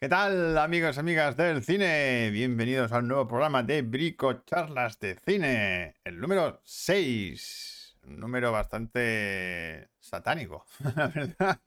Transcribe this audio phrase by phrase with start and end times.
[0.00, 2.30] ¿Qué tal, amigos y amigas del cine?
[2.30, 7.98] Bienvenidos a un nuevo programa de Brico Charlas de Cine, el número 6.
[8.04, 10.64] Un número bastante satánico,
[10.94, 11.60] la verdad.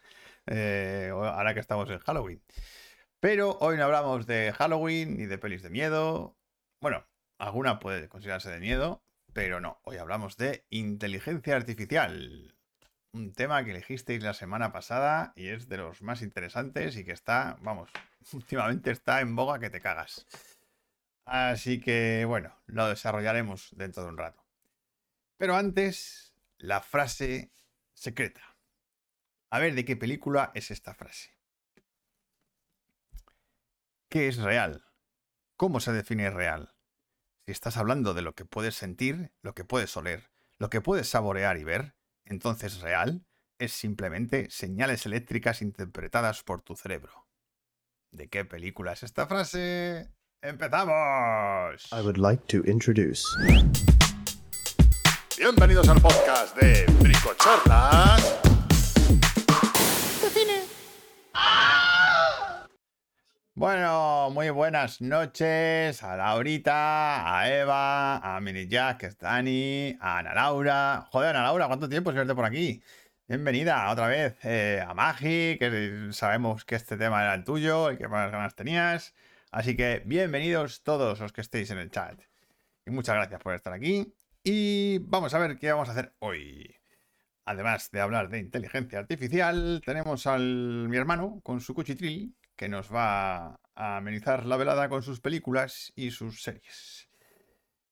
[0.45, 2.41] Eh, ahora que estamos en Halloween.
[3.19, 6.37] Pero hoy no hablamos de Halloween ni de pelis de miedo.
[6.79, 7.05] Bueno,
[7.37, 9.03] alguna puede considerarse de miedo,
[9.33, 9.81] pero no.
[9.83, 12.55] Hoy hablamos de inteligencia artificial
[13.13, 17.11] un tema que elegisteis la semana pasada y es de los más interesantes y que
[17.11, 17.89] está, vamos,
[18.33, 20.27] últimamente está en boga que te cagas.
[21.25, 24.43] Así que, bueno, lo desarrollaremos dentro de un rato.
[25.37, 27.51] Pero antes, la frase
[27.93, 28.41] secreta.
[29.49, 31.31] A ver, ¿de qué película es esta frase?
[34.09, 34.85] ¿Qué es real?
[35.55, 36.75] ¿Cómo se define real?
[37.45, 41.09] Si estás hablando de lo que puedes sentir, lo que puedes oler, lo que puedes
[41.09, 41.95] saborear y ver,
[42.25, 43.25] entonces real
[43.57, 47.20] es simplemente señales eléctricas interpretadas por tu cerebro.
[48.11, 50.09] ¿De qué película es esta frase?
[50.41, 51.87] ¡Empezamos!
[51.93, 53.23] I would like to introduce.
[55.37, 58.39] Bienvenidos al podcast de Bricochorlas.
[63.53, 70.17] Bueno, muy buenas noches a Laurita, a Eva, a Mini Jack, que es Dani, a
[70.17, 71.07] Ana Laura.
[71.11, 72.81] Joder, Ana Laura, ¿cuánto tiempo sin verte por aquí?
[73.31, 77.97] Bienvenida otra vez eh, a Magi, que sabemos que este tema era el tuyo y
[77.97, 79.15] que más ganas tenías.
[79.51, 82.19] Así que bienvenidos todos los que estéis en el chat.
[82.85, 84.13] Y muchas gracias por estar aquí.
[84.43, 86.75] Y vamos a ver qué vamos a hacer hoy.
[87.45, 92.93] Además de hablar de inteligencia artificial, tenemos al mi hermano con su cuchitril que nos
[92.93, 97.07] va a amenizar la velada con sus películas y sus series.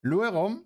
[0.02, 0.66] Luego,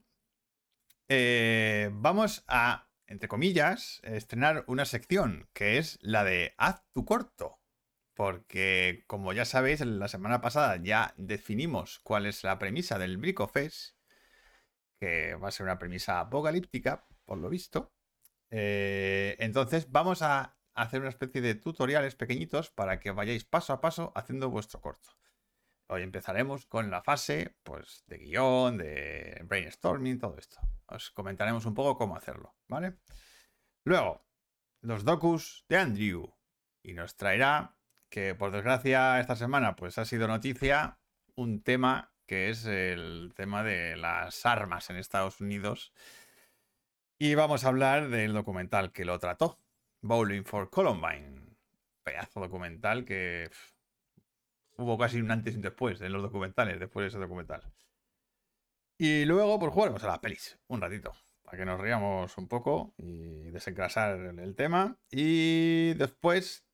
[1.10, 7.60] eh, vamos a, entre comillas, estrenar una sección que es la de Haz tu corto.
[8.16, 13.96] Porque, como ya sabéis, la semana pasada ya definimos cuál es la premisa del Bricofest,
[15.00, 17.92] que va a ser una premisa apocalíptica, por lo visto.
[18.52, 23.82] Eh, entonces, vamos a hacer una especie de tutoriales pequeñitos para que vayáis paso a
[23.82, 25.10] paso haciendo vuestro corto.
[25.94, 30.60] Hoy empezaremos con la fase pues, de guion, de brainstorming, todo esto.
[30.88, 32.96] Os comentaremos un poco cómo hacerlo, ¿vale?
[33.84, 34.26] Luego,
[34.82, 36.34] los docus de Andrew.
[36.82, 37.78] Y nos traerá,
[38.10, 40.98] que por desgracia esta semana pues ha sido noticia,
[41.36, 45.94] un tema que es el tema de las armas en Estados Unidos.
[47.20, 49.60] Y vamos a hablar del documental que lo trató,
[50.02, 51.56] Bowling for Columbine.
[52.02, 53.52] Pedazo documental que
[54.78, 57.64] hubo casi un antes y un después en los documentales, después de ese documental.
[58.98, 61.14] Y luego, pues jugaremos a las pelis un ratito,
[61.44, 64.98] para que nos riamos un poco y desencrasar el tema.
[65.12, 66.66] Y después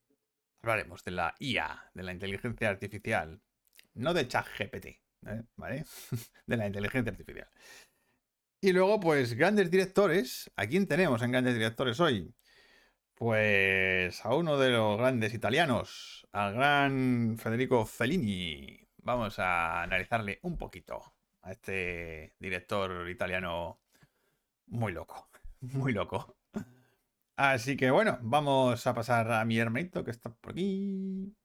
[0.62, 3.42] hablaremos de la IA, de la inteligencia artificial.
[3.94, 5.44] No de ChatGPT, ¿eh?
[5.56, 5.86] ¿vale?
[6.46, 7.50] de la inteligencia artificial.
[8.62, 10.52] Y luego, pues, grandes directores.
[10.56, 12.34] ¿A quién tenemos en grandes directores hoy?
[13.20, 18.80] Pues a uno de los grandes italianos, al gran Federico Fellini.
[19.00, 21.02] Vamos a analizarle un poquito
[21.42, 23.82] a este director italiano
[24.68, 25.30] muy loco,
[25.60, 26.38] muy loco.
[27.36, 31.36] Así que bueno, vamos a pasar a mi hermanito que está por aquí.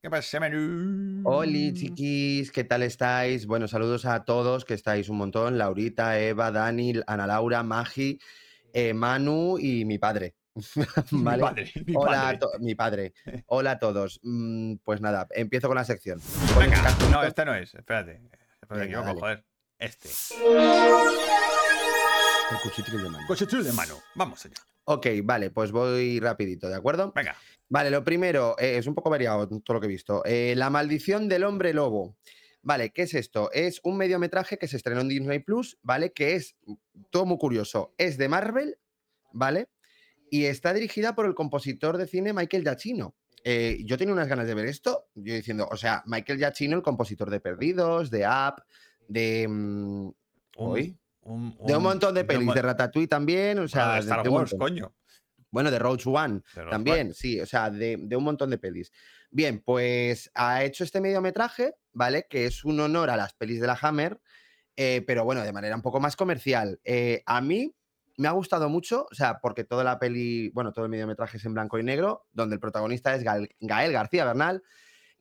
[0.00, 1.22] ¿Qué pasa, Manu?
[1.24, 3.44] Hola, chiquis, ¿qué tal estáis?
[3.48, 5.58] Bueno, saludos a todos, que estáis un montón.
[5.58, 8.20] Laurita, Eva, Dani, Ana Laura, Magi,
[8.72, 10.37] eh, Manu y mi padre.
[11.12, 12.58] Mi padre, mi Hola, padre.
[12.60, 13.12] mi padre.
[13.46, 14.20] Hola a todos.
[14.22, 16.20] Mm, pues nada, empiezo con la sección.
[16.58, 17.74] Venga, no, este no es.
[17.74, 18.20] Espérate.
[18.62, 19.44] Espérate, Venga, joder.
[19.78, 20.08] Este.
[22.50, 23.26] El cuchitril de mano.
[23.26, 23.94] Cuchitril de mano.
[24.14, 24.56] Vamos allá.
[24.84, 27.12] Ok, vale, pues voy rapidito, ¿de acuerdo?
[27.14, 27.36] Venga.
[27.68, 30.22] Vale, lo primero, eh, es un poco variado todo lo que he visto.
[30.24, 32.16] Eh, la maldición del hombre lobo.
[32.62, 33.50] Vale, ¿qué es esto?
[33.52, 36.12] Es un mediometraje que se estrenó en Disney Plus, ¿vale?
[36.12, 36.56] Que es
[37.10, 37.94] todo muy curioso.
[37.98, 38.78] Es de Marvel,
[39.32, 39.68] ¿vale?
[40.30, 43.14] Y está dirigida por el compositor de cine Michael Giacchino.
[43.44, 46.82] Eh, yo tenía unas ganas de ver esto, yo diciendo, o sea, Michael Giacchino, el
[46.82, 48.60] compositor de Perdidos, de App,
[49.06, 49.46] de...
[49.48, 50.12] Um,
[50.56, 50.98] ¿Hoy?
[51.20, 53.94] Un, un, de un montón de pelis, de, de Ratatouille también, o sea...
[53.94, 54.94] de Star de, Wars, coño.
[55.50, 58.92] Bueno, de Roach One también, sí, o sea, de, de, un montón de pelis.
[59.30, 62.26] Bien, pues ha hecho este mediometraje, ¿vale?
[62.28, 64.20] Que es un honor a las pelis de la Hammer,
[64.76, 66.80] eh, pero bueno, de manera un poco más comercial.
[66.84, 67.74] Eh, a mí
[68.18, 71.44] me ha gustado mucho, o sea, porque toda la peli, bueno, todo el mediometraje es
[71.44, 74.64] en blanco y negro, donde el protagonista es Gael, García Bernal,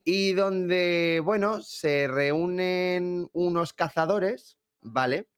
[0.03, 5.29] y donde, bueno, se reúnen unos cazadores, ¿vale?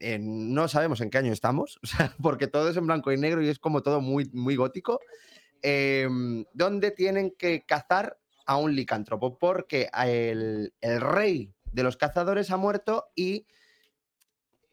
[0.00, 3.18] Eh, no sabemos en qué año estamos, o sea, porque todo es en blanco y
[3.18, 4.98] negro y es como todo muy, muy gótico,
[5.62, 6.08] eh,
[6.54, 13.08] donde tienen que cazar a un licántropo, porque el, rey de los cazadores ha muerto
[13.14, 13.46] y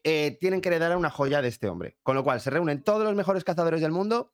[0.04, 1.96] eh, tienen que heredar una joya de este hombre.
[2.02, 4.32] Con lo cual se reúnen todos los mejores cazadores del mundo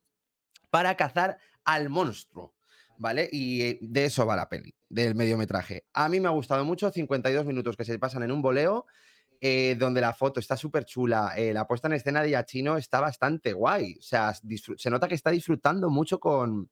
[0.70, 2.54] para cazar al monstruo.
[2.98, 3.30] ¿Vale?
[3.32, 5.86] Y eh, de eso va la peli, del mediometraje.
[5.94, 8.84] A mí me ha gustado mucho, 52 minutos que se pasan en un voleo,
[9.40, 13.54] eh, donde la foto está súper chula, la puesta en escena de Yachino está bastante
[13.54, 13.96] guay.
[13.98, 16.68] O sea, se nota que está disfrutando mucho con,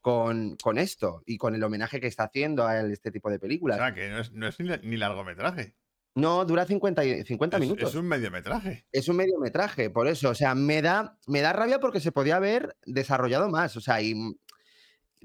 [0.00, 3.76] con, esto y con el homenaje que está haciendo a este tipo de películas.
[3.76, 5.74] O sea, que no es, ni largometraje.
[6.16, 7.90] No, dura 50, 50 minutos.
[7.90, 8.86] Es un mediometraje.
[8.90, 10.30] Es un mediometraje, por eso.
[10.30, 13.76] O sea, me da, me da rabia porque se podía haber desarrollado más.
[13.76, 14.14] O sea, y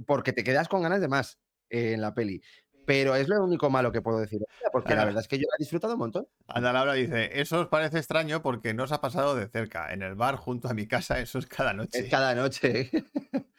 [0.06, 1.40] porque te quedas con ganas de más
[1.70, 2.42] en la peli.
[2.86, 4.42] Pero es lo único malo que puedo decir.
[4.74, 6.28] Porque la verdad es que yo la he disfrutado un montón.
[6.48, 9.94] Ana Laura dice: Eso os parece extraño porque no os ha pasado de cerca.
[9.94, 12.00] En el bar junto a mi casa, eso es cada noche.
[12.00, 12.92] Es cada noche.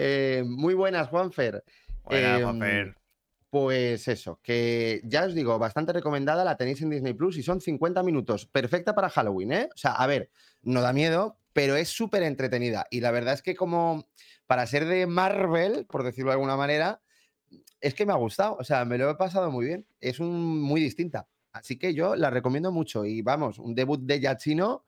[0.00, 1.64] Eh, muy buenas, Juanfer.
[2.04, 2.94] Buenas, em, Juanfer.
[3.50, 7.62] Pues eso, que ya os digo, bastante recomendada, la tenéis en Disney Plus y son
[7.62, 9.68] 50 minutos, perfecta para Halloween, ¿eh?
[9.74, 10.30] O sea, a ver,
[10.62, 12.86] no da miedo, pero es súper entretenida.
[12.90, 14.06] Y la verdad es que como
[14.46, 17.00] para ser de Marvel, por decirlo de alguna manera,
[17.80, 20.60] es que me ha gustado, o sea, me lo he pasado muy bien, es un,
[20.60, 21.26] muy distinta.
[21.52, 24.84] Así que yo la recomiendo mucho y vamos, un debut de Yachino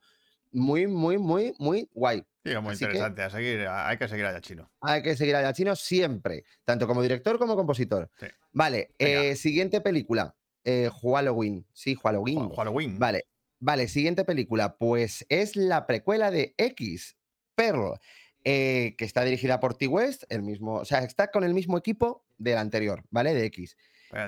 [0.51, 2.23] muy, muy, muy, muy guay.
[2.43, 3.21] Sí, muy interesante.
[3.21, 4.71] a seguir, hay que seguir a Yachino.
[4.81, 8.09] Hay que seguir a Yachino siempre, tanto como director como compositor.
[8.51, 10.35] Vale, eh, siguiente película.
[10.63, 11.65] Eh, Halloween.
[11.73, 12.49] Sí, Halloween.
[12.51, 12.97] Halloween.
[12.97, 13.25] Vale,
[13.59, 14.75] vale, siguiente película.
[14.77, 17.15] Pues es la precuela de X,
[17.55, 17.99] Pearl,
[18.43, 22.25] eh, que está dirigida por T-West, el mismo, o sea, está con el mismo equipo
[22.39, 23.35] del anterior, ¿vale?
[23.35, 23.77] De X.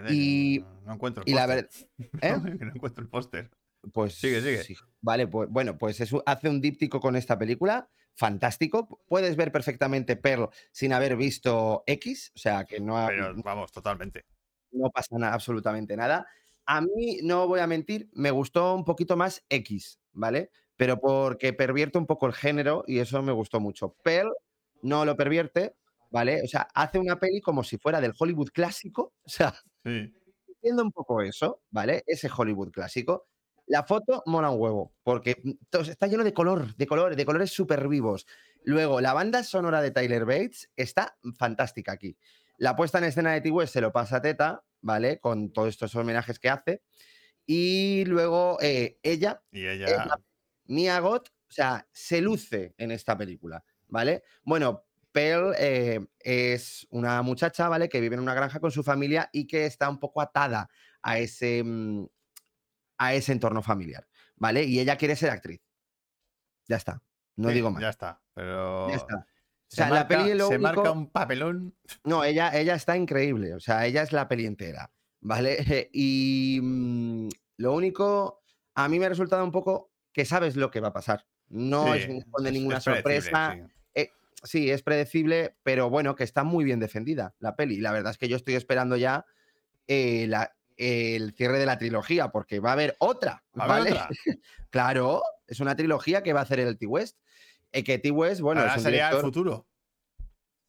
[0.10, 1.70] y no, encuentro el póster.
[2.22, 2.38] ¿eh?
[2.60, 3.50] no encuentro el póster.
[3.92, 4.80] Pues sigue, sigue.
[5.02, 9.02] Vale, pues bueno, pues hace un díptico con esta película, fantástico.
[9.08, 13.06] Puedes ver perfectamente Pearl sin haber visto X, o sea que no.
[13.08, 14.26] Pero vamos, totalmente.
[14.72, 16.26] No pasa nada, absolutamente nada.
[16.66, 20.52] A mí, no voy a mentir, me gustó un poquito más X, ¿vale?
[20.78, 23.96] Pero porque pervierte un poco el género y eso me gustó mucho.
[24.04, 24.32] Pearl
[24.82, 25.76] no lo pervierte,
[26.10, 26.42] ¿vale?
[26.44, 29.54] O sea, hace una peli como si fuera del Hollywood clásico, o sea,
[29.84, 30.14] sí.
[30.48, 32.04] entiendo un poco eso, ¿vale?
[32.08, 33.28] Ese Hollywood clásico
[33.66, 37.52] la foto mola un huevo, porque mm, está lleno de color, de colores, de colores
[37.52, 38.26] súper vivos.
[38.64, 42.18] Luego, la banda sonora de Tyler Bates está fantástica aquí.
[42.58, 43.52] La puesta en escena de T.
[43.68, 45.20] se lo pasa a Teta, ¿vale?
[45.20, 46.84] Con todos estos homenajes que hace.
[47.46, 50.18] Y luego eh, ella, y ella...
[50.66, 54.24] Mia Gott, o sea, se luce en esta película, ¿vale?
[54.44, 57.90] Bueno, Pearl eh, es una muchacha, ¿vale?
[57.90, 60.70] Que vive en una granja con su familia y que está un poco atada
[61.02, 62.06] a ese, mm,
[63.06, 64.64] a ese entorno familiar, ¿vale?
[64.64, 65.62] Y ella quiere ser actriz.
[66.68, 67.02] Ya está.
[67.36, 67.82] No digo más.
[67.82, 68.22] Ya está.
[68.34, 68.90] Pero.
[68.90, 69.16] Ya está.
[69.18, 71.76] O sea, la peli se marca un papelón.
[72.04, 73.56] No, ella, ella está increíble.
[73.56, 74.92] O sea, ella es la peli entera.
[75.22, 75.58] ¿Vale?
[75.94, 78.44] Y mm, lo único,
[78.76, 81.26] a mí me ha resultado un poco que sabes lo que va a pasar.
[81.50, 83.58] No es, de ninguna sorpresa.
[83.96, 84.10] Eh,
[84.44, 84.70] sí.
[84.70, 87.80] es predecible, pero bueno, que está muy bien defendida la peli.
[87.80, 89.26] La verdad es que yo estoy esperando ya
[89.88, 93.44] eh, la, el cierre de la trilogía, porque va a haber otra.
[93.54, 93.94] ¿vale?
[94.70, 97.18] claro, es una trilogía que va a hacer el T-West.
[97.72, 99.68] Eh, que T-West, bueno, es sería el futuro.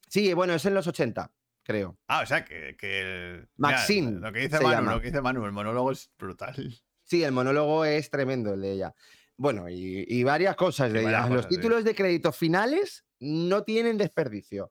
[0.09, 1.31] Sí, bueno, es en los 80,
[1.63, 1.99] creo.
[2.07, 4.21] Ah, o sea, que, que Maxine.
[4.21, 6.55] lo, que dice Manu, lo que dice Manu, el monólogo es brutal.
[7.03, 8.95] Sí, el monólogo es tremendo, el de ella.
[9.37, 11.27] Bueno, y, varias cosas de ella.
[11.29, 14.71] los títulos de crédito finales no tienen desperdicio.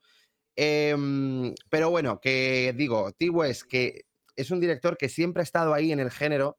[0.56, 5.92] Em, pero bueno, que digo, T-West, que es un director que siempre ha estado ahí
[5.92, 6.58] en el género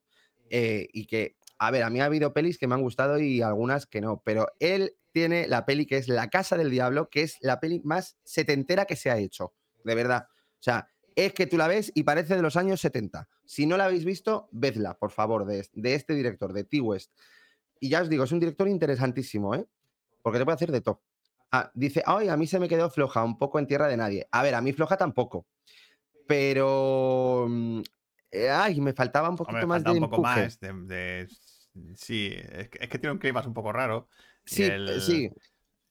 [0.49, 3.41] eh, y que, a ver, a mí ha habido pelis que me han gustado y
[3.41, 7.21] algunas que no, pero él tiene la peli que es La Casa del Diablo, que
[7.21, 9.53] es la peli más setentera que se ha hecho,
[9.83, 10.27] de verdad.
[10.29, 13.27] O sea, es que tú la ves y parece de los años 70.
[13.45, 17.11] Si no la habéis visto, vedla, por favor, de, este director, de T-West.
[17.79, 19.65] Y ya os digo, es un director interesantísimo, ¿eh?
[20.21, 21.01] Porque te puede hacer de todo.
[21.51, 24.27] Ah, dice, ay, a mí se me quedó floja, un poco en tierra de nadie.
[24.31, 25.45] A ver, a mí floja tampoco
[26.27, 27.81] pero mm,
[28.31, 31.27] eh, ay, me faltaba un poquito más de un poco más de,
[31.95, 34.07] sí, es que, tiene un clima un poco raro.
[34.45, 35.29] Sí, eh, sí.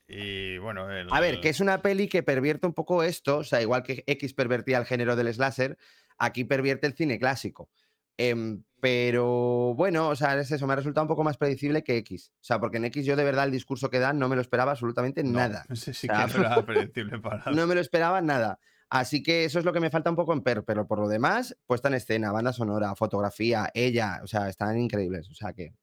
[0.07, 3.63] Y bueno, a ver, que es una peli que pervierte un poco esto, o sea,
[3.63, 5.79] igual que X pervertía el género del slasher,
[6.19, 7.71] aquí pervierte el cine clásico.
[8.17, 11.97] Em, pero bueno, o sea, es eso, me ha resultado un poco más predecible que
[11.97, 12.33] X.
[12.35, 14.43] O sea, porque en X yo de verdad el discurso que dan no me lo
[14.43, 15.65] esperaba absolutamente nada.
[15.75, 18.61] Sí, que no era predecible para No me lo esperaba nada.
[18.91, 21.09] Así que eso es lo que me falta un poco en Per, pero por lo
[21.09, 25.29] demás, puesta en escena, banda sonora, fotografía, ella, o sea, están increíbles.
[25.31, 25.75] O sea que,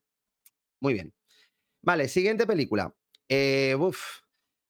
[0.79, 1.13] muy bien.
[1.81, 2.93] Vale, siguiente película.
[3.27, 3.75] Eh,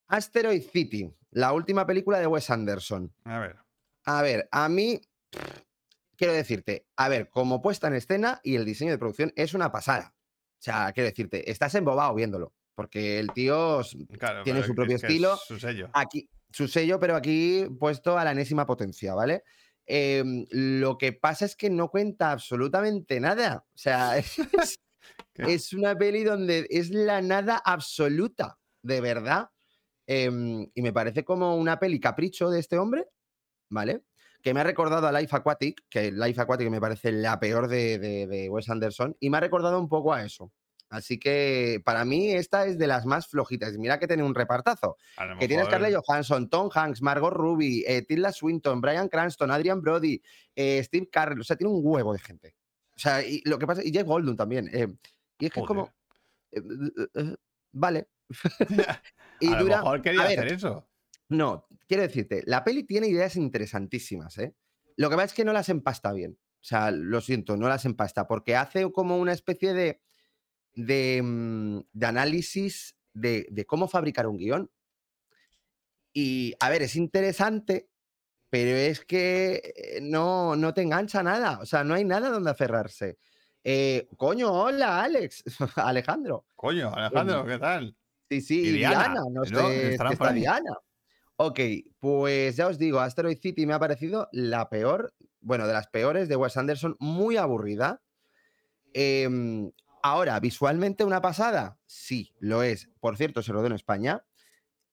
[0.08, 3.14] Asteroid City, la última película de Wes Anderson.
[3.24, 3.58] A ver.
[4.06, 5.02] A ver, a mí
[6.18, 9.72] quiero decirte, a ver, como puesta en escena y el diseño de producción es una
[9.72, 10.14] pasada.
[10.16, 13.82] O sea, quiero decirte, estás embobado viéndolo, porque el tío
[14.44, 15.38] tiene su propio estilo.
[15.38, 15.90] su sello.
[15.94, 19.44] Aquí, su sello, pero aquí puesto a la enésima potencia, ¿vale?
[19.86, 23.66] Em, lo que pasa es que no cuenta absolutamente nada.
[23.74, 24.18] O sea,
[25.36, 29.50] es, una peli donde es la nada absoluta, de verdad.
[30.08, 33.06] Em, y me parece como una peli capricho de este hombre,
[33.70, 34.04] ¿vale?
[34.42, 38.00] Que me ha recordado a Life Aquatic, que Life Aquatic me parece la peor de,
[38.00, 40.52] de Wes Anderson, y me ha recordado un poco a eso.
[40.92, 43.78] Así que para mí esta es de las más flojitas.
[43.78, 44.98] Mira que tiene un repartazo.
[45.40, 50.22] Que tiene Scarlett Johansson, Tom Hanks, Margot Ruby, eh, Tilda Swinton, Brian Cranston, Adrian Brody,
[50.54, 51.40] eh, Steve Carell.
[51.40, 52.58] O sea, tiene un huevo de gente.
[52.94, 54.70] O sea, y lo que pasa, y Jeff Goldblum también.
[54.74, 54.94] Eh,
[55.40, 55.94] y es que es como.
[57.72, 58.10] vale.
[59.40, 60.90] y a dura, lo mejor quería hacer eso.
[61.30, 64.54] No, quiero decirte, la peli tiene ideas interesantísimas, ¿eh?
[64.98, 66.38] Lo que pasa es que no las empasta bien.
[66.60, 70.02] O sea, lo siento, no las empasta, porque hace como una especie de
[70.76, 74.72] Mm, de, análisis de, de, cómo fabricar un guion.
[76.14, 77.90] Y, a ver, es interesante,
[78.50, 81.60] pero es que eh, no, no te engancha nada.
[81.60, 83.18] O sea, no hay nada donde aferrarse.
[83.64, 85.44] Eh, coño, hola, Alex.
[85.76, 86.46] Alejandro.
[86.56, 87.96] Coño, Alejandro, em, ¿qué tal?
[88.30, 90.78] Sí, sí, y Diana, no sé, está Diana.
[91.36, 91.60] Ok,
[92.00, 96.30] pues ya os digo, Asteroid City me ha parecido la peor, bueno, de las peores
[96.30, 98.02] de Wes Anderson, muy aburrida.
[98.94, 99.28] Eh,
[100.04, 102.90] Ahora, visualmente una pasada, sí, lo es.
[103.00, 104.24] Por cierto, se rodó en España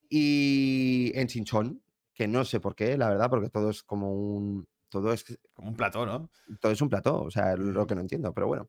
[0.08, 1.82] y en Chinchón,
[2.14, 5.68] que no sé por qué, la verdad, porque todo es como un todo es como
[5.68, 6.30] un plató, ¿no?
[6.60, 8.68] Todo es un plató, o sea, lo que no entiendo, pero bueno.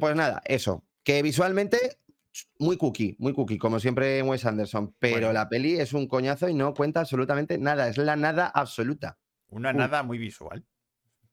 [0.00, 1.98] Pues nada, eso, que visualmente
[2.58, 6.54] muy cookie, muy cookie, como siempre Wes Anderson, pero la peli es un coñazo y
[6.54, 9.18] no cuenta absolutamente nada, es la nada absoluta.
[9.48, 10.64] Una nada muy visual.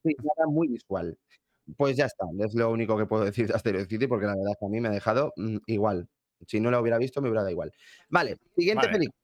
[0.04, 1.18] Sí, nada muy visual.
[1.78, 4.52] Pues ya está, es lo único que puedo decir de Asteroid City, porque la verdad
[4.52, 6.08] es que a mí me ha dejado mm, igual.
[6.48, 7.72] Si no lo hubiera visto, me hubiera dado igual.
[8.10, 9.20] Vale, siguiente película.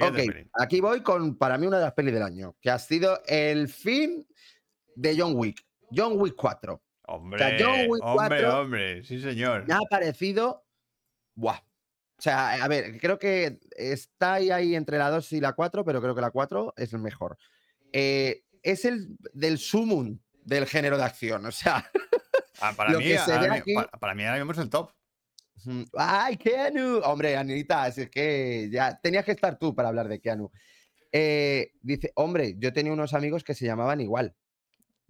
[0.00, 0.18] Ok,
[0.60, 3.68] aquí voy con para mí una de las pelis del año, que ha sido el
[3.68, 4.26] fin
[4.94, 5.64] de John Wick.
[5.94, 6.82] John Wick 4.
[7.08, 9.66] Hombre, John Wick 4 hombre, hombre, sí señor.
[9.66, 10.64] Me ha parecido...
[11.34, 11.58] Buah.
[12.18, 16.00] O sea, a ver, creo que está ahí, entre la 2 y la 4, pero
[16.00, 17.36] creo que la 4 es el mejor.
[17.92, 21.44] Eh, es el del sumum del género de acción.
[21.44, 21.84] O sea,
[22.60, 23.04] ah, para, mí,
[24.00, 24.90] para, mí ahora mismo es el top.
[25.96, 27.00] ¡Ay, Keanu!
[27.04, 30.50] Hombre, Anita, es que ya tenías que estar tú para hablar de Keanu.
[31.10, 34.34] Eh, dice, hombre, yo tenía unos amigos que se llamaban igual.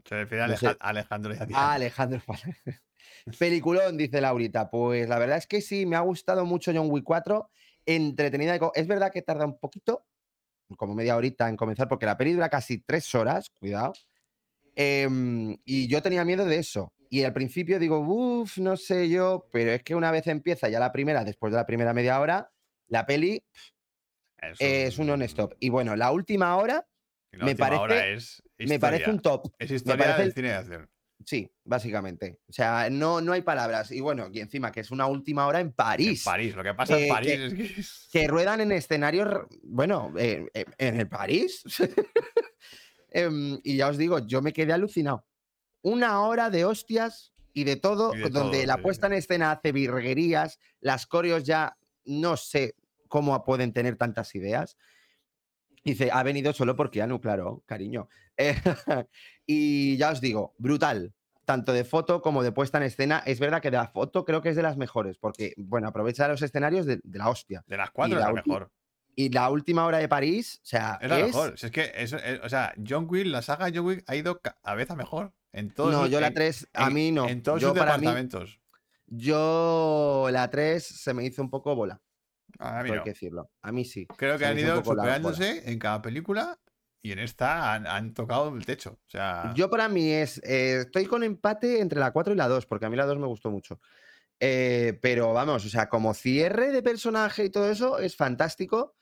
[0.04, 2.22] Se refiere a Alejandro y a Ah, Alejandro.
[3.38, 4.70] Peliculón, dice Laurita.
[4.70, 7.50] Pues la verdad es que sí, me ha gustado mucho John Wick 4.
[7.84, 8.58] Entretenida.
[8.74, 10.06] Es verdad que tarda un poquito,
[10.76, 13.92] como media horita en comenzar, porque la peli dura casi tres horas, cuidado.
[14.76, 16.92] Em, y yo tenía miedo de eso.
[17.08, 20.78] Y al principio digo, uff, no sé yo, pero es que una vez empieza ya
[20.78, 22.52] la primera, después de la primera media hora,
[22.88, 23.42] la peli
[24.58, 25.54] es un non-stop.
[25.60, 26.86] Y bueno, la última hora
[27.32, 29.50] me parece, me parece un top.
[29.58, 30.90] Es historia del cine de acción.
[31.24, 32.38] Sí, básicamente.
[32.48, 33.90] O sea, no, no hay palabras.
[33.90, 36.24] Y bueno, y encima que es una última hora en París.
[36.26, 37.44] En París, lo que pasa en eh, París que,
[37.80, 38.20] es que...
[38.20, 41.62] que ruedan en escenarios, bueno, eh, eh, en el París.
[43.10, 45.26] Em, y ya os digo, yo me quedé alucinado.
[45.82, 51.06] Una hora de hostias y de todo, donde la puesta en escena hace virguerías, las
[51.06, 52.74] coreos ya no sé
[53.08, 54.76] cómo pueden tener tantas ideas.
[55.84, 58.08] Dice, ha venido solo por Keanu, claro, cariño.
[59.46, 61.14] y ya os digo, brutal.
[61.44, 63.22] Tanto de foto como de puesta en escena.
[63.24, 66.26] Es verdad que de la foto creo que es de las mejores, porque, bueno, aprovecha
[66.26, 67.62] los escenarios de, la hostia.
[67.68, 68.72] De las cuatro es la mejor.
[69.18, 70.98] Y la última hora de París, o sea.
[71.00, 71.54] Es mejor.
[71.54, 74.94] es que, eh, o sea, John Wick, la saga John Wick ha ido a a
[74.94, 75.32] mejor.
[75.52, 77.26] En todos no, yo la 3, a mí no.
[77.26, 78.60] En todos yo, sus departamentos.
[79.06, 81.98] yo la 3 se me hizo un poco bola.
[82.58, 82.96] A mí no.
[82.96, 83.50] Hay que decirlo.
[83.62, 84.06] A mí sí.
[84.18, 86.58] Creo que han ido superándose en cada película
[87.00, 88.98] y en esta han, tocado el techo.
[89.06, 89.52] O sea...
[89.54, 90.42] Yo para mí es.
[90.44, 93.18] Eh, estoy con empate entre la 4 y la 2, porque a mí la 2
[93.18, 93.80] me gustó mucho.
[94.40, 98.95] Eh, pero vamos, o sea, como cierre de personaje y todo eso es fantástico.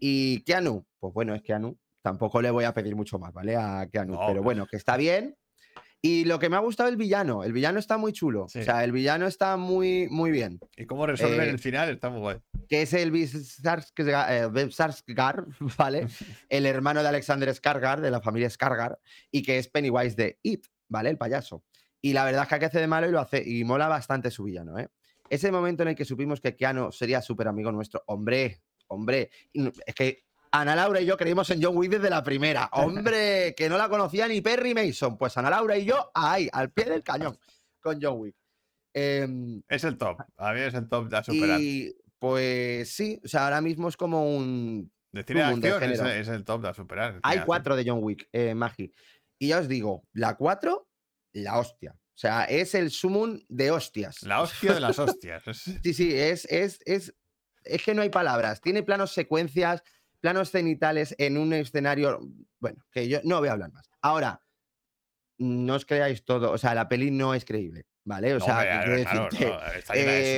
[0.00, 1.78] Y Keanu, pues bueno, es Keanu.
[2.02, 3.56] Tampoco le voy a pedir mucho más, ¿vale?
[3.56, 4.18] A Keanu.
[4.26, 5.36] pero bueno, que está bien.
[6.00, 8.44] Y lo que me ha gustado el villano, el villano está muy chulo.
[8.44, 10.60] O sea, el villano está muy, muy bien.
[10.76, 12.36] Y cómo resuelve en el eh, final está muy guay.
[12.68, 13.12] Que es el
[14.72, 15.46] Sarsgar,
[15.78, 16.06] ¿vale?
[16.48, 19.00] el hermano de Alexander Skargar, de la familia Skargar,
[19.32, 21.10] y que es Pennywise de It, ¿vale?
[21.10, 21.64] El payaso.
[22.00, 24.44] Y la verdad es que hace de malo y lo hace, y mola bastante su
[24.44, 24.88] villano, ¿eh?
[25.30, 29.94] Ese momento en el que supimos que Keanu sería súper amigo nuestro, hombre, hombre, es
[29.94, 32.68] que Ana Laura y yo creímos en John Wick desde la primera.
[32.72, 35.16] Hombre, que no la conocía ni Perry Mason.
[35.16, 37.38] Pues Ana Laura y yo, ahí, al pie del cañón,
[37.80, 38.36] con John Wick.
[38.94, 40.18] Em, es el top.
[40.36, 41.60] A mí es el top de superar.
[41.60, 44.90] Y pues sí, o sea, ahora mismo es como un.
[45.12, 47.20] De cine de acción es, el top de superar.
[47.22, 48.92] Hay cuatro de John Wick, eh, Magi.
[49.38, 50.88] Y ya os digo, la cuatro,
[51.32, 51.92] la hostia.
[52.18, 54.24] O sea, es el sumum de hostias.
[54.24, 55.44] La hostia de las hostias.
[55.84, 57.14] sí, sí, es, es, es,
[57.68, 58.60] es que no hay palabras.
[58.60, 59.82] Tiene planos secuencias,
[60.20, 62.20] planos cenitales en un escenario.
[62.58, 63.90] Bueno, que yo no voy a hablar más.
[64.00, 64.42] Ahora,
[65.38, 66.50] no os creáis todo.
[66.50, 67.86] O sea, la peli no es creíble.
[68.04, 68.34] ¿Vale?
[68.34, 69.06] O sea, es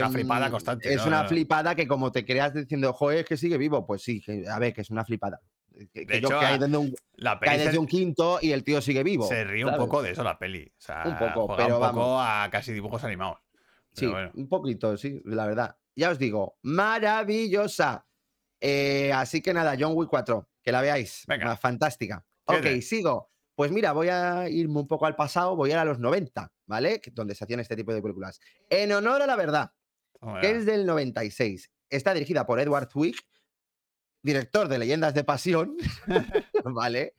[0.00, 0.92] una flipada em, constante.
[0.92, 4.20] Es una flipada que como te creas diciendo, joder, es que sigue vivo, pues sí,
[4.50, 5.40] a ver, que es una flipada.
[5.94, 6.92] Que, de hecho, cae desde, un,
[7.40, 9.28] desde un quinto y el tío sigue vivo.
[9.28, 10.66] Se ríe un poco de eso la peli.
[10.66, 13.38] O sea, un poco, pero un poco a casi dibujos animados.
[13.92, 15.76] Sí, un poquito, sí, la verdad.
[15.96, 18.06] Ya os digo, maravillosa.
[18.60, 21.24] Eh, así que nada, John Wick 4, que la veáis.
[21.26, 21.56] Venga.
[21.56, 22.24] Fantástica.
[22.44, 23.30] Ok, sigo.
[23.54, 26.50] Pues mira, voy a irme un poco al pasado, voy a ir a los 90,
[26.66, 27.00] ¿vale?
[27.12, 28.40] Donde se hacían este tipo de películas.
[28.70, 29.72] En honor a la verdad,
[30.40, 31.70] que es del 96.
[31.90, 33.22] Está dirigida por Edward Zwick,
[34.22, 35.76] director de Leyendas de Pasión,
[36.64, 37.16] ¿vale?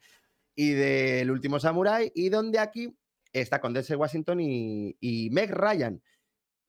[0.55, 2.97] Y del Último Samurai, y donde aquí
[3.31, 6.01] está con Denzel Washington y, y Meg Ryan.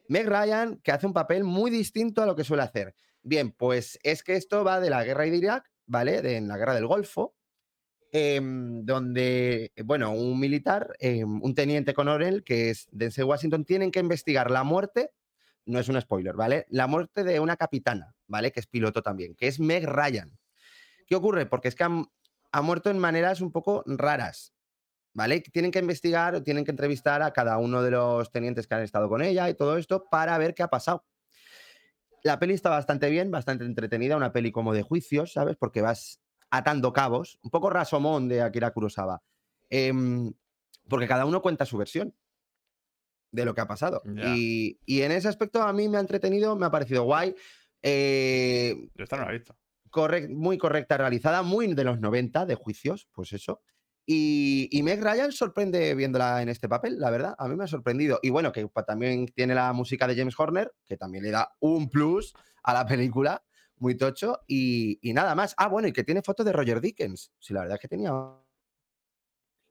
[0.09, 2.95] Meg Ryan, que hace un papel muy distinto a lo que suele hacer.
[3.23, 6.23] Bien, pues es que esto va de la guerra de Irak, ¿vale?
[6.23, 7.37] De en la guerra del Golfo,
[8.15, 14.01] Em, donde, bueno, un militar, em, un teniente coronel, que es Denzel Washington, tienen que
[14.01, 15.13] investigar la muerte,
[15.65, 16.67] no es un spoiler, ¿vale?
[16.69, 18.53] La muerte de una capitana, ¿vale?
[18.53, 20.39] Que es piloto también, que es Meg Ryan.
[21.07, 21.47] ¿Qué ocurre?
[21.47, 24.52] Porque es que ha muerto en maneras un poco raras,
[25.15, 25.41] ¿vale?
[25.41, 29.09] Tienen que investigar, tienen que entrevistar a cada uno de los tenientes que han estado
[29.09, 31.05] con ella y todo esto para ver qué ha pasado.
[32.25, 35.57] La peli está bastante bien, bastante entretenida, una peli como de juicios, ¿sabes?
[35.57, 39.23] Porque vas atando cabos, un poco Rasomón de Akira Kurosawa,
[39.71, 40.33] em,
[40.89, 42.15] porque cada uno cuenta su versión
[43.33, 44.03] de lo que ha pasado.
[44.05, 47.35] Y, en ese aspecto a mí me ha entretenido, me ha parecido guay.
[47.83, 49.57] Eh, Yo esta no la he visto.
[50.29, 53.63] muy correcta, realizada, muy de los 90 de juicios, pues eso.
[54.05, 57.69] Y, y, Meg Ryan sorprende viéndola en este papel, la verdad, a mí me ha
[57.69, 58.19] sorprendido.
[58.23, 61.89] Y bueno, que también tiene la música de James Horner, que también le da un
[61.89, 62.35] plus
[62.65, 63.43] a la película
[63.83, 65.55] muy tocho y, nada más.
[65.59, 67.33] Ah, bueno, y que tiene fotos de Roger Dickens.
[67.39, 68.13] Sí, la verdad es que tenía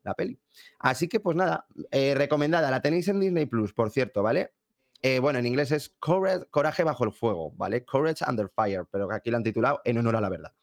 [0.04, 0.40] la peli.
[0.80, 2.70] Así que, pues nada, eh, recomendada.
[2.70, 4.54] La tenéis en Disney Plus, por cierto, ¿vale?
[5.02, 7.84] Eh, bueno, en inglés es Coraje bajo el fuego, ¿vale?
[7.86, 10.54] Courage Under Fire, pero aquí lo han titulado En honor a la verdad.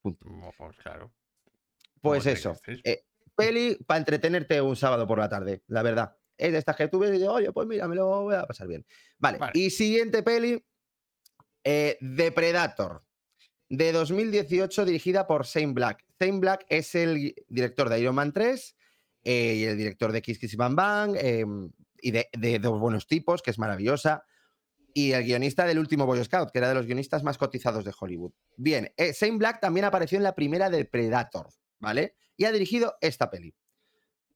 [0.00, 0.26] Punto.
[0.56, 1.10] Pues claro.
[2.00, 2.56] Pues eso.
[2.84, 3.04] Eh,
[3.38, 6.16] peli para entretenerte un sábado por la tarde, la verdad.
[6.36, 8.44] Es de estas que tú ves y dices, oye, pues mira, me lo voy a
[8.44, 8.84] pasar bien.
[9.18, 9.38] vale.
[9.54, 10.62] Y siguiente peli,
[11.64, 13.04] eh, Depredator,
[13.68, 16.04] de 2018, dirigida por Shane Black.
[16.20, 18.76] Shane Black es el director de Iron Man 3
[19.24, 21.70] eh, y el director de Kiss Kiss Bang Bang em,
[22.00, 24.24] y de, Dos Buenos Tipos, que es maravillosa,
[24.94, 27.92] y el guionista del último Boy Scout, que era de los guionistas más cotizados de
[27.98, 28.32] Hollywood.
[28.56, 31.48] Bien, eh, Shane Black también apareció en la primera de Predator,
[31.78, 32.16] ¿vale?
[32.38, 33.54] Y ha dirigido esta peli.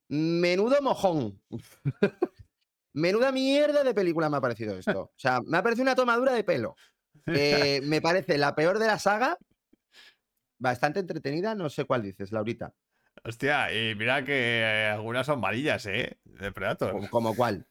[0.09, 1.41] Menudo mojón.
[2.93, 5.01] Menuda mierda de película me ha parecido esto.
[5.01, 6.75] O sea, me ha parecido una tomadura de pelo.
[7.25, 9.37] Eh, me parece la peor de la saga.
[10.59, 12.73] Bastante entretenida, no sé cuál dices, Laurita.
[13.23, 16.19] Hostia, y mira que eh, algunas son malillas, ¿eh?
[16.25, 17.09] De Predator.
[17.09, 17.65] ¿Como cuál?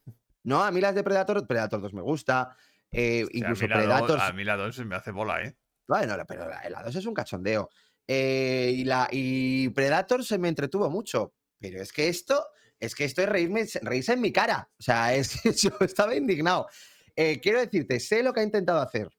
[0.45, 2.57] No, a mí las de Predator, Predator 2 me gusta.
[2.91, 4.19] Eh, incluso Predator.
[4.19, 5.57] A mí la 2 me hace bola, ¿eh?
[5.87, 7.69] Bueno, pero la 2 es un cachondeo.
[8.07, 11.35] Y, la, y Predator se me entretuvo mucho.
[11.59, 12.45] Pero es que esto,
[12.79, 14.71] es que esto es reírme, reírse en mi cara.
[14.79, 16.67] O sea, es que yo estaba indignado.
[17.15, 19.11] quiero decirte, sé lo que ha intentado hacer.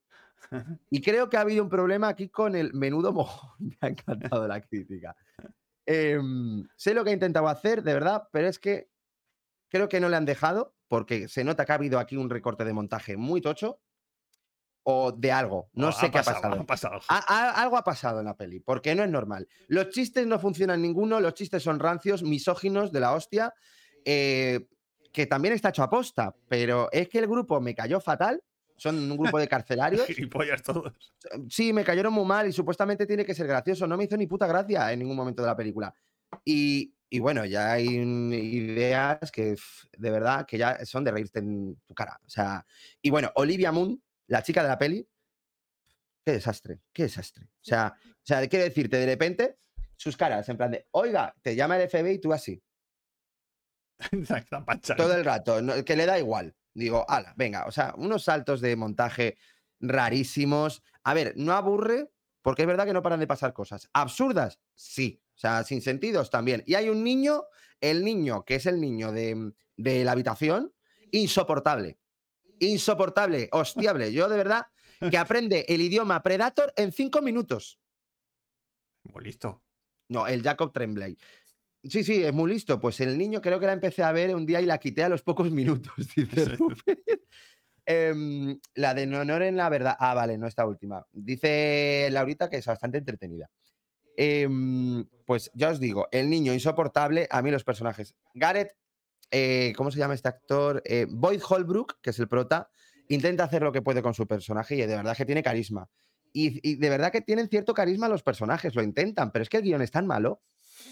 [0.90, 3.52] Y creo que ha habido un problema aquí con el menudo mojón.
[3.60, 5.16] Me ha encantado la crítica.
[5.86, 8.90] Em, sé lo que ha intentado hacer, de verdad, pero es que
[9.70, 12.64] creo que no le han dejado, porque se nota que ha habido aquí un recorte
[12.64, 13.80] de montaje muy tocho
[14.84, 15.70] o de algo.
[15.74, 16.66] No sé qué ha pasado.
[17.08, 19.48] algo ha pasado en la peli, porque no es normal.
[19.68, 23.54] Los chistes no funcionan ninguno, los chistes son rancios, misóginos de la hostia,
[24.06, 24.68] eh,
[25.12, 28.42] que también está hecho a posta, pero es que el grupo me cayó fatal
[28.84, 30.06] son un grupo de carcelarios.
[30.64, 30.94] todos.
[31.50, 33.88] Sí, me cayeron muy mal y supuestamente tiene que ser gracioso.
[33.88, 35.94] No me hizo ni puta gracia en ningún momento de la película.
[36.44, 39.56] Y, bueno, ya hay ideas que
[39.98, 42.20] de verdad que ya son de reírte en tu cara.
[42.26, 42.66] O sea,
[43.02, 45.08] y bueno, Olivia Moon, la chica de la peli,
[46.26, 47.46] qué desastre, qué desastre.
[47.46, 49.60] O sea, o sea, decirte, de repente,
[49.96, 52.64] sus caras, en plan de, oiga, te llama el FBI y tú así.
[54.98, 56.56] Todo el rato, que le da igual.
[56.74, 59.38] Digo, ala, venga, o sea, unos saltos de montaje
[59.80, 60.82] rarísimos.
[61.04, 63.90] A ver, no aburre, porque es verdad que no paran de pasar cosas.
[63.94, 64.60] ¿Absurdas?
[64.76, 65.22] Sí.
[65.36, 66.64] O sea, sin sentidos también.
[66.66, 67.44] Y hay un niño,
[67.82, 70.74] el niño, que es el niño de, de la habitación,
[71.12, 72.00] insoportable.
[72.60, 74.12] Insoportable, hostiable.
[74.14, 74.68] Yo de verdad
[75.10, 77.80] que aprende el idioma Predator en cinco minutos.
[79.04, 79.64] Muy listo.
[80.10, 81.18] No, el Jacob Tremblay.
[81.84, 82.80] Sí, sí, es muy listo.
[82.80, 85.10] Pues el niño creo que la empecé a ver un día y la quité a
[85.10, 86.58] los pocos minutos, dice
[87.86, 89.96] em, la de honor en la verdad.
[90.00, 91.06] Ah, vale, no esta última.
[91.12, 93.50] Dice Laurita que es bastante entretenida.
[94.16, 98.16] Em, pues ya os digo, el niño insoportable, a mí los personajes.
[98.34, 98.76] Gareth,
[99.36, 100.84] eh, ¿cómo se llama este actor?
[100.86, 102.70] Eh, Boyd Holbrook, que es el prota,
[103.08, 105.90] intenta hacer lo que puede con su personaje y de verdad que tiene carisma.
[106.32, 109.64] Y, de verdad que tienen cierto carisma los personajes, lo intentan, pero es que el
[109.64, 110.42] guion es tan malo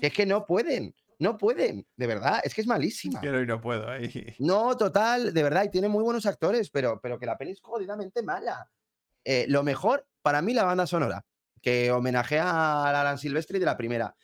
[0.02, 0.96] es que no pueden.
[1.20, 3.20] No pueden, de verdad, es que es malísima.
[3.20, 3.86] Quiero y no puedo.
[4.40, 7.62] No, total, de verdad, y tiene muy buenos actores, pero, pero que la peli es
[7.62, 8.72] jodidamente mala.
[9.24, 11.24] Eh, lo mejor, para mí, la banda sonora,
[11.62, 14.16] que homenajea a Alan Silvestri de la primera.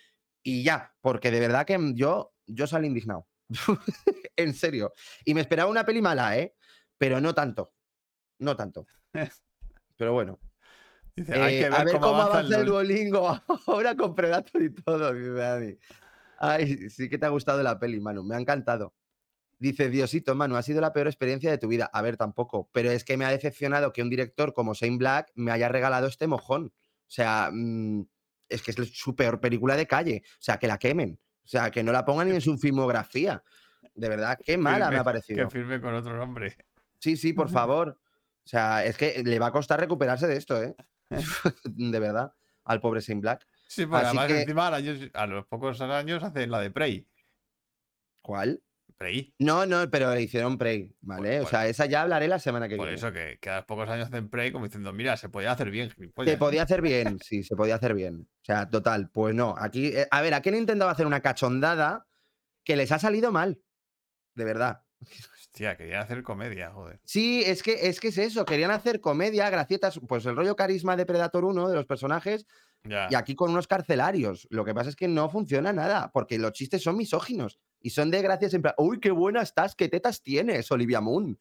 [0.41, 3.27] Y ya, porque de verdad que yo, yo salí indignado.
[4.35, 4.93] en serio.
[5.25, 6.55] Y me esperaba una peli mala, ¿eh?
[6.97, 7.73] Pero no tanto.
[8.39, 8.85] No tanto.
[9.97, 10.39] Pero bueno.
[11.15, 13.27] Eh, a ver cómo, avanza, el Duolingo
[13.65, 15.79] ahora con Predator y todo, dice
[16.37, 18.23] Ay, sí que te ha gustado la peli, Manu.
[18.23, 18.93] Me ha encantado.
[19.57, 21.89] Dice Diosito, Manu, ha sido la peor experiencia de tu vida.
[21.91, 22.69] A ver, tampoco.
[22.71, 26.05] Pero es que me ha decepcionado que un director como Shane Black me haya regalado
[26.05, 26.67] este mojón.
[26.67, 28.03] O sea, mm,
[28.49, 30.21] es que es su peor película de calle.
[30.25, 31.19] O sea, que la quemen.
[31.47, 33.41] O sea, que no la pongan ni en su filmografía.
[33.95, 35.47] De verdad, qué mala me ha parecido.
[35.47, 36.57] Que firme con otro nombre.
[36.99, 37.97] Sí, sí, por favor.
[38.43, 40.75] O sea, es que le va a costar recuperarse de esto, ¿eh?
[41.63, 42.33] de verdad,
[42.65, 43.47] al pobre Saint Black.
[43.65, 47.07] Sí, pues además encima a los pocos años hacen la de Prey.
[48.21, 48.61] ¿Cuál?
[48.97, 49.33] Prey.
[49.37, 51.39] No, no, pero le hicieron Prey, ¿vale?
[51.41, 52.89] o sea, esa ya hablaré la semana que viene.
[52.89, 55.93] Por eso que, los pocos años hacen Prey como diciendo, mira, se podía hacer bien.
[56.25, 58.27] Se podía hacer bien, sí, se podía hacer bien.
[58.41, 59.55] O sea, total, pues no.
[59.57, 62.07] Aquí, eh, a ver, aquí han intentado hacer una cachondada
[62.63, 63.61] que les ha salido mal.
[64.33, 64.81] De verdad.
[65.33, 66.99] Hostia, querían hacer comedia, joder.
[67.03, 70.95] Sí, es que, es que es eso, querían hacer comedia, gracietas, pues el rollo carisma
[70.95, 72.45] de Predator 1 de los personajes,
[72.83, 74.47] y aquí con unos carcelarios.
[74.49, 78.11] Lo que pasa es que no funciona nada, porque los chistes son misóginos y son
[78.11, 81.39] de gracias en plan, uy, qué buena estás, qué tetas tienes, Olivia Moon.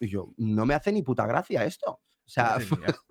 [0.00, 1.90] Y yo, no me hace ni puta gracia esto.
[1.90, 2.58] O sea,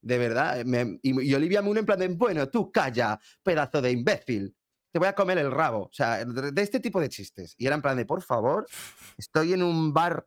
[0.00, 0.64] de verdad.
[1.02, 4.54] y, y, Olivia Moon en plan de, bueno, tú calla, pedazo de imbécil
[4.90, 5.84] te voy a comer el rabo.
[5.84, 7.54] O sea, de este tipo de chistes.
[7.58, 8.66] Y era en plan de, por favor,
[9.18, 10.26] estoy en un bar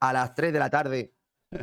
[0.00, 1.14] a las 3 de la tarde.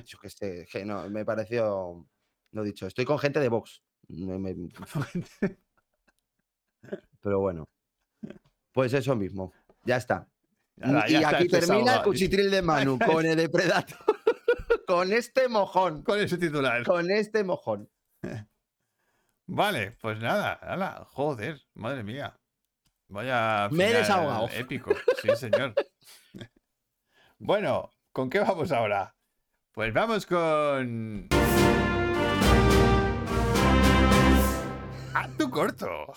[0.06, 2.08] Yo qué sé, que no, me pareció,
[2.52, 3.84] lo dicho, estoy con gente de Vox.
[7.22, 7.67] Pero bueno,
[8.78, 9.54] pues eso mismo,
[9.86, 10.28] ya está.
[11.08, 13.98] y aquí termina el cuchitril de Manu con el depredator.
[14.88, 16.04] con este mojón.
[16.04, 16.86] Con ese titular.
[16.86, 17.90] Con este mojón.
[19.48, 22.40] Vale, pues nada, joder, madre mía.
[23.08, 23.68] Vaya.
[23.72, 24.48] Me he desahogado.
[24.50, 25.74] Épico, sí, señor.
[27.40, 29.16] bueno, ¿con qué vamos ahora?
[29.72, 31.30] Pues vamos con.
[35.16, 36.13] ¡A tu corto!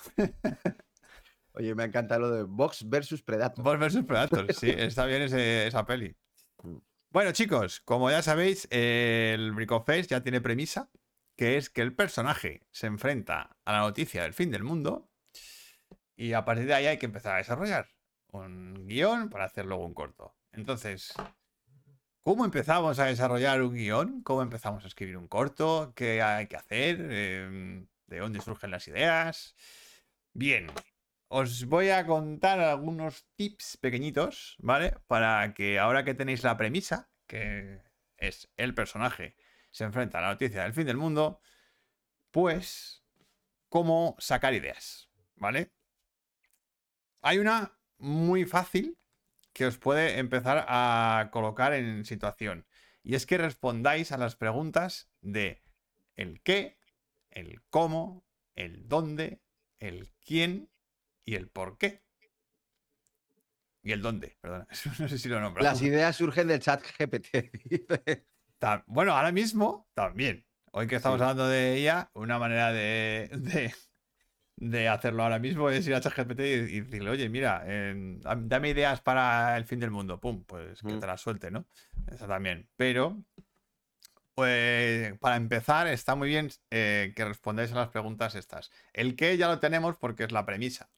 [1.61, 3.62] Oye, me encanta lo de Box versus Predator.
[3.62, 6.16] Box versus Predator, sí, está bien esa peli.
[6.62, 6.79] Mm.
[7.11, 10.90] Bueno, chicos, como ya sabéis, el Brick Face ya tiene premisa
[11.37, 15.11] que es que el personaje se enfrenta a la noticia del fin del mundo
[16.16, 17.88] y a partir de ahí hay que empezar a desarrollar
[18.33, 20.35] un guion para hacer luego un corto.
[20.53, 21.12] Entonces,
[22.23, 24.23] ¿cómo empezamos a desarrollar un guion?
[24.23, 25.92] ¿Cómo empezamos a escribir un corto?
[25.94, 27.01] ¿Qué hay que hacer?
[27.11, 29.55] Em, ¿De dónde surgen las ideas?
[30.33, 30.66] Bien,
[31.32, 34.96] os voy a contar algunos tips pequeñitos, ¿vale?
[35.06, 37.82] Para que ahora que tenéis la premisa, que
[38.16, 39.36] es el personaje
[39.70, 41.40] se enfrenta a la noticia del fin del mundo,
[42.32, 43.04] pues,
[43.68, 45.08] ¿cómo sacar ideas?
[45.36, 45.70] ¿Vale?
[47.22, 48.98] Hay una muy fácil
[49.52, 52.66] que os puede empezar a colocar en situación.
[53.04, 55.62] Y es que respondáis a las preguntas de
[56.16, 56.80] el qué,
[57.30, 59.40] el cómo, el dónde,
[59.78, 60.68] el quién
[61.24, 62.02] y el por qué.
[63.83, 64.66] Y el dónde, perdón.
[64.98, 65.62] No sé si lo nombro.
[65.62, 68.26] Las ideas surgen del chat GPT.
[68.87, 70.44] Bueno, ahora mismo también.
[70.72, 73.72] Hoy que estamos hablando de ella, una manera de,
[74.56, 77.64] de, hacerlo ahora mismo es ir a ChatGPT y, decirle, oye, mira,
[78.38, 80.20] dame ideas para el fin del mundo.
[80.20, 81.66] Pum, pues que te la suelte, ¿no?
[82.06, 82.68] Eso también.
[82.76, 83.24] Pero,
[84.35, 88.70] pues, para empezar, está muy bien eh, que respondáis a las preguntas estas.
[88.92, 90.88] El qué ya lo tenemos porque es la premisa,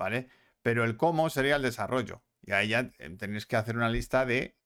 [0.00, 0.28] ¿vale?
[0.62, 2.22] Pero el cómo sería el desarrollo.
[2.42, 4.56] Y ahí ya eh, tenéis que hacer una lista de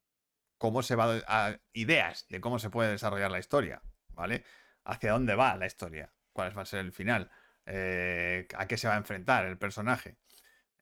[0.58, 4.44] cómo se va a ideas de cómo se puede desarrollar la historia, ¿vale?
[4.84, 6.12] Hacia dónde va la historia.
[6.32, 7.30] cuál va a ser el final,
[7.66, 10.18] eh, a qué se va a enfrentar el personaje.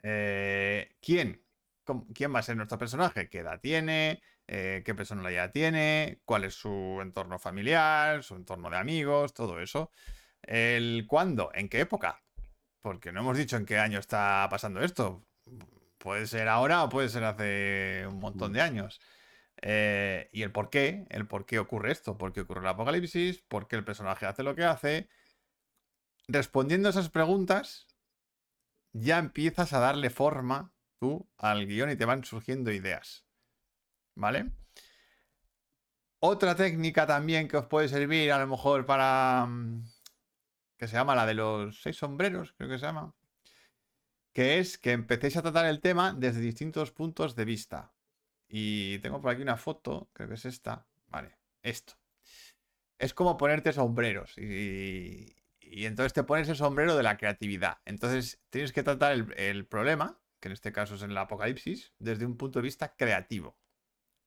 [0.02, 1.42] Eh, ¿Quién?
[2.14, 3.28] ¿Quién va a ser nuestro personaje?
[3.30, 4.22] ¿Qué edad tiene?
[4.46, 6.20] ¿Qué personalidad tiene?
[6.26, 8.22] ¿Cuál es su entorno familiar?
[8.22, 9.32] ¿Su entorno de amigos?
[9.32, 9.90] Todo eso.
[10.42, 11.50] ¿El cuándo?
[11.54, 12.22] ¿En qué época?
[12.82, 15.24] Porque no hemos dicho en qué año está pasando esto.
[15.98, 19.00] Puede ser ahora o puede ser hace un montón de años.
[19.62, 23.42] Eh, y el por qué, el por qué ocurre esto, por qué ocurre el apocalipsis,
[23.42, 25.08] por qué el personaje hace lo que hace.
[26.26, 27.86] Respondiendo a esas preguntas,
[28.92, 33.24] ya empiezas a darle forma tú al guion y te van surgiendo ideas.
[34.16, 34.50] ¿Vale?
[36.18, 39.48] Otra técnica también que os puede servir a lo mejor para...
[40.82, 43.14] Que se llama la de los seis sombreros, creo que se llama.
[44.32, 47.92] Que es que empecéis a tratar el tema desde distintos puntos de vista.
[48.48, 50.88] Y tengo por aquí una foto, creo que es esta.
[51.06, 51.92] Vale, esto.
[52.98, 54.36] Es como ponerte sombreros.
[54.38, 57.78] Y, entonces te pones el sombrero de la creatividad.
[57.84, 62.26] Entonces tienes que tratar el, problema, que en este caso es en el apocalipsis, desde
[62.26, 63.56] un punto de vista creativo.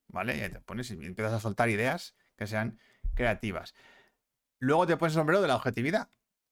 [0.08, 0.38] ¿Vale?
[0.38, 2.80] Y te pones y empiezas a soltar ideas que sean
[3.14, 3.76] creativas.
[4.60, 6.08] Luego te pones el sombrero de la objetividad.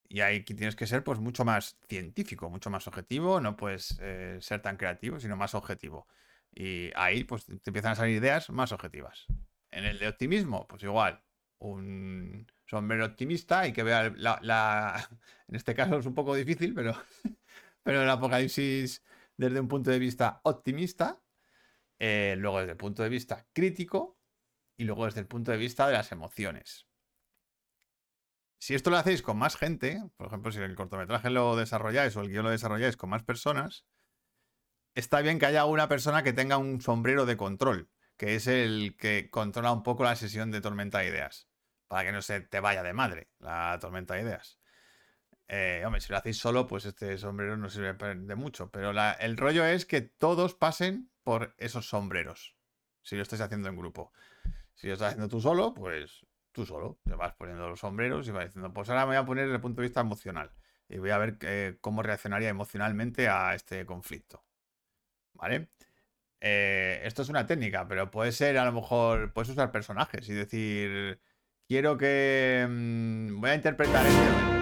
[0.07, 3.39] Y ahí tienes que ser pues mucho más científico, mucho más objetivo.
[3.41, 6.07] No puedes eh, ser tan creativo, sino más objetivo.
[6.51, 9.25] Y ahí pues te empiezan a salir ideas más objetivas.
[9.71, 11.23] En el de optimismo, pues igual,
[11.59, 15.09] un sombrero optimista y que vea la,
[15.47, 16.95] En este caso es un poco difícil, pero,
[17.83, 19.03] pero el apocalipsis
[19.35, 21.21] desde un punto de vista optimista,
[21.99, 24.19] eh, luego desde el punto de vista crítico
[24.77, 26.87] y luego desde el punto de vista de las emociones.
[28.63, 32.21] Si esto lo hacéis con más gente, por ejemplo, si el cortometraje lo desarrolláis o
[32.21, 33.85] el guion lo desarrolláis con más personas,
[34.95, 38.95] está bien que haya una persona que tenga un sombrero de control, que es el
[38.97, 41.49] que controla un poco la sesión de tormenta de ideas,
[41.89, 44.61] para que no se te vaya de madre la tormenta de ideas.
[45.49, 49.35] Eh, hombre, si lo hacéis solo, pues este sombrero no sirve de mucho, pero el
[49.35, 52.55] rollo es que todos pasen por esos sombreros,
[53.01, 54.13] si lo estáis haciendo en grupo.
[54.73, 58.31] Si lo estás haciendo tú solo, pues tú solo, te vas poniendo los sombreros y
[58.31, 60.51] vas diciendo, pues ahora me voy a poner desde el punto de vista emocional
[60.87, 64.43] y voy a ver eh, cómo reaccionaría emocionalmente a este conflicto.
[65.33, 65.69] ¿Vale?
[66.39, 70.33] Eh, esto es una técnica, pero puede ser, a lo mejor, puedes usar personajes y
[70.33, 71.19] decir,
[71.67, 72.67] quiero que...
[72.69, 74.19] Mm, voy a interpretar este...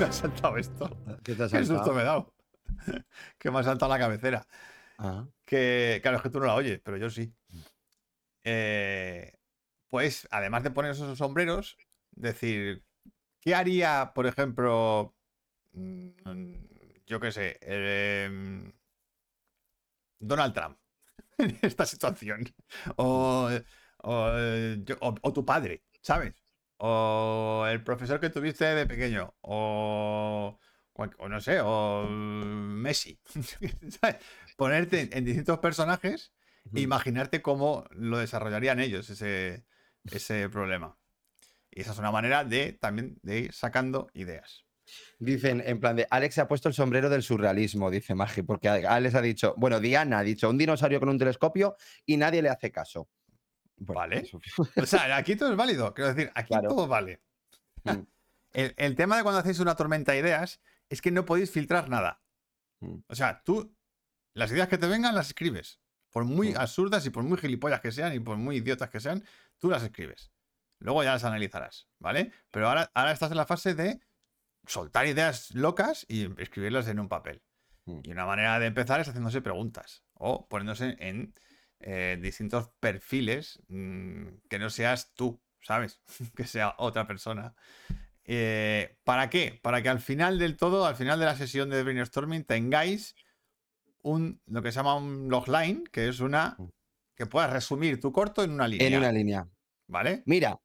[0.00, 0.98] me ha saltado esto.
[1.22, 1.60] ¿Qué te ha saltado?
[1.60, 2.34] ¿Qué susto me he dado?
[3.38, 4.46] que me ha saltado la cabecera.
[4.98, 5.26] Ah.
[5.44, 7.32] Que, claro, es que tú no la oyes, pero yo sí.
[8.44, 9.32] Eh,
[9.88, 11.76] pues, además de poner esos sombreros,
[12.12, 12.84] decir,
[13.40, 15.16] ¿qué haría, por ejemplo,
[15.72, 16.10] mm,
[17.06, 18.72] yo qué sé, em,
[20.20, 20.78] Donald Trump
[21.38, 22.44] en esta situación.
[22.96, 23.50] O,
[24.02, 26.34] o, tu padre, ¿sabes?
[26.78, 29.34] O el profesor que tuviste de pequeño.
[29.42, 30.58] O,
[30.94, 33.18] o no sé, o Messi.
[34.56, 36.32] Ponerte en, distintos personajes
[36.74, 39.64] e imaginarte cómo lo desarrollarían ellos ese,
[40.04, 40.96] ese problema.
[41.70, 44.64] Y esa es una manera de también de ir sacando ideas.
[45.18, 48.68] Dicen, en plan de, Alex se ha puesto el sombrero del surrealismo, dice Magi, porque
[48.68, 52.48] Alex ha dicho, bueno, Diana ha dicho, un dinosaurio con un telescopio y nadie le
[52.48, 53.08] hace caso.
[53.76, 54.28] vale.
[54.76, 57.20] O sea, aquí todo es válido, quiero decir, aquí todo vale.
[57.84, 58.02] Mm.
[58.52, 62.20] El, tema de cuando hacéis una tormenta de ideas es que no podéis filtrar nada.
[62.80, 62.96] Mm.
[63.06, 63.76] O sea, tú,
[64.34, 65.80] las ideas que te vengan las escribes.
[66.10, 66.58] Por muy mm.
[66.58, 69.24] absurdas y por muy gilipollas que sean y por muy idiotas que sean,
[69.58, 70.32] tú las escribes.
[70.78, 72.32] Luego ya las analizarás, ¿vale?
[72.50, 74.00] Pero ahora, ahora estás en la fase de
[74.66, 77.42] soltar ideas locas y escribirlas en un papel.
[77.84, 78.00] Mm.
[78.04, 81.34] Y una manera de empezar es haciéndose preguntas o poniéndose en
[81.80, 86.00] eh, distintos perfiles mm, que no seas tú, ¿sabes?
[86.36, 87.54] que sea otra persona.
[88.24, 89.58] Eh, ¿Para qué?
[89.62, 93.16] Para que al final del todo, al final de la sesión de brainstorming, tengáis
[94.02, 96.68] un, lo que se llama un logline, que es una mm.
[97.14, 98.88] que puedas resumir tu corto en una línea.
[98.88, 99.48] En una línea.
[99.88, 100.22] ¿Vale?
[100.26, 100.60] Mira,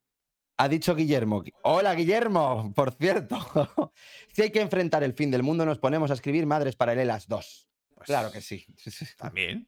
[0.58, 1.44] ha dicho Guillermo.
[1.64, 3.38] Hola, Guillermo, por cierto.
[4.34, 7.70] si hay que enfrentar el fin del mundo, nos ponemos a escribir Madres Paralelas 2.
[7.96, 8.66] Pues claro que sí.
[9.18, 9.68] También.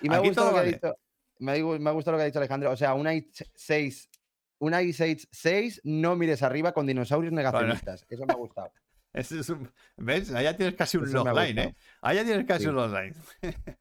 [0.00, 0.96] y me ha, gustado lo que ha dicho,
[1.38, 2.70] me, ha gustado lo que ha dicho Alejandro.
[2.70, 4.08] O sea, una i6,
[4.58, 8.04] una i6 6, no mires arriba con dinosaurios negacionistas.
[8.08, 8.72] Eso me ha gustado.
[9.12, 10.32] ¿Ves?
[10.32, 11.76] Allá tienes casi un logline, ¿eh?
[12.00, 13.14] Allá tienes casi un logline.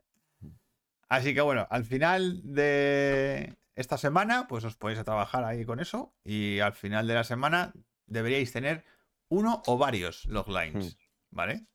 [1.10, 5.80] Así que bueno, al final de esta semana, pues os podéis a trabajar ahí con
[5.80, 7.74] eso y al final de la semana
[8.06, 8.84] deberíais tener
[9.30, 11.36] uno o varios loglines, hmm.
[11.36, 11.66] ¿vale?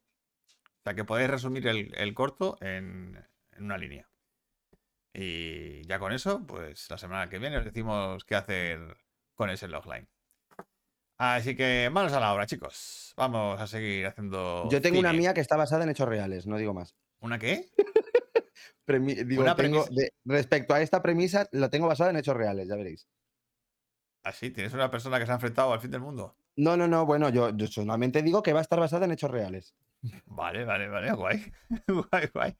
[0.47, 3.27] O sea que podéis resumir el, corto en,
[3.59, 4.09] una línea.
[5.13, 8.99] Y ya con eso, pues la semana que viene os decimos qué hacer
[9.35, 10.09] con ese logline.
[11.19, 13.15] Así que manos a la obra, chicos.
[13.17, 14.69] Vamos a seguir haciendo.
[14.71, 16.97] Yo tengo una mía que está basada en hechos reales, no digo más.
[17.21, 17.71] ¿Una qué?
[18.87, 19.57] una
[20.25, 23.09] respecto a esta premisa, lo tengo basado en hechos reales, ya veréis.
[24.25, 24.51] ¿Ah, sí?
[24.51, 26.37] ¿Tienes una persona que se ha enfrentado al fin del mundo?
[26.57, 27.05] No, no, no.
[27.05, 29.75] Bueno, yo, solamente digo que va a estar basada en hechos reales.
[30.27, 31.13] Vale, vale, vale.
[31.13, 31.53] Guay.
[31.89, 32.57] guay, guay.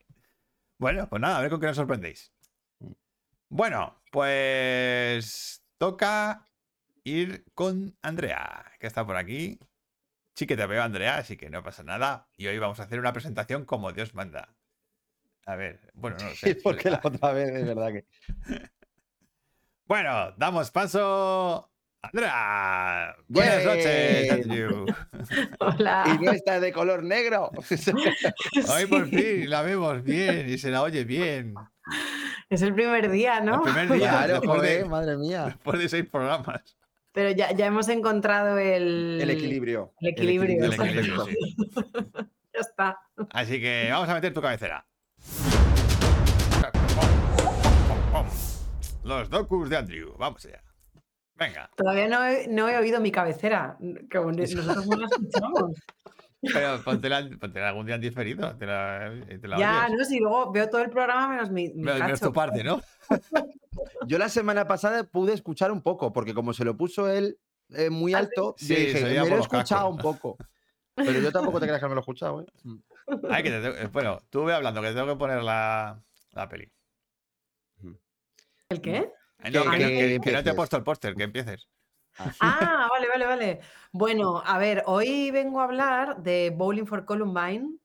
[0.79, 2.33] Bueno, pues nada, a ver con qué nos sorprendéis.
[3.49, 6.49] Bueno, pues toca
[7.05, 9.59] ir con Andrea, que está por aquí.
[10.33, 12.27] Sí que te veo, Andrea, así que no pasa nada.
[12.35, 14.53] Y hoy vamos a hacer una presentación como Dios manda.
[15.45, 16.55] A ver, bueno, no sé.
[16.63, 18.05] porque la otra vez es verdad que.
[19.85, 21.71] bueno, damos paso.
[22.01, 24.47] Andrea, buenas noches.
[25.59, 26.03] Hola.
[26.19, 27.49] Y no está de color negro.
[28.69, 31.55] Hoy por fin la vemos bien y se la oye bien.
[32.49, 33.55] Es el primer día, ¿no?
[33.55, 35.45] El primer día, claro, joder, madre mía.
[35.45, 36.77] Después de seis programas.
[37.15, 39.19] Pero ya, ya hemos encontrado el...
[39.21, 39.93] El equilibrio.
[40.01, 40.65] El equilibrio.
[40.65, 41.35] El equilibrio, sí.
[42.53, 42.99] ya está.
[43.31, 44.85] Así que vamos a meter tu cabecera.
[49.05, 50.13] Los docus de Andrew.
[50.17, 50.61] Vamos allá.
[51.35, 51.69] Venga.
[51.77, 53.77] Todavía no he, no he oído mi cabecera.
[54.09, 55.71] Que nosotros no la escuchamos.
[56.53, 57.13] Pero ponte,
[57.61, 58.55] algún día en diferido.
[58.57, 59.11] Te la,
[59.57, 61.69] ya, no, si luego veo todo el programa menos mi.
[61.69, 62.81] mi menos tu parte, ¿no?
[64.07, 67.37] Yo la semana pasada pude escuchar un poco, porque como se lo puso él
[67.69, 70.37] eh, muy ah, alto, dije, me lo he escuchado un poco.
[70.95, 72.45] Pero yo tampoco te creas que me lo he escuchado, ¿eh?
[73.29, 76.71] Ay, que te, bueno, tú ve hablando, que tengo que poner la, la peli.
[78.69, 79.11] ¿El qué?
[79.43, 81.67] Eh, no, que, no te he puesto el póster, que empieces.
[82.17, 83.59] Ah, vale, vale, vale.
[83.91, 87.77] Bueno, a ver, hoy vengo a hablar de Bowling for Columbine,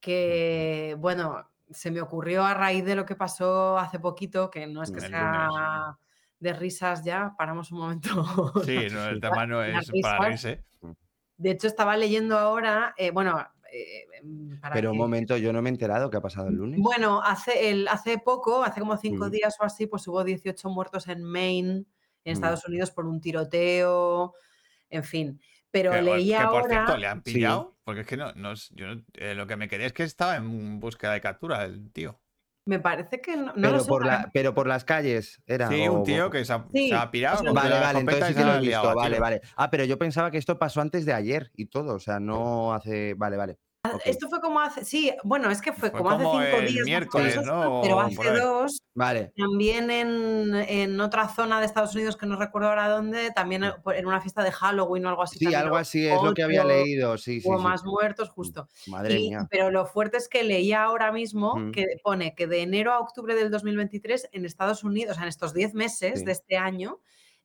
[0.00, 4.82] que, bueno, se me ocurrió a raíz de lo que pasó hace poquito, que no
[4.82, 5.98] es que sea
[6.40, 8.62] de risas ya, paramos un momento.
[8.64, 8.76] Sí,
[9.10, 10.64] el tema no es para reírse.
[11.36, 13.38] De hecho, estaba leyendo ahora, eh, bueno,
[13.72, 16.80] eh, em, Pero un momento, yo no me he enterado qué ha pasado el lunes.
[16.80, 21.06] Bueno, hace, el, hace poco, hace como cinco días o así, pues hubo 18 muertos
[21.06, 21.84] en Maine,
[22.28, 22.36] en mm.
[22.36, 24.34] Estados Unidos, por un tiroteo,
[24.90, 25.40] en fin.
[25.70, 26.60] Pero leí que, ahora...
[26.60, 27.76] Por cierto, ¿le han pillado?
[27.84, 30.80] Porque es que no, no yo, eh, lo que me quedé es que estaba en
[30.80, 32.20] búsqueda de captura el tío.
[32.66, 35.68] Me parece que no, pero, lo por la, pero por las calles era.
[35.68, 37.54] Sí, un tío que se ha, pirado.
[37.54, 38.94] vale, vale, entonces sí que lo he visto.
[38.94, 39.40] Vale, vale.
[39.56, 41.94] Ah, pero yo pensaba que esto pasó antes de ayer y todo.
[41.94, 43.14] O sea, no hace.
[43.14, 43.58] Vale, vale.
[43.84, 46.84] Ah, esto fue como hace, sí, bueno, es que fue, como, hace cinco días.
[46.84, 47.80] Miércoles, ¿no?
[47.80, 49.32] Pero hace dos, vale.
[49.36, 54.06] también en, en, otra zona de Estados Unidos que no recuerdo ahora dónde, también en
[54.06, 55.38] una fiesta de Halloween o algo así.
[55.38, 57.48] Sí, algo así, es lo que había leído, sí, sí.
[57.48, 58.68] Hubo más muertos, justo.
[58.88, 59.46] Madre mía.
[59.48, 63.36] Pero lo fuerte es que leía ahora mismo que pone que de enero a octubre
[63.36, 66.98] del 2023 en Estados Unidos, o sea, en estos 10 meses de este año,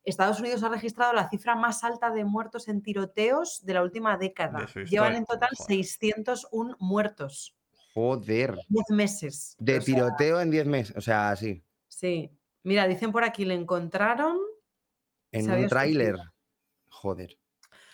[0.04, 4.16] Estados Unidos ha registrado la cifra más alta de muertos en tiroteos de la última
[4.18, 4.66] década.
[4.88, 7.56] Llevan en total 601 muertos.
[7.94, 8.58] Joder.
[8.68, 9.56] 10 meses.
[9.58, 11.64] De tiroteo en 10 meses, o sea, sí.
[11.88, 12.30] Sí.
[12.62, 14.38] Mira, dicen por aquí, le encontraron...
[15.32, 16.16] En un tráiler.
[16.88, 17.38] Joder.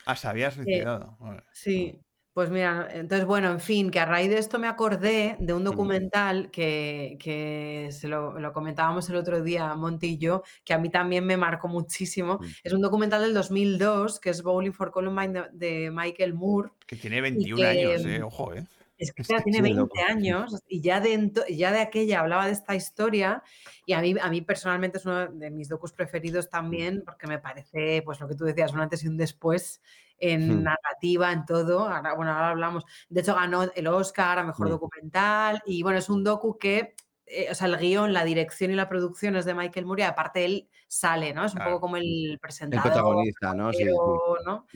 [0.04, 1.16] Ah, se había suicidado.
[1.52, 2.00] sí.
[2.32, 5.64] Pues mira, entonces, bueno, en fin, que a raíz de esto me acordé de un
[5.64, 11.26] documental que, se lo, comentábamos el otro día, Monty y yo, que a mí también
[11.26, 12.38] me marcó muchísimo.
[12.62, 16.70] Es un documental del 2002, que es Bowling for Columbine de, Michael Moore.
[16.86, 18.64] Que tiene 21 años, eh, ojo, eh.
[18.96, 23.42] Es que tiene 20 años y ya de, ya de aquella hablaba de esta historia
[23.86, 27.38] y a mí, a mí personalmente es uno de mis docus preferidos también porque me
[27.38, 29.80] parece, pues lo que tú decías, un antes y un después
[30.20, 31.88] en narrativa, en todo.
[31.88, 32.84] Ahora, bueno, ahora hablamos.
[33.08, 36.94] De hecho, ganó el Oscar a Mejor Documental y bueno, es un docu que
[37.32, 40.44] eh, o sea, el guion, la dirección y la producción es de Michael Moore, aparte
[40.44, 41.44] él sale, ¿no?
[41.44, 42.84] Es un poco como el presentador.
[42.84, 43.72] El protagonista, ¿no?
[43.72, 44.66] Sí, ¿no?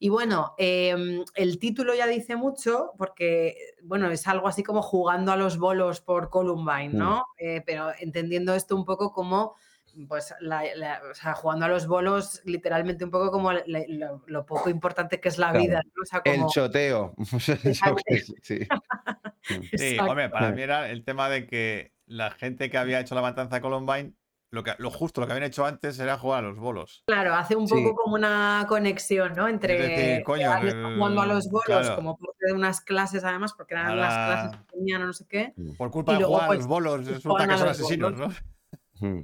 [0.00, 5.30] Y bueno, em, el título ya dice mucho porque, bueno, es algo así como jugando
[5.30, 6.88] a los bolos por Columbine.
[6.88, 7.24] ¿no?
[7.38, 9.54] Eh, pero entendiendo esto un poco como
[10.08, 15.28] pues o sea, jugando a los bolos, literalmente un poco como lo, poco importante que
[15.28, 15.82] es la vida.
[16.24, 17.14] El choteo.
[18.42, 18.66] sí.
[19.72, 23.22] sí, hombre, para mí era el tema de que la gente que había hecho la
[23.22, 24.14] matanza de Columbine,
[24.50, 27.02] lo, que, lo justo, lo que habían hecho antes era jugar a los bolos.
[27.06, 29.48] Claro, hace un poco como una conexión, ¿no?
[29.48, 34.58] Entre jugando a los bolos como parte de unas clases, además, porque eran las clases
[34.58, 35.54] que tenían o no sé qué.
[35.76, 38.28] Por culpa de jugar a los pues, bolos, resulta que son asesinos, ¿no?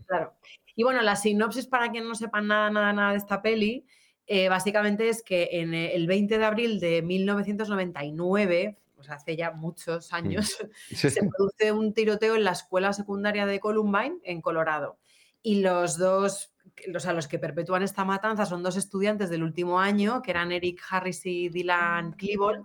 [0.06, 0.34] Claro.
[0.74, 3.86] Y bueno, la sinopsis para quien no sepa nada, nada, nada de esta peli,
[4.26, 9.36] eh, básicamente es que en eh, el 20 de abril de 1999, o sea, hace
[9.36, 10.56] ya muchos años,
[10.90, 14.98] se produce un tiroteo en la escuela secundaria de Columbine, en Colorado.
[15.42, 16.52] Y los dos
[16.94, 20.52] o sea, los que perpetúan esta matanza son dos estudiantes del último año, que eran
[20.52, 22.64] Eric Harris y Dylan Klebold,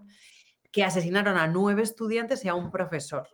[0.71, 3.27] que asesinaron a nueve estudiantes y a un profesor.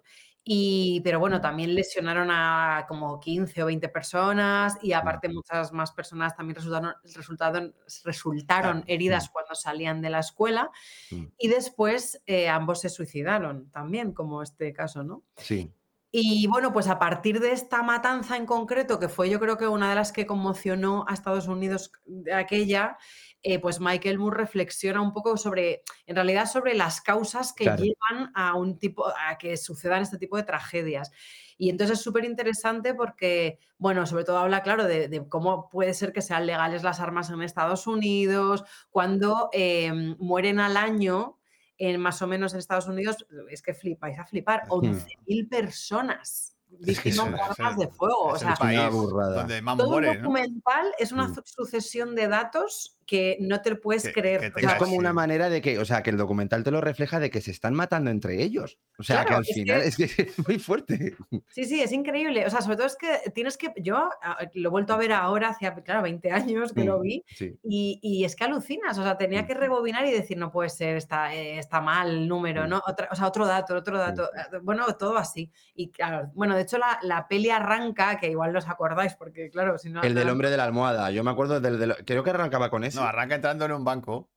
[0.46, 5.94] Y, pero bueno, también lesionaron a como 15 o 20 personas y aparte muchas más
[5.94, 7.74] personas también resultaron, resultaron,
[8.04, 10.70] resultaron heridas cuando salían de la escuela
[11.12, 11.24] mm.
[11.38, 15.24] y después eh, ambos se suicidaron también, como este caso, ¿no?
[15.38, 15.72] Sí.
[16.16, 19.68] Y bueno, pues a partir de esta matanza en concreto, que fue yo creo que
[19.68, 22.99] una de las que conmocionó a Estados Unidos de aquella,
[23.41, 28.32] eh, pues Michael Moore reflexiona un poco sobre, en realidad, sobre las causas que llevan
[28.36, 31.11] a un tipo, a que sucedan este tipo de tragedias.
[31.57, 36.14] Y entonces es súper interesante porque, bueno, sobre todo habla, claro, de, cómo puede ser
[36.14, 41.39] que sean legales las armas en Estados Unidos, cuando em, mueren al año,
[41.78, 47.32] en más o menos en Estados Unidos, es que flipáis a flipar, 11.000 personas víctimas
[47.32, 48.26] de armas de fuego.
[48.26, 49.47] o sea, una burrada.
[49.78, 51.36] todo un documental es una mm.
[51.45, 54.54] sucesión de datos que no te puedes creer.
[54.56, 57.30] es como una manera de que, o sea, que el documental te lo refleja de
[57.30, 58.78] que se están matando entre ellos.
[58.97, 61.16] O sea, que al final es que es muy fuerte.
[61.49, 62.45] Sí, sí, es increíble.
[62.45, 63.74] O sea, sobre todo es que tienes que.
[63.78, 64.10] Yo
[64.54, 67.26] lo he vuelto a ver ahora, hace, claro, 20 años que lo mm, vi,
[67.64, 68.97] y, es que alucinas.
[68.97, 69.47] O sea, tenía mm.
[69.47, 72.82] que rebobinar y decir, no puede ser, está, eh, está mal el número, ¿no?
[73.12, 74.24] o sea, otro dato, otro dato.
[74.26, 75.51] Eh, bueno, todo así.
[75.76, 79.49] Y claro, bueno, de hecho, la, la peli arranca, que igual no os acordáis, porque
[79.49, 80.01] claro, si no.
[80.01, 81.12] El del hombre de la almohada.
[81.12, 81.95] Yo me acuerdo del.
[82.06, 82.93] creo que arrancaba con eso.
[82.94, 84.30] No, arranca entrando en un banco.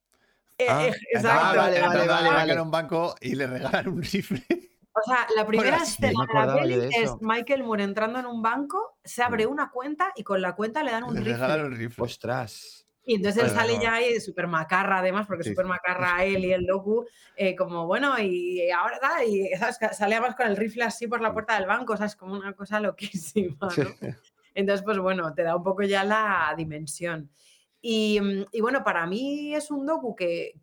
[0.58, 1.58] Eh, ah, eh, exacto.
[1.58, 4.42] vale, vale, vale, en un banco y le regalan un rifle.
[4.92, 8.96] O sea, la primera escena de la peli es Michael Moore entrando en un banco,
[9.04, 9.50] se abre mm.
[9.50, 11.64] una cuenta y con la cuenta le dan un, le rifle.
[11.64, 12.04] un rifle.
[12.04, 12.86] Ostras.
[13.08, 16.52] Y entonces él sale ya ahí súper macarra, además, porque es súper macarra él y
[16.52, 19.78] el docu, eh, como bueno, y ahora da, y ¿sabes?
[19.92, 22.34] sale además con el rifle así por la puerta del banco, o sea, es como
[22.34, 23.68] una cosa loquísima, ¿no?
[24.56, 27.30] Entonces, pues bueno, te da un poco ya la dimensión.
[27.86, 30.54] Mm, y, bueno, para mí es un docu que,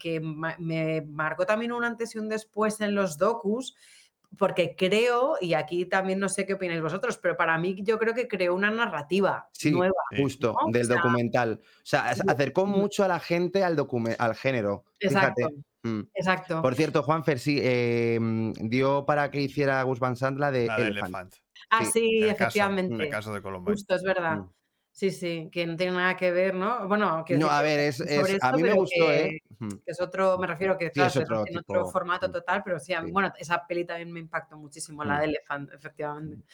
[0.59, 3.76] me marcó también un antes y un después en los docus,
[4.38, 8.13] porque creo, y aquí también no sé qué opináis vosotros, pero para mí yo creo
[8.13, 9.93] que creó una narrativa nueva.
[10.17, 11.61] Justo, del documental.
[11.61, 13.78] O sea, acercó mucho a la gente al,
[14.17, 14.86] al género.
[14.99, 15.49] Exacto.
[15.84, 16.01] Mm.
[16.13, 16.61] Exacto.
[16.61, 21.36] Por cierto, Juanfer, sí, em, dio para que hiciera Gus Van Sant la de, Elephant.
[21.69, 22.95] Ah, sí, efectivamente.
[22.95, 23.74] en el caso de Colombia.
[23.74, 24.38] Justo, es verdad.
[24.38, 24.49] Mm.
[24.94, 26.88] Sí, sí, que no tiene nada que ver, ¿no?
[26.88, 28.00] Bueno, que no, a ver, es,
[28.41, 29.41] a mí me gustó, ¿eh?
[29.60, 32.94] Que es otro, me refiero que claro, es otro, en otro formato total, pero sí,
[33.12, 36.46] bueno, esa peli también me impactó muchísimo, la de Elephant, efectivamente.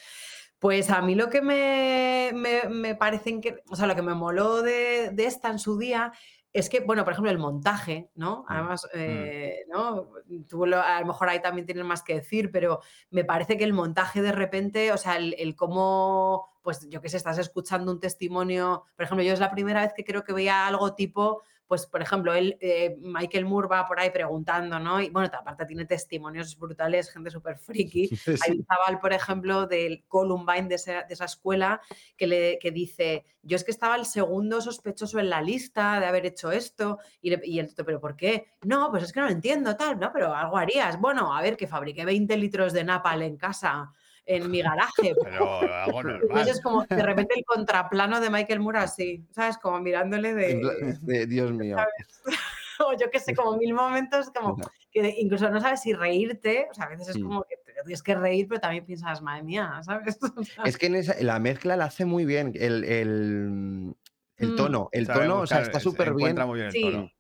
[0.57, 4.13] Pues a mí lo que me, me, me parece que, o sea, lo que me
[4.13, 6.13] moló de, de esta en su día
[6.51, 8.41] es que, bueno, por ejemplo, el montaje, ¿no?
[8.41, 8.97] Mm, Además, mm.
[8.97, 10.09] eh, ¿no?
[10.47, 12.81] Tú a lo mejor ahí también tienes más que decir, pero
[13.11, 17.09] me parece que el montaje de repente, o sea, el, el cómo, pues yo qué
[17.09, 20.33] sé, estás escuchando un testimonio, por ejemplo, yo es la primera vez que creo que
[20.33, 24.99] veía algo tipo pues por ejemplo, él, eh, Michael Moore va por ahí preguntando, ¿no?
[24.99, 28.09] Y bueno, aparte tiene testimonios brutales, gente súper friki.
[28.43, 31.79] Hay un chaval, por ejemplo, del Columbine de esa, de esa escuela
[32.17, 36.07] que, le, que dice, yo es que estaba el segundo sospechoso en la lista de
[36.07, 36.97] haber hecho esto.
[37.21, 38.47] Y, y el ¿pero por qué?
[38.63, 40.11] No, pues es que no lo entiendo, tal, ¿no?
[40.11, 40.99] Pero algo harías.
[40.99, 43.93] Bueno, a ver, que fabriqué 20 litros de napal en casa
[44.29, 45.15] en mi garaje.
[45.23, 46.47] Pero algo normal.
[46.47, 49.57] es como de repente el contraplano de Michael Moore así, ¿sabes?
[49.57, 51.25] Como mirándole de...
[51.27, 51.77] Dios mío.
[52.79, 54.55] o yo qué sé, como mil momentos como
[54.91, 58.15] que incluso no sabes si reírte, o sea, a veces es como que tienes que
[58.15, 60.17] reír, pero también piensas, madre mía, ¿sabes?
[60.65, 63.95] es que en la mezcla la hace muy bien, el, el,
[64.37, 64.55] el mm.
[64.55, 66.35] tono, el tono, o sea, está súper bien.
[66.45, 67.11] Muy bien el tono.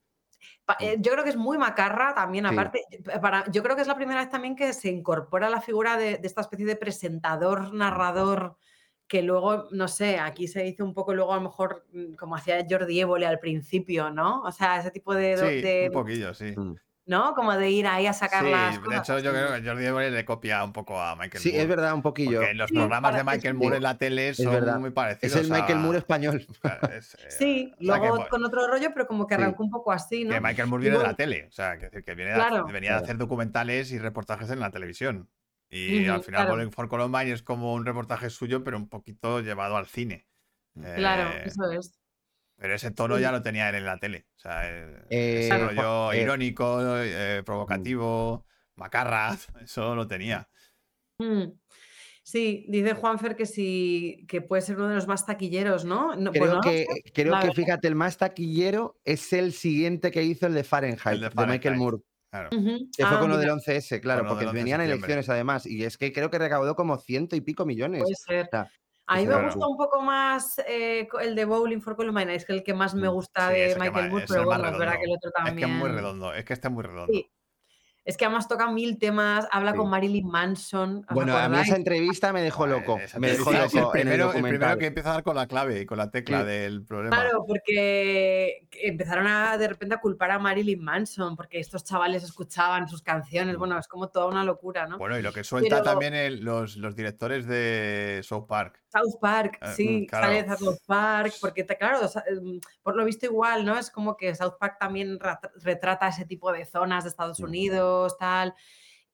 [0.79, 2.83] Eh, yo creo que es muy macarra también, aparte,
[3.21, 6.19] para, yo creo que es la primera vez también que se incorpora la figura de,
[6.23, 8.55] esta especie de presentador, narrador,
[9.07, 12.35] que luego, no sé, aquí se hizo un poco luego a lo mejor mm, como
[12.35, 14.41] hacía Jordi Évole al principio, ¿no?
[14.43, 15.37] O sea, ese tipo de...
[15.37, 16.53] Sí, un poquillo, sí.
[16.55, 16.75] Mm.
[17.09, 17.33] ¿No?
[17.33, 20.11] Como de ir ahí a sacar sí, las De hecho, yo creo que Jordi Évole
[20.11, 21.57] le copia un poco a Michael sí, Moore.
[21.57, 22.39] Sí, es verdad, un poquillo.
[22.39, 25.35] Porque los programas de Michael Moore en la tele son muy parecidos.
[25.35, 26.45] Es el Michael Moore español.
[26.89, 30.31] Eh, sí, luego con otro rollo, pero como que arrancó un poco así, ¿no?
[30.31, 32.33] Que Michael Moore viene de la tele, o sea, que, que viene
[32.71, 35.29] venía a hacer documentales y reportajes en la televisión.
[35.69, 36.71] Y al final, claro.
[36.71, 40.27] For Columbine es como un reportaje suyo, pero un poquito llevado al cine.
[40.73, 41.98] Claro, eh, eso es.
[42.59, 44.27] Pero ese tono ya lo tenía él en la tele.
[44.35, 44.69] O sea,
[45.09, 48.45] ese eh, rollo eh, irónico, eh, provocativo,
[48.75, 50.47] macarra, eso lo tenía.
[51.19, 51.53] Mm.
[52.21, 56.11] Sí, dice Juanfer que sí, que puede ser uno de los más taquilleros, ¿no?
[56.31, 60.63] creo que, creo que fíjate, el más taquillero es el siguiente que hizo el de
[60.63, 61.97] Fahrenheit, de, Michael Moore.
[62.29, 62.49] Claro.
[62.51, 65.65] Que fue ah, con lo del 11S, claro, porque venían elecciones además.
[65.65, 68.03] Y es que creo que recaudó como ciento y pico millones.
[68.03, 68.49] Puede ser.
[69.09, 72.53] A mí me gusta un poco más eh, el de Bowling for Columbine, es que
[72.53, 75.15] el que más me mm, gusta de Michael Moore, pero bueno, es verdad que el
[75.15, 75.57] otro también.
[75.57, 77.11] Es que es muy redondo, es que está muy redondo.
[78.05, 81.05] Es que además toca mil temas, habla con Marilyn Manson.
[81.11, 82.99] Bueno, a mí esa entrevista me dejó loco.
[83.17, 83.77] me dejó loco.
[83.77, 86.43] El primero, el, primero, que empieza a dar con la clave y con la tecla
[86.43, 87.15] del problema.
[87.15, 92.87] Claro, porque empezaron a de repente a culpar a Marilyn Manson, porque estos chavales escuchaban
[92.87, 93.55] sus canciones.
[93.55, 93.59] Mm.
[93.59, 94.97] Bueno, es como toda una locura, ¿no?
[94.97, 98.81] Bueno, y lo que suelta también los, los directores de South Park.
[98.91, 103.25] South Park, eh, sí, mm, sale de South Park, porque claro, em, por lo visto
[103.27, 103.77] igual, ¿no?
[103.77, 105.19] Es como que South Park también
[105.61, 107.88] retrata ese tipo de zonas de Estados Unidos,
[108.19, 108.53] tal.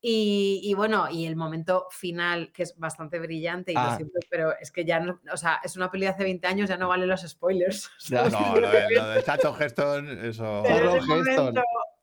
[0.07, 3.97] Y, bueno, y el momento final, que es bastante brillante, y ah.
[4.29, 6.77] pero es que ya no, o sea, es una peli de hace 20 años, ya
[6.77, 7.89] no valen los spoilers.
[8.11, 10.61] no, lo de, lo de Chacho Heston, eso.
[10.63, 10.99] Pero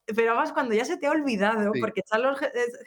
[0.09, 2.39] además cuando ya se te ha olvidado, porque Charles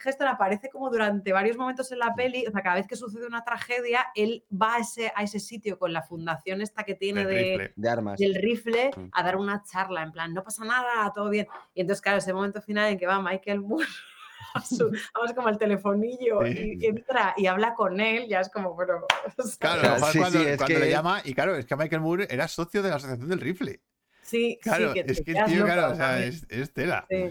[0.04, 3.26] Heston aparece como durante varios momentos en la peli, o sea, cada vez que sucede
[3.26, 7.24] una tragedia, él va a ese, a ese sitio con la fundación esta que tiene
[7.24, 8.18] de, de armas.
[8.18, 9.08] del rifle mm.
[9.12, 11.46] a dar una charla, en plan, no pasa nada, todo bien.
[11.74, 13.86] Y entonces, claro, ese momento final en que va Michael Moore
[15.14, 19.00] vamos como el telefonillo y entra y habla con él, ya es como, bueno.
[19.58, 20.38] Claro, cuando,
[20.78, 23.80] le llama, y claro, es que Michael Moore era socio de la Asociación del Rifle.
[24.26, 27.06] Sí, claro, sí, es que el tío, claro, o sea, es, es tela.
[27.08, 27.30] Sí,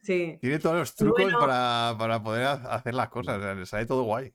[0.00, 0.38] sí.
[0.40, 4.04] Tiene todos los trucos para, para, poder hacer las cosas, o sea, le sale todo
[4.04, 4.32] guay.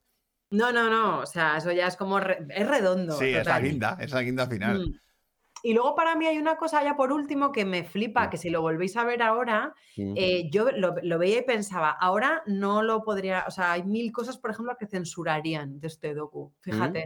[0.49, 3.17] No, no, no, o sea, eso ya es como, es redondo.
[3.17, 4.89] Sí, es la guinda, es la guinda final.
[4.89, 4.99] Mm.
[5.63, 8.49] Y luego para mí hay una cosa ya por último que me flipa, que si
[8.49, 13.03] lo volvéis a ver ahora, eh, yo lo, lo, veía y pensaba, ahora no lo
[13.03, 17.05] podría, o sea, hay mil cosas, por ejemplo, que censurarían de este docu, fíjate.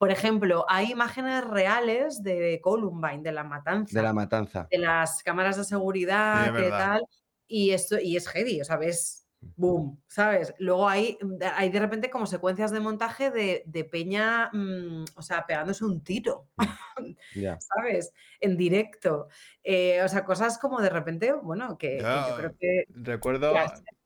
[0.00, 3.98] Por ejemplo, hay imágenes reales de Columbine, de la matanza.
[3.98, 4.66] De la matanza.
[4.70, 7.02] De las cámaras de seguridad, y tal.
[7.46, 10.54] Y esto, y es heavy, o sea, ves, boom, ¿sabes?
[10.58, 11.18] Luego hay,
[11.54, 16.48] hay de repente como secuencias de montaje de, Peña, mm, o sea, pegándose un tiro,
[17.60, 18.14] ¿sabes?
[18.40, 19.28] En directo.
[19.62, 22.84] Eh, o sea, cosas como de repente, bueno, que, yo creo que...
[22.88, 23.52] Recuerdo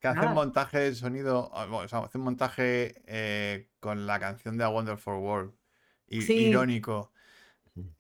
[0.01, 4.71] que, hacen montaje de sonido, o sea, hacen montaje eh, con la canción de A
[4.71, 5.55] Wonderful World
[6.19, 7.13] irónico,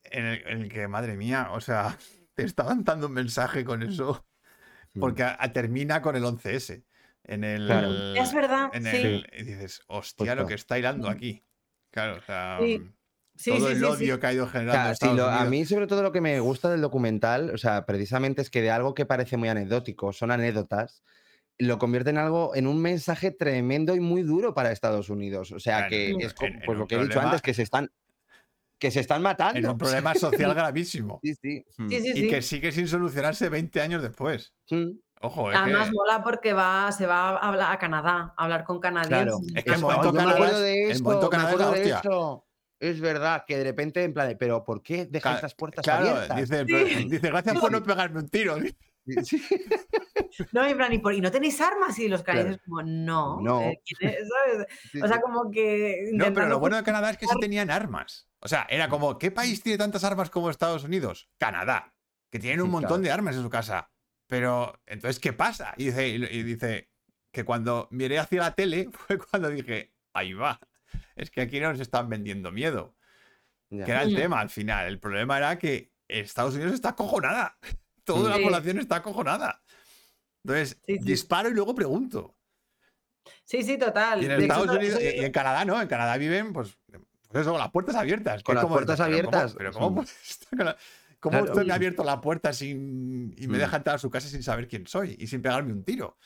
[0.05, 1.97] en el, que, madre mía, o sea,
[2.35, 4.27] te estaban dando un mensaje con eso,
[4.99, 6.85] porque termina con el 11S.
[7.27, 8.71] En el, Es verdad.
[8.75, 11.43] y dices, hostia, lo que está hilando aquí.
[11.91, 12.59] Claro, o sea.
[13.45, 15.29] todo el odio que ha ido generando.
[15.29, 18.61] a mí, sobre todo, lo que me gusta del documental, o sea, precisamente es que
[18.61, 21.03] de algo que parece muy anecdótico, son anécdotas,
[21.59, 25.53] lo convierte en algo, en un mensaje tremendo y muy duro para Estados Unidos.
[25.53, 26.35] O sea, que es
[26.67, 27.91] pues lo que he dicho antes, que se están
[28.79, 29.59] que se están matando.
[29.59, 31.20] En un problema social gravísimo.
[31.22, 31.64] Sí, sí.
[31.79, 31.89] Hmm.
[31.91, 34.53] y que sigue sin solucionarse 20 años después.
[34.70, 34.93] Hmm.
[35.20, 38.79] Ojo, es Además mola porque va, se va a, hablar a Canadá, a hablar con
[38.79, 39.55] canadienses.
[39.55, 42.45] Es que el momento Canadá, de esto,
[42.79, 46.37] de Es verdad que de repente, en plan, pero ¿por qué dejas las puertas abiertas?
[46.37, 48.57] Dice, dice, gracias por no pegarme un tiro.
[50.52, 51.98] No, y, ¿y, no tenéis armas?
[51.98, 53.40] Y los canadienses, como, no.
[53.40, 53.62] no.
[53.62, 53.78] Eh,
[55.02, 56.11] o sea, como que.
[56.12, 58.28] No, pero lo bueno de Canadá es que sí tenían armas.
[58.40, 61.30] O sea, era como, ¿qué país tiene tantas armas como Estados Unidos?
[61.38, 61.94] Canadá,
[62.30, 63.92] que tienen un montón de armas en su casa.
[64.26, 65.74] Pero, entonces, ¿qué pasa?
[65.76, 66.90] Y dice, y dice
[67.30, 70.59] que cuando miré hacia la tele fue cuando dije, ahí va.
[71.16, 72.96] Es que aquí no nos están vendiendo miedo.
[73.70, 74.86] Que era el tema al final.
[74.86, 77.59] El problema era que Estados Unidos está acojonada.
[78.05, 79.62] Toda la población está acojonada.
[80.44, 82.36] Entonces, disparo y luego pregunto.
[83.44, 84.22] Sí, sí, total.
[84.22, 86.76] Y en Estados Unidos y en Canadá no, en Canadá viven, pues,
[87.28, 88.42] pues eso, con las puertas abiertas.
[88.42, 89.55] Con las puertas abiertas.
[89.57, 90.05] Pero ¿cómo,
[91.20, 93.61] cómo, estoy abierto la puerta sin, y me mm.
[93.61, 96.18] deja entrar a su casa sin saber quién soy y sin pegarme un tiro?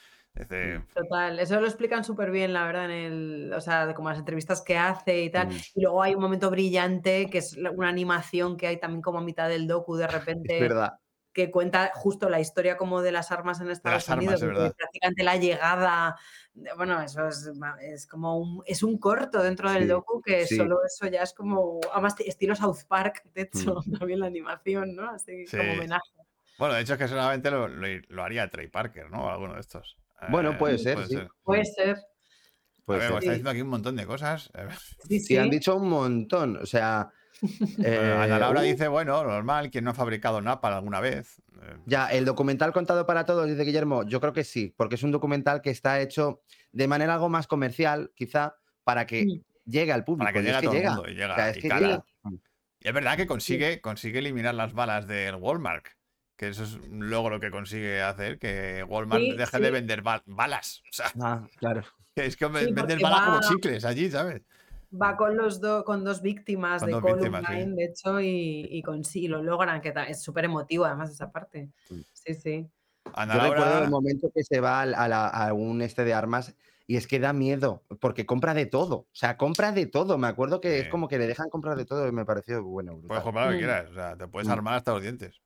[0.94, 4.62] Total, eso lo explican súper bien, la verdad, en el, o sea, como las entrevistas
[4.62, 5.48] que hace y tal.
[5.48, 5.56] Mm.
[5.74, 9.22] Y luego hay un momento brillante que es una animación que hay también como a
[9.22, 10.54] mitad del docu de repente.
[10.54, 10.98] Es verdad
[11.39, 14.41] que cuenta justo la historia como de las armas en Estados Unidos,
[14.76, 16.16] prácticamente la llegada,
[16.76, 17.49] bueno, eso es,
[17.80, 21.78] es, como un, es un corto dentro del docu que solo eso ya es como,
[21.93, 23.93] además estilo South Park, de hecho, mm.
[24.01, 25.11] también la animación, ¿no?
[25.11, 26.11] Así como homenaje.
[26.59, 29.30] Bueno, de hecho es que solamente lo, lo, haría Trey Parker, ¿no?
[29.30, 29.97] Alguno de estos.
[30.30, 31.20] Bueno, puede ser, sí.
[31.45, 31.99] Puede ser.
[32.84, 33.12] Puede ser.
[33.12, 34.51] está diciendo aquí un montón de cosas.
[35.07, 36.57] Sí, sí, han dicho un montón.
[36.57, 37.12] O sea,
[37.84, 38.64] eh, Ana Laura uh.
[38.64, 41.41] dice, bueno, normal, quien no ha fabricado Napal alguna vez.
[41.62, 41.76] Eh.
[41.86, 45.11] Ya, el documental contado para todos, dice Guillermo, yo creo que sí, porque es un
[45.11, 49.70] documental que está hecho de manera algo más comercial, quizá, para que mm.
[49.70, 50.24] llegue al público.
[50.24, 51.53] Para que llegue a todo el mundo y llega.
[51.57, 55.86] y, es verdad que consigue, consigue eliminar las balas del Walmart,
[56.36, 60.82] que eso es luego lo que consigue hacer, que Walmart deje de vender balas.
[60.84, 61.82] O sea, ah, claro.
[62.14, 64.43] Es que vender balas como chicles allí, ¿sabes?
[64.91, 69.43] Va con los con dos víctimas de Columbine, de hecho, y, y, con, sí, lo
[69.43, 71.68] logran, que es súper emotivo además esa parte.
[72.14, 72.66] Sí, sí.
[73.05, 76.55] Yo recuerdo el momento que se va a, un este de armas
[76.86, 78.97] y es que da miedo, porque compra de todo.
[78.97, 80.16] O sea, compra de todo.
[80.16, 83.01] Me acuerdo que es como que le dejan comprar de todo y me pareció bueno.
[83.07, 83.61] Puedes comprar lo que mm.
[83.61, 83.91] quieras.
[83.91, 84.53] O sea, te puedes mm.
[84.53, 85.41] armar hasta los dientes.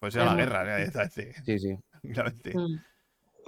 [0.00, 1.08] Puedes ir a la guerra.
[1.10, 1.78] Sí, sí.
[2.02, 2.78] Mm.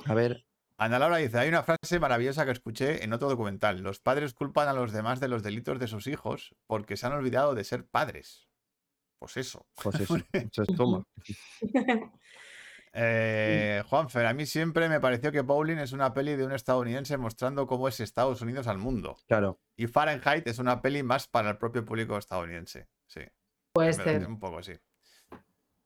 [0.04, 0.44] A ver.
[0.76, 3.80] Ana Laura dice, hay una frase maravillosa que escuché en otro documental.
[3.80, 7.12] Los padres culpan a los demás de los delitos de sus hijos porque se han
[7.12, 8.48] olvidado de ser padres.
[9.18, 9.66] Pues eso.
[9.82, 10.16] Pues eso.
[10.32, 11.04] eso es toma.
[12.94, 17.16] Eh, Juanfer, a mí siempre me pareció que Bowling es una peli de un estadounidense
[17.16, 19.16] mostrando cómo es Estados Unidos al mundo.
[19.28, 19.60] Claro.
[19.76, 22.88] Y Fahrenheit es una peli más para el propio público estadounidense.
[23.06, 23.22] Sí.
[23.72, 24.26] Puede ser.
[24.26, 24.74] Un poco así.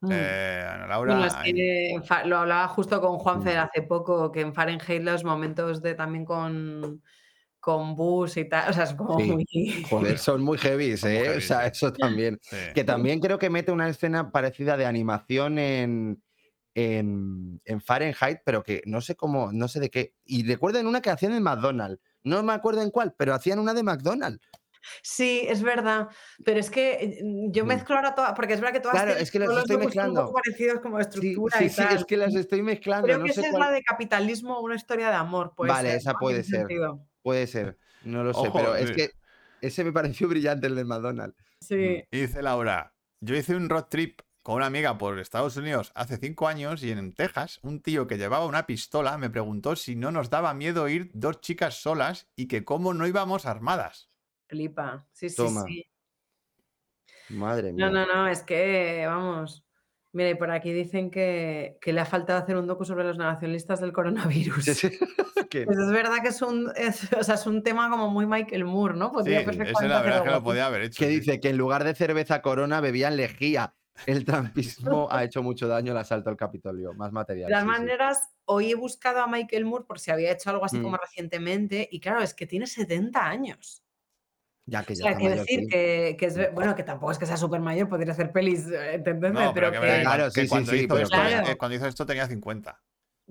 [0.01, 0.09] Mm.
[0.12, 1.28] Eh, Ana Laura.
[2.24, 7.03] lo hablaba justo con Juanfer hace poco, que en Fahrenheit los momentos de también con
[7.66, 9.44] con bus y tal, o sea, es como muy...
[9.90, 11.34] Joder, son muy heavy, ¿eh?
[11.36, 12.38] o sea, eso también.
[12.72, 16.22] Que también creo que mete una escena parecida de animación en,
[16.76, 20.14] en, Fahrenheit, pero que no sé cómo, no sé de qué.
[20.24, 22.01] Y recuerden una que hacían en McDonald's.
[22.22, 24.47] No me acuerdo en cuál, pero hacían una de McDonald's.
[25.03, 26.09] Sí, es verdad,
[26.45, 27.68] pero es que eh, mm, yo mm.
[27.68, 30.32] mezclo ahora todas, porque es verdad que todas claro, es que las estoy mezclando.
[30.32, 33.07] parecidos como estructura sí, y sí, sí, es que las estoy mezclando.
[33.07, 35.55] Creo que esa es la de capitalismo, una historia de amor.
[35.57, 36.66] Puede vale, esa puede ser.
[37.22, 39.11] Puede ser, no lo sé, pero es que
[39.61, 41.37] ese me pareció brillante el de McDonald's.
[41.61, 42.05] Sí.
[42.11, 46.18] Y dice Laura, yo hice un road trip con una amiga por Estados Unidos hace
[46.18, 50.12] cinco años y en Texas un tío que llevaba una pistola me preguntó si no
[50.12, 54.09] nos daba miedo ir dos chicas solas y que cómo no íbamos armadas.
[54.47, 55.86] Flipa, sí, sí, sí.
[57.30, 57.90] Madre mía.
[57.90, 59.66] No, no, no, es que, vamos.
[60.12, 63.80] Mira, y por aquí dicen que, le ha faltado hacer un docu sobre los negacionistas
[63.80, 64.64] del coronavirus.
[64.64, 68.97] Pues es verdad que es un, o sea, es un tema como muy Michael Moore,
[68.97, 69.12] ¿no?
[69.12, 70.99] Podría sí, ese la verdad que lo podía haber hecho.
[70.99, 73.74] Que dice que en lugar de cerveza corona bebían lejía.
[74.05, 77.49] El trampismo ha hecho mucho daño al asalto al Capitolio, más material.
[77.49, 80.80] De todas maneras, hoy he buscado a Michael Moore por si había hecho algo así
[80.80, 81.01] como mm.
[81.01, 83.86] recientemente, y claro, es que tiene 70 años.
[84.69, 87.37] Ya que ya o sea, decir que, que, es, bueno, que tampoco es que sea
[87.37, 89.33] súper mayor, podría hacer pelis, eh, ¿entendés?
[89.55, 92.77] pero, que, claro, sí, cuando, sí, hizo esto, eh, cuando hizo esto tenía 50.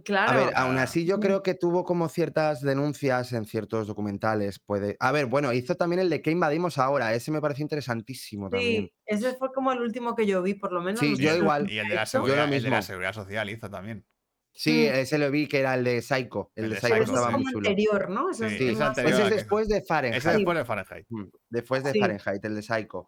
[0.03, 0.31] Claro.
[0.31, 4.59] A ver, aún así yo creo que tuvo como ciertas denuncias en ciertos documentales.
[4.59, 4.97] Puede.
[4.99, 7.13] A ver, bueno, hizo también el de que invadimos ahora.
[7.13, 8.87] Ese me pareció interesantísimo también.
[8.87, 10.99] Sí, ese fue como el último que yo vi, por lo menos.
[10.99, 11.69] Sí, yo igual.
[11.71, 14.05] Y el de, la seguridad, el de la seguridad social hizo también.
[14.57, 14.95] Sí, mm.
[14.95, 16.51] ese lo vi que era el de Psycho.
[16.55, 17.69] El, de Psycho estaba muy chulo.
[17.69, 18.29] anterior, ¿no?
[18.29, 20.19] Ese, sí, es, ese es después de Fahrenheit.
[20.19, 21.05] Ese es después de Fahrenheit.
[21.09, 23.07] Mm, después de Fahrenheit, el de Psycho.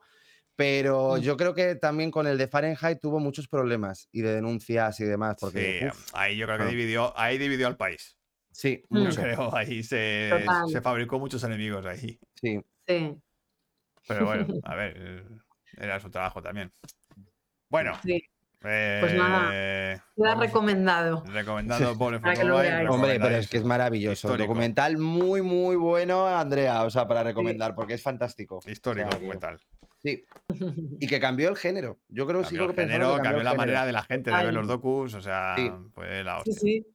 [0.57, 1.19] Pero mm.
[1.21, 5.05] yo creo que también con el de Fahrenheit tuvo muchos problemas y de denuncias y
[5.05, 5.37] demás.
[5.39, 8.17] Porque, sí, ahí yo creo que dividió, ahí dividió al país.
[8.51, 9.21] Sí, mucho.
[9.21, 10.31] creo, ahí se,
[10.69, 12.19] se, fabricó muchos enemigos ahí.
[12.41, 12.59] Sí.
[12.85, 13.15] Sí.
[14.05, 15.23] Pero bueno, a ver,
[15.77, 16.73] era su trabajo también.
[17.69, 17.93] Bueno.
[18.03, 18.21] Sí.
[18.59, 21.23] Pues nada, eh, queda recomendado.
[21.27, 24.35] Recomendado por el Hombre, pero es que es maravilloso.
[24.35, 28.59] Documental muy, muy bueno, Andrea, o sea, para recomendar, porque es fantástico.
[28.65, 29.59] Histórico documental.
[30.01, 30.25] Sí.
[30.99, 31.99] Y que cambió el género.
[32.07, 32.55] Yo creo que sí.
[32.55, 35.13] El género, cambió, la manera de la gente de ver los docus.
[35.13, 35.55] O sea,
[35.93, 36.53] fue la hostia.
[36.53, 36.85] Sí,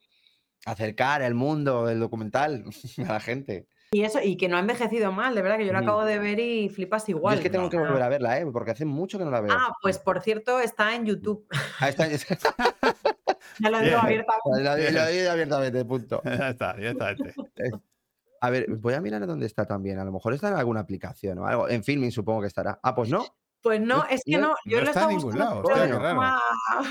[0.64, 2.64] Acercar el mundo del documental
[3.06, 3.66] a la gente.
[3.94, 6.18] Y eso, y que no ha envejecido mal, de verdad que yo lo acabo de
[6.18, 7.34] ver y flipas igual.
[7.34, 8.46] Yo es que tengo que volver a verla, ¿eh?
[8.50, 9.52] porque hace mucho que no la veo.
[9.52, 11.46] Ah, pues por cierto, está en YouTube.
[11.78, 12.12] Ah, está en...
[13.58, 14.62] ya lo digo abiertamente.
[14.62, 16.22] Lo digo abiertamente, punto.
[16.42, 17.14] Ya está, ya está.
[18.40, 19.98] A ver, voy a mirar dónde está también.
[19.98, 21.68] A lo mejor está en alguna aplicación o algo.
[21.68, 22.80] En Filming supongo que estará.
[22.82, 23.26] Ah, pues no.
[23.60, 24.54] Pues no, es que no.
[24.64, 25.62] Yo no lo está en ningún lado.
[25.62, 26.82] Mm.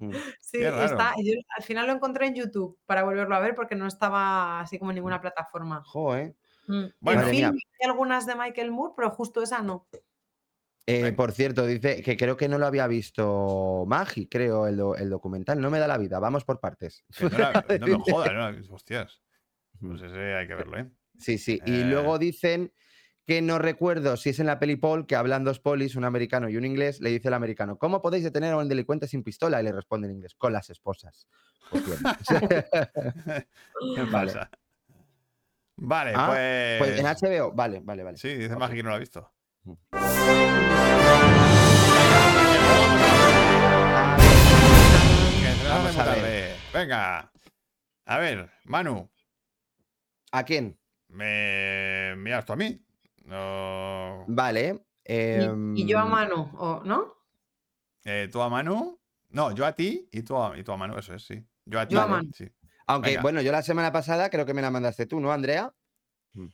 [0.40, 1.14] Sí, está.
[1.22, 4.78] Yo al final lo encontré en YouTube para volverlo a ver porque no estaba así
[4.78, 5.20] como en ninguna mm.
[5.20, 5.82] plataforma.
[5.84, 6.34] Joder.
[6.66, 6.84] Mm.
[7.02, 9.88] en fin, hay algunas de Michael Moore, pero justo esa no.
[10.86, 14.76] Eh, por cierto, dice que creo que no lo había visto Magi, creo, el,
[15.10, 15.60] documental.
[15.60, 17.04] No me da la vida, vamos por partes.
[17.20, 19.20] no, me jodas, no, hostias.
[19.80, 20.90] Pues ese hay que verlo, ¿eh?
[21.18, 21.60] Sí, sí.
[21.64, 22.18] Y luego eh.
[22.18, 22.72] dicen
[23.30, 26.48] que no recuerdo si es en la peli Paul que hablan dos polis, un americano
[26.48, 29.60] y un inglés, le dice el americano, ¿cómo podéis detener a un delincuente sin pistola?
[29.60, 31.28] Y le responde en inglés, con las esposas.
[31.70, 31.84] Pues
[33.94, 34.50] ¿Qué pasa?
[35.76, 36.78] Vale, ah, pues...
[36.80, 36.98] pues...
[36.98, 38.18] en HBO, vale, vale, vale.
[38.18, 39.30] Sí, dice más que no lo ha visto.
[45.68, 46.56] Vamos a ver.
[46.74, 47.32] Venga.
[48.06, 49.08] A ver, Manu.
[50.32, 50.76] ¿A quién?
[51.06, 52.84] Me miras tú a mí.
[53.26, 54.84] Vale.
[55.04, 57.14] ¿Y, yo a em, Manu, ¿no?
[58.04, 59.00] Eh, ¿Tú a Manu?
[59.30, 61.44] No, yo a ti y tú a, y tú a Manu, eso es, sí.
[61.64, 61.94] Yo a ti.
[61.94, 62.30] Manu.
[62.32, 62.50] Sí.
[62.86, 65.72] Aunque, bueno, yo la semana pasada creo que me la mandaste tú, ¿no, Andrea?
[66.32, 66.48] Mm.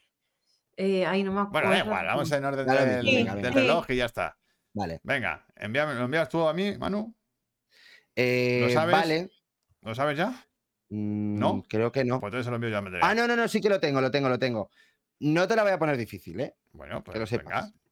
[0.76, 1.68] Eh, ahí no me acuerdo.
[1.68, 4.36] Bueno, da igual, vamos en orden del, reloj y ya está.
[4.74, 5.00] Vale.
[5.02, 7.14] Venga, envíame, ¿lo envías tú a mí, Manu?
[8.14, 8.92] Eh, ¿Lo sabes?
[8.92, 9.30] Vale.
[9.80, 10.46] ¿Lo sabes ya?
[10.90, 11.54] ¿No?
[11.54, 12.20] Mm, creo que no.
[12.20, 12.82] Pues entonces se lo envío ya.
[13.00, 14.70] Ah, no, no, no, sí que lo tengo, lo tengo, lo tengo.
[15.20, 16.56] No te la voy a poner difícil, ¿eh?
[16.72, 17.72] Bueno, pues que lo sepas.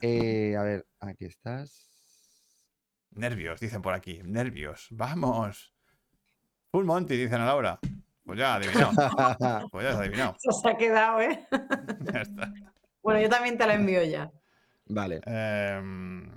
[0.00, 1.90] Eh, a ver, aquí estás.
[3.10, 4.20] Nervios, dicen por aquí.
[4.22, 4.86] Nervios.
[4.90, 5.74] Vamos.
[6.70, 7.80] Full Monty, dicen a Laura.
[8.24, 8.90] Pues ya adivinado.
[9.70, 10.36] pues ya has adivinado.
[10.62, 11.46] Se ha quedado, ¿eh?
[12.12, 12.52] ya está.
[13.02, 14.30] Bueno, yo también te la envío ya.
[14.86, 15.20] Vale.
[15.24, 16.30] Em,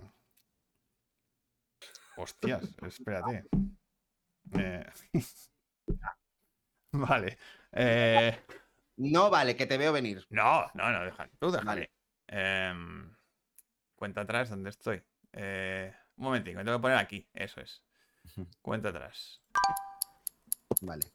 [2.16, 3.44] hostias, espérate.
[4.58, 4.86] Eh,
[6.92, 7.38] vale.
[7.72, 8.40] Eh,
[9.00, 10.26] no vale, que te veo venir.
[10.30, 11.90] No, no, no, deja, tú déjale.
[12.28, 13.16] Em,
[13.96, 15.02] cuenta atrás, ¿dónde estoy?
[15.32, 17.82] Eh, un momentito, me tengo que poner aquí, eso es.
[18.62, 19.42] Cuenta atrás.
[20.82, 21.06] Vale.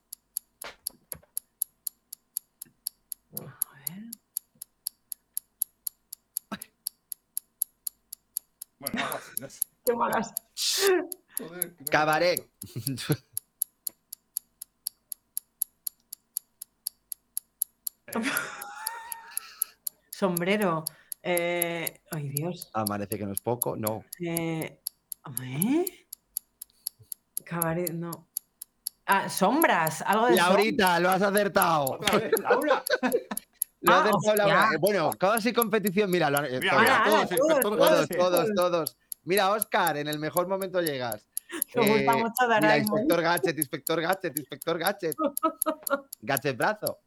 [8.78, 9.02] Bueno,
[9.40, 9.60] no, sé.
[9.84, 10.34] Qué malas.
[11.90, 12.50] Cabaret.
[20.10, 20.84] Sombrero.
[21.22, 22.70] Eh, ay, Dios.
[22.74, 24.04] Amanece que no es poco, no.
[24.20, 24.80] Eh,
[25.42, 26.06] ¿eh?
[27.44, 28.28] Cabaret, no.
[29.06, 31.98] Ah, sombras, algo de Laurita, lo has acertado.
[32.40, 32.82] Laura.
[33.80, 34.70] lo has ah, acertado, Laura.
[34.80, 40.18] Bueno, casi competición, mira, lo, mira, mira todos, todos, todos, todos, Mira, Oscar, en el
[40.18, 41.26] mejor momento llegas.
[41.74, 45.16] Me gusta eh, mucho mira, inspector Gadget, inspector Gadget, inspector Gadget.
[46.20, 46.98] Gadget brazo.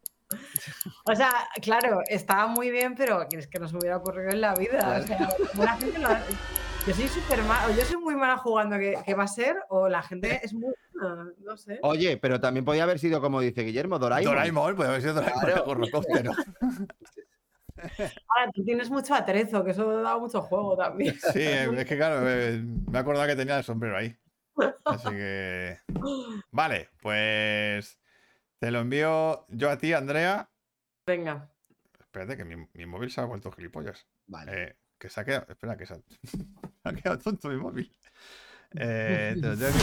[1.10, 1.32] O sea,
[1.62, 5.00] claro, estaba muy bien, pero es que no se hubiera ocurrido en la vida.
[5.00, 5.28] O sea,
[6.86, 10.02] Yo soy súper mal, yo soy muy mala jugando que, va a ser, o la
[10.02, 10.72] gente es muy
[11.44, 11.78] no sé.
[11.82, 14.34] Oye, pero también podía haber sido, como dice Guillermo, Doraemon.
[14.34, 16.32] Doraemon, puede haber sido Doraemon claro.
[17.76, 21.14] Ahora, tú tienes mucho atrezo, que eso da mucho juego también.
[21.32, 24.16] Sí, es que claro, me he acordado que tenía el sombrero ahí.
[24.84, 25.78] Así que.
[26.50, 27.98] Vale, pues.
[28.58, 30.48] Te lo envío yo a ti, Andrea.
[31.08, 31.50] Venga.
[31.98, 34.06] Espérate, que mi, móvil se ha vuelto gilipollas.
[34.26, 34.62] Vale.
[34.62, 35.46] Eh, que se ha quedado.
[35.48, 37.90] Espera, que se ha, quedado tonto mi móvil.
[38.72, 39.78] Eh, te lo tengo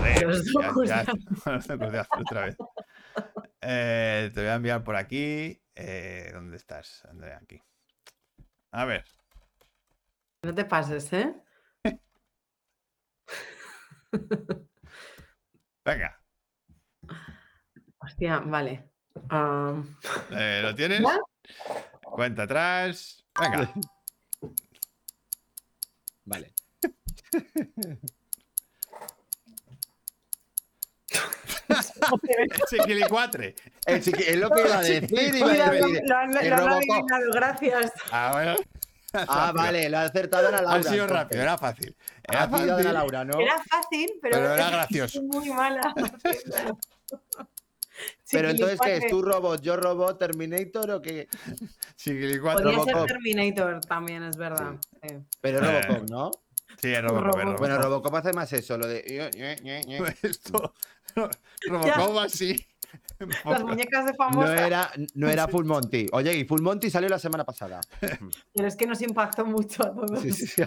[0.00, 2.56] Joder, ya, ya, otra vez.
[3.60, 5.62] Eh, te voy a enviar por aquí.
[5.76, 7.38] Eh, ¿Dónde estás, Andrea?
[7.40, 7.62] Aquí.
[8.72, 9.04] A ver.
[10.42, 11.32] No te pases, ¿eh?
[15.84, 16.20] Venga.
[18.00, 18.89] Hostia, vale.
[20.30, 21.02] Eh, ¿Lo tienes?
[22.02, 23.24] Cuenta atrás.
[23.40, 23.72] Venga.
[26.24, 26.52] Vale.
[32.68, 33.54] Chiquilicuatre.
[33.86, 34.06] Es
[34.36, 35.06] lo que iba a decir.
[35.10, 36.02] Iba a decir.
[36.04, 37.92] Lo, han, adivinado, gracias.
[38.10, 38.56] Ah, bueno.
[39.12, 40.74] Ah, vale, lo ha acertado a Laura.
[40.74, 41.96] Ha sido rápido, era fácil.
[42.22, 42.92] Era fácil.
[42.92, 43.40] Laura, ¿no?
[43.40, 45.22] Era fácil, pero, pero era gracioso.
[45.22, 45.94] Muy mala.
[48.32, 49.08] pero entonces, ¿qué es?
[49.08, 51.28] ¿Tú robot, yo robot, Terminator o qué?
[51.96, 52.64] Chiquilicuatre.
[52.74, 54.76] Podría ser Terminator también, es verdad.
[55.02, 55.16] Sí.
[55.40, 56.30] Pero Robocop, ¿no?
[56.80, 57.58] Sí, es Robocop, Robocop.
[57.58, 59.30] Bueno, Robocop hace más eso, lo de...
[60.22, 60.74] Esto...
[61.66, 62.66] Robocop así.
[63.44, 64.54] Las muñecas de famosa.
[64.54, 66.06] No era, no era Full Monty.
[66.12, 67.80] Oye, y Full Monty salió la semana pasada.
[68.00, 70.20] Pero es que nos impactó mucho a todos.
[70.22, 70.62] Sí, sí,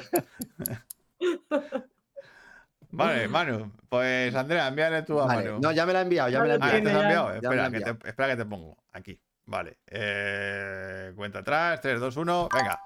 [2.93, 3.71] Vale, Manu.
[3.89, 5.59] Pues Andrea, envíale tú a Manu.
[5.59, 6.77] No, ya me la he enviado, ya me la he enviado.
[6.77, 7.33] Ah, ¿te has enviado?
[7.33, 8.77] Espera, que te, espera que te pongo.
[8.91, 9.19] Aquí.
[9.45, 9.79] Vale.
[9.87, 11.81] Eh, cuenta atrás.
[11.81, 12.49] 3, 2, 1.
[12.53, 12.79] Venga.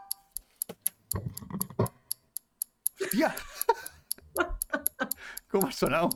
[3.02, 3.36] ¡Hostia!
[5.52, 6.10] ¿Cómo ha sonado?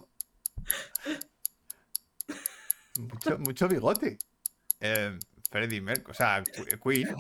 [2.98, 4.18] Mucho, mucho bigote.
[4.80, 5.20] Eh,
[5.50, 6.44] Freddie Mercury, o sea,
[6.82, 7.14] Queen.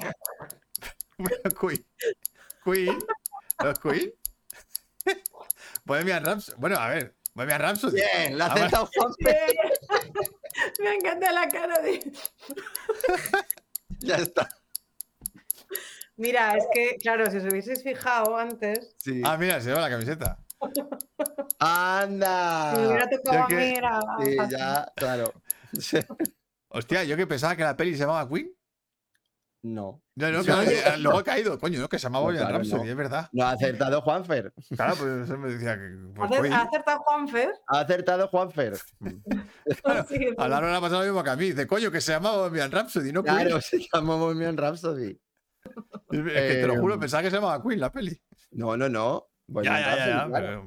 [1.59, 1.85] Queen.
[2.63, 2.99] Queen.
[3.61, 4.13] ¿Los Queen?
[5.85, 6.57] Bohemian Rhapsody.
[6.59, 7.95] Bueno, a ver, Bohemian Rhapsody.
[7.95, 8.69] Bien, la Juan
[10.83, 11.99] Me encanta la cara de.
[13.99, 14.49] ya está.
[16.17, 18.95] Mira, es que, claro, si os hubieseis fijado antes.
[18.97, 19.21] Sí.
[19.23, 20.37] Ah, mira, se lleva la camiseta.
[21.57, 22.73] ¡Anda!
[22.75, 23.75] Me hubiera tocado a mí,
[24.23, 25.33] Sí, ya, claro.
[26.69, 28.53] Hostia, yo que pensaba que la peli se llamaba Queen.
[29.63, 30.01] No.
[30.15, 33.29] No, no, claro, luego ha caído, coño, no, que se llamaba Boyan Rhapsody, es verdad.
[33.31, 34.53] No ha acertado Juanfer.
[34.75, 35.97] Claro, pues eso me decía que.
[36.15, 37.53] Pues, ¿Ha acertado Juanfer?
[37.67, 38.77] Ha acertado Juanfer.
[39.83, 40.05] Claro,
[40.37, 41.45] a la hora le ha pasado lo mismo que a mí.
[41.45, 43.23] Dice, coño, que se llamaba Bohemian Rhapsody, ¿no?
[43.23, 45.19] Claro, se llamó Bohemian Rhapsody.
[46.11, 48.19] Es que te lo juro, em, pensaba que se llamaba Queen la peli.
[48.51, 49.27] No, no, no.
[49.47, 50.63] ya, ya, ya,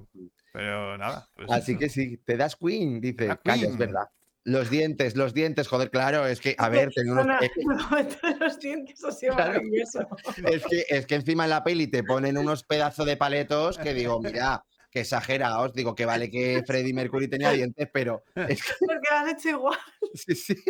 [0.52, 1.28] pero, nada.
[1.34, 3.36] Pues Así que sí, te das Queen, dice.
[3.42, 4.08] Calla, es verdad.
[4.46, 7.26] Los dientes, los dientes, joder, claro, es que, a ver, tengo unos...
[7.40, 10.06] Es que, los dientes ha sido maravilloso.
[10.44, 13.94] Es que, es que encima en la peli te ponen unos pedazos de paletos que
[13.94, 14.62] digo, mira,
[14.94, 18.72] que exagerados, digo que vale que Freddie Mercury tenía dientes, pero es que...
[18.80, 19.78] Porque lo has hecho igual.
[20.14, 20.54] Sí, sí.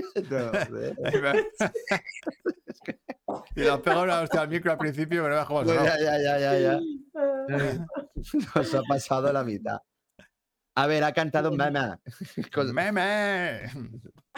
[3.26, 5.98] No, y le has pegado una hostia al micro al principio, pero no cómo Ya,
[5.98, 6.80] ya, ya, ya, ya.
[8.54, 9.78] Nos ha pasado la mitad.
[10.76, 11.98] A ver, ha cantado Meme.
[12.72, 13.70] Meme.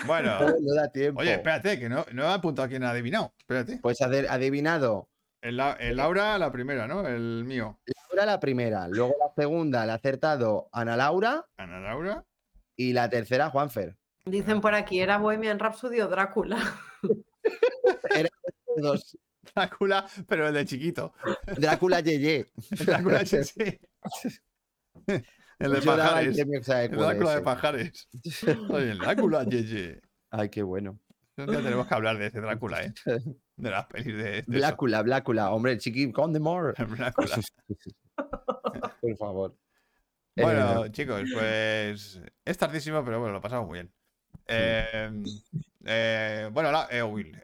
[0.07, 0.39] Bueno.
[0.61, 1.21] No da tiempo.
[1.21, 3.33] Oye, espérate, que no, no he apuntado a quién ha adivinado.
[3.39, 3.79] Espérate.
[3.83, 5.09] Pues ha adivinado.
[5.41, 7.07] El, el, Laura, la primera, ¿no?
[7.07, 7.79] El mío.
[8.11, 8.89] Laura, la primera.
[8.89, 11.47] Luego la segunda la ha acertado Ana Laura.
[11.57, 12.25] Ana Laura.
[12.77, 13.97] Y la tercera, Juanfer.
[14.27, 16.59] Dicen por aquí, ¿era Bohemian Rhapsody o Drácula?
[18.11, 18.29] Era
[18.77, 19.17] dos.
[19.55, 21.15] Drácula, pero el de chiquito.
[21.57, 22.51] Drácula Yeye.
[22.85, 23.81] Drácula Yeye.
[25.59, 26.39] El de pajares.
[26.39, 28.09] El, Drácula de pajares.
[28.47, 30.01] El Drácula Yeye.
[30.31, 30.99] Ay, qué bueno.
[31.39, 32.93] Un día tenemos que hablar de ese Drácula, ¿eh?
[33.57, 34.43] De las pelis de.
[34.43, 35.51] de Drácula, Drácula.
[35.51, 36.75] Hombre, el chiqui, con the more.
[36.97, 37.41] Drácula.
[39.01, 39.57] Por favor.
[40.37, 43.93] Bueno, eh, chicos, pues es tardísimo, pero bueno, lo pasamos muy bien.
[44.47, 45.11] Eh,
[45.85, 47.35] eh, bueno, la, eh, Will,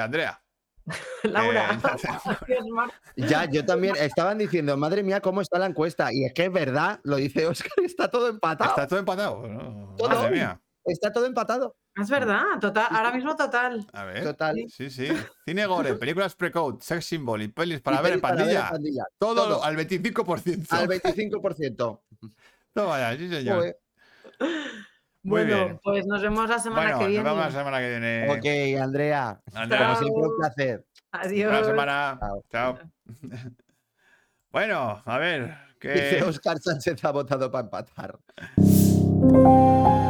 [0.00, 0.40] Andrea.
[1.22, 1.78] Laura.
[3.16, 6.12] ya, yo también estaban diciendo, madre mía, cómo está la encuesta.
[6.12, 8.70] Y es que es verdad, lo dice Oscar, está todo empatado.
[8.70, 9.42] Está todo empatado.
[9.98, 10.60] Madre mía.
[10.84, 11.76] Está todo empatado.
[12.00, 13.84] Es verdad, total, ahora mismo total.
[13.92, 14.22] A ver.
[14.22, 14.56] Total.
[14.68, 15.08] Sí, sí.
[15.44, 18.70] Cine gore, películas pre-code, sex symbol y pelis para, ver, en pandilla.
[19.18, 20.66] Todo, al 25%.
[20.70, 22.00] Al 25%.
[22.74, 23.76] no vaya, sí, señor.
[25.28, 27.24] Bueno, pues nos vemos la semana que viene.
[27.24, 28.28] Nos vemos la semana que viene.
[28.30, 29.40] Ok, Andrea.
[29.54, 29.86] Andrea.
[29.86, 30.86] Como siempre, un placer.
[31.12, 31.50] Adiós.
[31.50, 32.20] Buena semana.
[32.50, 32.78] Chao.
[34.50, 35.56] bueno, a ver.
[35.78, 35.92] ¿qué...
[35.92, 38.18] Dice Oscar Sánchez ha votado para empatar.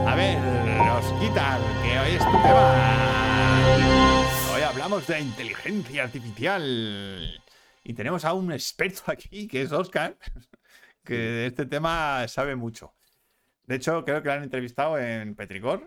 [0.07, 4.25] A ver, nos quitan, que hoy es tu tema.
[4.55, 7.43] Hoy hablamos de inteligencia artificial.
[7.85, 10.17] Y tenemos a un experto aquí, que es Oscar,
[11.05, 12.93] que de este tema sabe mucho.
[13.69, 15.87] De hecho, creo que lo han entrevistado en Petricor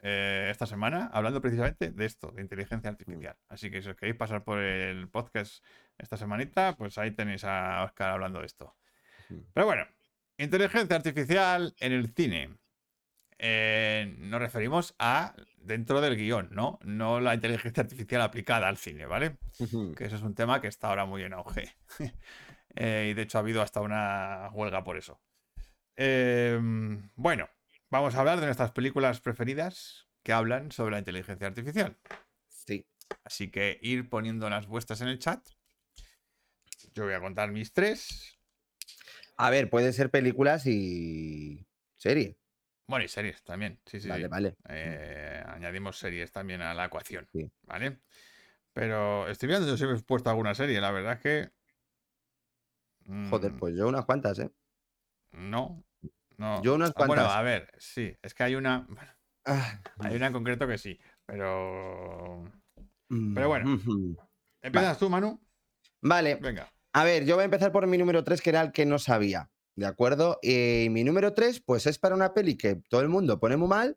[0.00, 3.36] eh, esta semana, hablando precisamente de esto, de inteligencia artificial.
[3.50, 5.62] Así que si os queréis pasar por el podcast
[5.98, 8.74] esta semanita, pues ahí tenéis a Oscar hablando de esto.
[9.52, 9.86] Pero bueno,
[10.38, 12.56] inteligencia artificial en el cine.
[13.36, 16.78] Eh, nos referimos a dentro del guion, ¿no?
[16.82, 19.36] No la inteligencia artificial aplicada al cine, ¿vale?
[19.94, 21.74] Que eso es un tema que está ahora muy en auge.
[22.80, 25.18] Eh, y de hecho ha habido hasta una huelga por eso.
[26.00, 27.48] Em, bueno,
[27.90, 31.98] vamos a hablar de nuestras películas preferidas que hablan sobre la inteligencia artificial.
[32.46, 32.86] Sí.
[33.24, 35.44] Así que ir poniendo las vuestras en el chat.
[36.94, 38.38] Yo voy a contar mis tres.
[39.38, 42.38] A ver, puede ser películas y serie.
[42.86, 44.08] Bueno, y series también, sí, sí.
[44.08, 44.54] Vale, vale.
[44.68, 47.28] Eh, añadimos series también a la ecuación,
[47.62, 47.98] ¿vale?
[48.72, 51.50] Pero estoy viendo yo si he puesto alguna serie, la verdad es que...
[53.30, 54.50] Joder, mm, pues yo unas cuantas, ¿eh?
[55.32, 55.84] No,
[56.38, 56.62] no.
[56.62, 57.18] Yo unas cuantas.
[57.18, 58.86] bueno, a ver, sí, es que hay una...
[59.44, 62.44] Ah, hay una en concreto que sí, pero...
[63.08, 63.78] Pero bueno.
[64.62, 65.40] ¿Empiezas tú, Manu?
[66.00, 66.36] Vale.
[66.36, 66.72] Venga.
[66.92, 68.98] A ver, yo voy a empezar por mi número 3, que era el que no
[68.98, 69.50] sabía.
[69.76, 70.38] ¿De acuerdo?
[70.42, 73.68] Y mi número 3, pues es para una peli que todo el mundo pone muy
[73.68, 73.96] mal,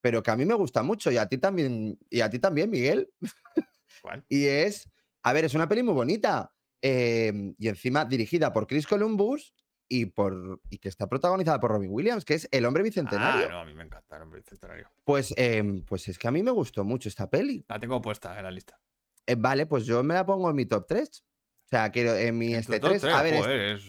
[0.00, 2.70] pero que a mí me gusta mucho y a ti también, y a ti también,
[2.70, 3.10] Miguel.
[4.02, 4.24] ¿Cuál?
[4.28, 4.90] y es,
[5.22, 9.54] a ver, es una peli muy bonita em, y encima dirigida por Chris Columbus
[9.88, 13.46] y, por, y que está protagonizada por Robin Williams, que es El Hombre Bicentenario.
[13.46, 14.90] Ah, no, a mí me encanta El Hombre Bicentenario.
[15.04, 17.64] Pues, em, pues es que a mí me gustó mucho esta peli.
[17.68, 18.80] La tengo puesta en la lista.
[19.26, 21.24] Eh, vale, pues yo me la pongo en mi top 3.
[21.66, 23.04] O sea, quiero en mi este 3.
[23.04, 23.84] A ver, es...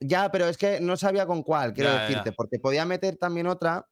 [0.00, 3.88] Ya, pero es que no sabía con cuál, quiero decirte, porque podía meter también otra,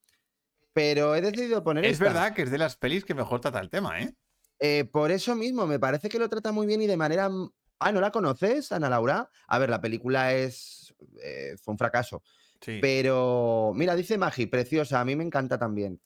[0.72, 3.70] pero he decidido poner Es verdad que es de las pelis que mejor trata el
[3.70, 4.14] tema, ¿eh?
[4.58, 4.84] ¿eh?
[4.84, 7.30] Por eso mismo, me parece que lo trata muy bien y de manera...
[7.78, 9.30] Ah, ¿no la conoces, Ana Laura?
[9.46, 10.91] A ver, la película es...
[11.22, 12.22] Eh, fue un fracaso.
[12.60, 12.78] Sí.
[12.80, 16.00] Pero, mira, dice Magi, preciosa, a mí me encanta también.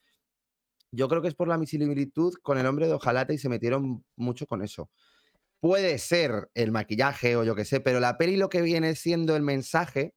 [0.91, 4.05] Yo creo que es por la similitud con el hombre de Ojalata y se metieron
[4.17, 4.91] mucho con eso
[5.61, 9.37] puede ser el maquillaje o yo qué sé, pero la peli lo que viene siendo
[9.37, 10.15] el mensaje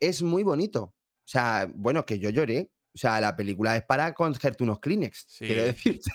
[0.00, 0.82] es muy bonito.
[0.82, 2.70] O sea, bueno, que yo lloré.
[2.94, 6.10] O sea, la película es para cogerte unos Kleenex, quiero decirte.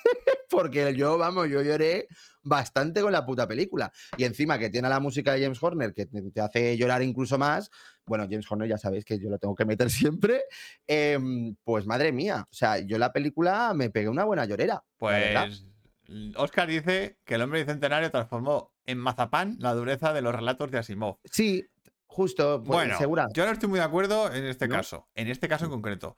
[0.54, 2.08] Porque yo, vamos, yo lloré
[2.44, 3.92] bastante con la puta película.
[4.18, 7.72] Y encima que tiene la música de James Horner, que te hace llorar incluso más.
[8.06, 10.44] Bueno, James Horner ya sabéis que yo lo tengo que meter siempre.
[10.86, 14.84] Em, pues madre mía, o sea, yo la película me pegué una buena llorera.
[14.98, 15.66] Pues
[16.36, 20.78] Oscar dice que el hombre bicentenario transformó en mazapán la dureza de los relatos de
[20.78, 21.18] Asimov.
[21.26, 21.66] Sí,
[22.06, 22.62] justo.
[22.64, 25.08] Pues, bueno, yo no estoy muy de acuerdo en este caso.
[25.16, 26.16] En este caso en concreto.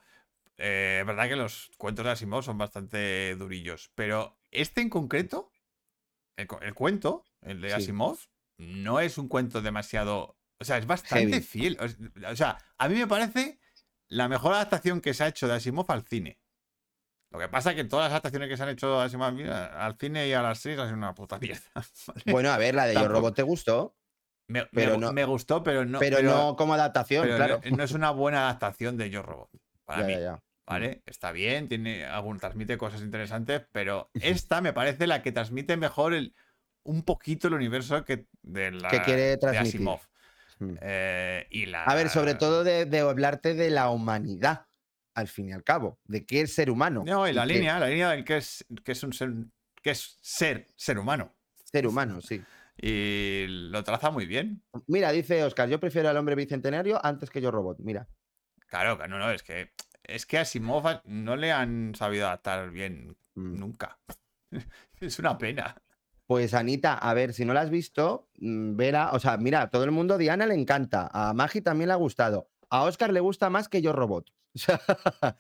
[0.58, 5.52] Eh, es verdad que los cuentos de Asimov son bastante durillos, pero este en concreto,
[6.38, 8.18] el, cuento, el de Asimov,
[8.58, 10.38] no es un cuento demasiado.
[10.60, 11.78] O sea, es bastante fiel.
[12.30, 13.60] O sea, a mí me parece
[14.08, 16.40] la mejor adaptación que se ha hecho de Asimov al cine.
[17.32, 19.98] Lo que pasa es que todas las adaptaciones que se han hecho de Asimov al
[19.98, 21.62] cine y a las series han sido una puta mierda.
[22.26, 23.98] Bueno, a ver, la de Yo Robot te gustó.
[24.48, 26.00] Me, pero no, me gustó, pero no.
[26.00, 27.60] Pero, no como adaptación, claro.
[27.72, 29.50] No, es una buena adaptación de Yo Robot.
[29.84, 30.16] Para mí.
[30.68, 31.04] ¿Vale?
[31.06, 36.14] Está bien, tiene algún, transmite cosas interesantes, pero esta me parece la que transmite mejor
[36.14, 36.34] el,
[36.84, 39.76] un poquito el universo que, de la, que quiere transmitir.
[39.76, 40.00] Asimov.
[40.82, 41.84] Eh, y la...
[41.84, 44.66] A ver, sobre todo de, hablarte de la humanidad,
[45.14, 47.04] al fin y al cabo, de qué es ser humano.
[47.06, 49.34] No, y la línea, la línea del que es, que es un ser,
[49.84, 51.32] que es ser, ser humano.
[51.64, 52.42] Ser humano, sí.
[52.78, 54.64] Y lo traza muy bien.
[54.88, 57.78] Mira, dice Oscar, yo prefiero al hombre bicentenario antes que yo robot.
[57.80, 58.08] Mira.
[58.68, 59.72] Claro, no, no, es que
[60.08, 63.60] es que a Simova no le han sabido adaptar bien mm.
[63.60, 64.00] nunca.
[65.00, 65.82] es una pena.
[66.28, 69.84] Pues Anita, a ver, si no la has visto, mm, verá, o sea, mira, todo
[69.84, 73.50] el mundo, Diana le encanta, a Magi también le ha gustado, a Oscar le gusta
[73.50, 74.32] más que yo robot.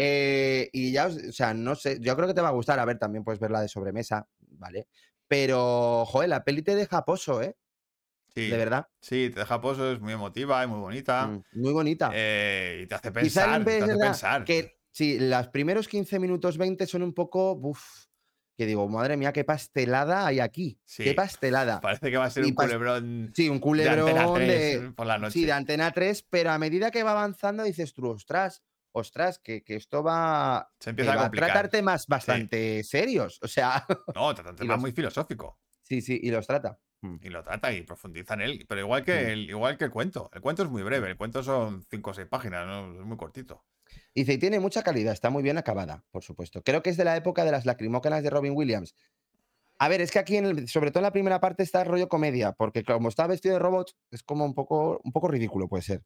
[0.00, 2.84] Eh, y ya, o sea, no sé, yo creo que te va a gustar, a
[2.84, 4.86] ver, también puedes ver la de sobremesa, ¿vale?
[5.26, 7.56] Pero, joder, la peli te deja pozo, ¿eh?
[8.46, 8.86] De verdad.
[9.00, 11.26] Sí, te deja pozo, es muy emotiva y muy bonita.
[11.26, 12.10] Mm, muy bonita.
[12.14, 13.64] Eh, y te hace pensar.
[13.64, 14.44] Te hace pensar.
[14.44, 17.52] Que sí, los primeros 15 minutos 20 son un poco.
[17.52, 18.08] Uf,
[18.58, 20.80] que digo, madre mía, qué pastelada hay aquí.
[20.96, 21.80] Qué pastelada.
[21.80, 23.32] Parece que va a ser un culebrón.
[23.32, 25.34] Sí, un culebrón de, por la noche.
[25.34, 29.62] Sí, de Antena 3, pero a medida que va avanzando dices tú, ostras, ostras, que,
[29.62, 33.38] que esto va, Se empieza a, tratar temas bastante serios.
[33.42, 33.86] O sea.
[34.12, 35.60] No, trata temas muy filosófico.
[35.88, 36.78] Sí, sí, y los trata.
[37.00, 37.16] Mm.
[37.22, 38.66] Y lo trata y profundiza en él.
[38.68, 39.28] Pero igual que, mm.
[39.28, 40.30] el, igual que el cuento.
[40.34, 41.08] El cuento es muy breve.
[41.08, 42.92] El cuento son 5 o 6 páginas, ¿no?
[43.00, 43.64] es muy cortito.
[44.14, 46.62] Dice, y tiene mucha calidad, está muy bien acabada, por supuesto.
[46.62, 48.94] Creo que es de la época de las lacrimócanas de Robin Williams.
[49.78, 52.08] A ver, es que aquí, en sobre todo en la primera parte, está el rollo
[52.08, 55.84] comedia, porque como está vestido de robot, es como un poco, un poco ridículo, puede
[55.84, 56.02] ser.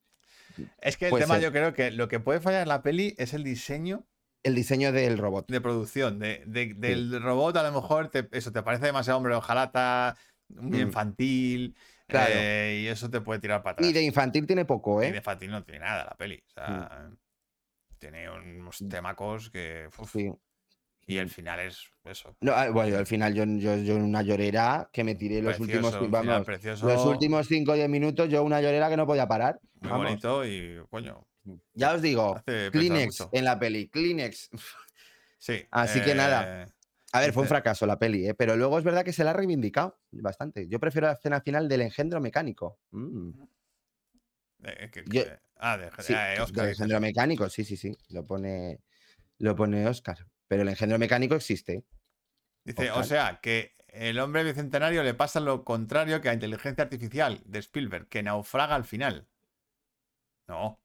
[0.81, 3.33] Es que el tema, yo creo que lo que puede fallar en la peli es
[3.33, 4.07] el diseño.
[4.43, 5.51] El diseño del robot.
[5.51, 6.19] De producción.
[6.19, 10.17] De, del robot, a lo mejor, eso te parece demasiado hombre ojalá
[10.49, 10.83] muy mm.
[10.83, 11.77] infantil.
[12.07, 12.33] Claro.
[12.35, 13.89] Eh, y eso te puede tirar para atrás.
[13.89, 15.09] Y de infantil tiene poco, ¿eh?
[15.09, 16.43] Y de infantil no tiene nada la peli.
[16.47, 17.17] O sea, mm.
[17.99, 19.89] tiene unos temacos que.
[20.13, 20.31] sí.
[21.05, 22.37] Y el final es eso.
[22.41, 25.99] No, ah, bueno, al final yo, yo, yo, una llorera que me tiré los últimos
[26.09, 26.47] vamos,
[26.81, 29.59] los últimos 5 o 10 minutos, yo una llorera que no podía parar.
[29.81, 31.27] Muy bonito y coño.
[31.75, 34.51] Ya os digo, Kleenex en la peli, Kleenex.
[35.39, 35.67] Sí.
[35.71, 36.63] Así que nada.
[36.63, 36.67] Eh,
[37.13, 38.35] a ver, fue un fracaso la peli, ¿eh?
[38.35, 40.67] pero luego es verdad que se la ha reivindicado bastante.
[40.69, 42.79] Yo prefiero la escena final del engendro mecánico.
[42.91, 43.31] Mm.
[44.63, 46.69] ah, de, ah, Oscar.
[46.69, 47.95] engendro mecánico, sí, sí, sí.
[48.09, 48.81] Lo pone,
[49.39, 50.27] lo pone Oscar.
[50.49, 51.85] Pero el engendro mecánico existe.
[52.65, 57.43] Dice, o sea, que el hombre bicentenario le pasa lo contrario que a inteligencia artificial
[57.45, 59.29] de Spielberg, que naufraga al final.
[60.49, 60.82] No.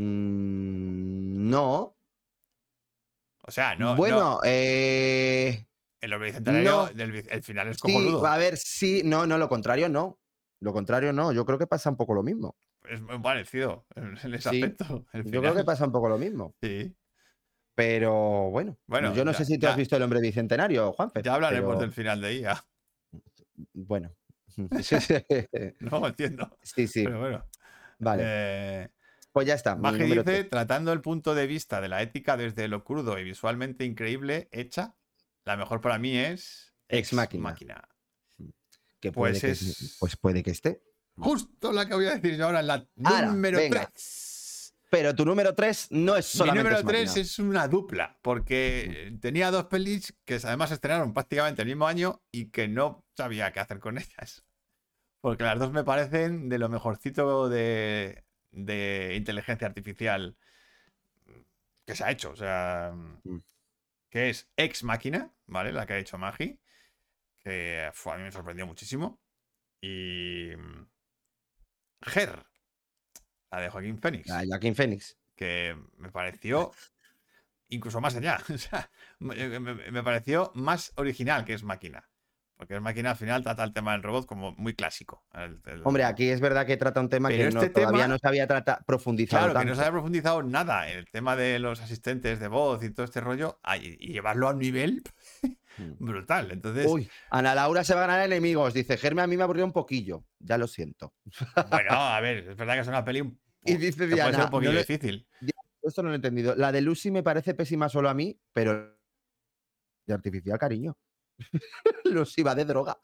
[0.00, 1.94] Mm, no.
[3.42, 3.96] O sea, no.
[3.96, 5.66] Bueno, eh.
[6.00, 9.90] El hombre bicentenario, el, final es como sí, A ver, sí, no, no, lo contrario
[9.90, 10.18] no.
[10.60, 11.32] Lo contrario no.
[11.32, 12.56] Yo creo que pasa un poco lo mismo.
[12.88, 15.04] Es muy parecido en ese aspecto.
[15.12, 16.54] Yo creo que pasa un poco lo mismo.
[16.62, 16.96] Sí.
[17.74, 21.22] Pero bueno, bueno yo no sé si tú has visto El hombre bicentenario, Juanfe.
[21.22, 22.64] Ya hablaremos del final de IA.
[23.74, 24.10] Bueno.
[25.80, 26.58] no entiendo.
[26.62, 27.04] Sí, sí.
[27.04, 27.46] Pero bueno.
[27.98, 28.22] Vale.
[28.24, 28.88] Eh,
[29.32, 29.76] pues ya está.
[29.76, 33.84] Maje dice, tratando el punto de vista de la ética desde lo crudo y visualmente
[33.84, 34.96] increíble, hecha,
[35.44, 37.88] la mejor para mí es Ex Máquina.
[39.00, 40.82] Que puede pues, que, pues puede que esté.
[41.16, 44.74] Justo la que voy a decir yo ahora, la número 3.
[44.90, 46.68] Pero tu número 3 no es solamente.
[46.68, 51.68] Mi número 3 es una dupla, porque tenía dos pelis que además estrenaron prácticamente el
[51.68, 54.44] mismo año y que no sabía qué hacer con ellas.
[55.20, 60.36] Porque las dos me parecen de lo mejorcito de, de inteligencia artificial
[61.86, 62.30] que se ha hecho.
[62.30, 63.38] O sea, mm.
[64.08, 65.72] que es Ex Máquina, ¿vale?
[65.72, 66.58] La que ha hecho Magi.
[67.38, 69.20] Que a mí me sorprendió muchísimo.
[69.80, 70.50] Y.
[72.02, 72.46] Ger,
[73.50, 74.26] la de Joaquín Phoenix.
[74.28, 75.18] La Joaquín Phoenix.
[75.34, 76.72] Que me pareció
[77.68, 78.40] incluso más allá.
[78.54, 82.08] O sea, me, pareció más original que es máquina.
[82.60, 85.24] Porque es máquina al final trata el tema del robot como muy clásico.
[85.84, 88.84] Hombre, aquí es verdad que trata un tema que este todavía no se había tratado,
[88.86, 89.46] profundizado.
[89.46, 90.86] Claro, que no se había profundizado nada.
[90.90, 94.58] El tema de los asistentes de voz y todo este rollo, y llevarlo a un
[94.58, 95.02] nivel
[95.78, 95.92] mm.
[96.04, 96.50] brutal.
[96.50, 96.86] Entonces.
[96.86, 98.74] Uy, Ana Laura se va a ganar enemigos.
[98.74, 100.26] Dice, Germe a mí me aburrió un poquillo.
[100.38, 101.14] Ya lo siento.
[101.70, 104.44] Bueno, a ver, es verdad que es una peli un, y dice Diana, puede ser
[104.44, 105.26] un poquito difícil.
[105.80, 106.54] Esto no lo he entendido.
[106.56, 108.98] La de Lucy me parece pésima solo a mí, pero
[110.06, 110.98] de artificial, cariño.
[112.04, 112.98] Lucy va de droga.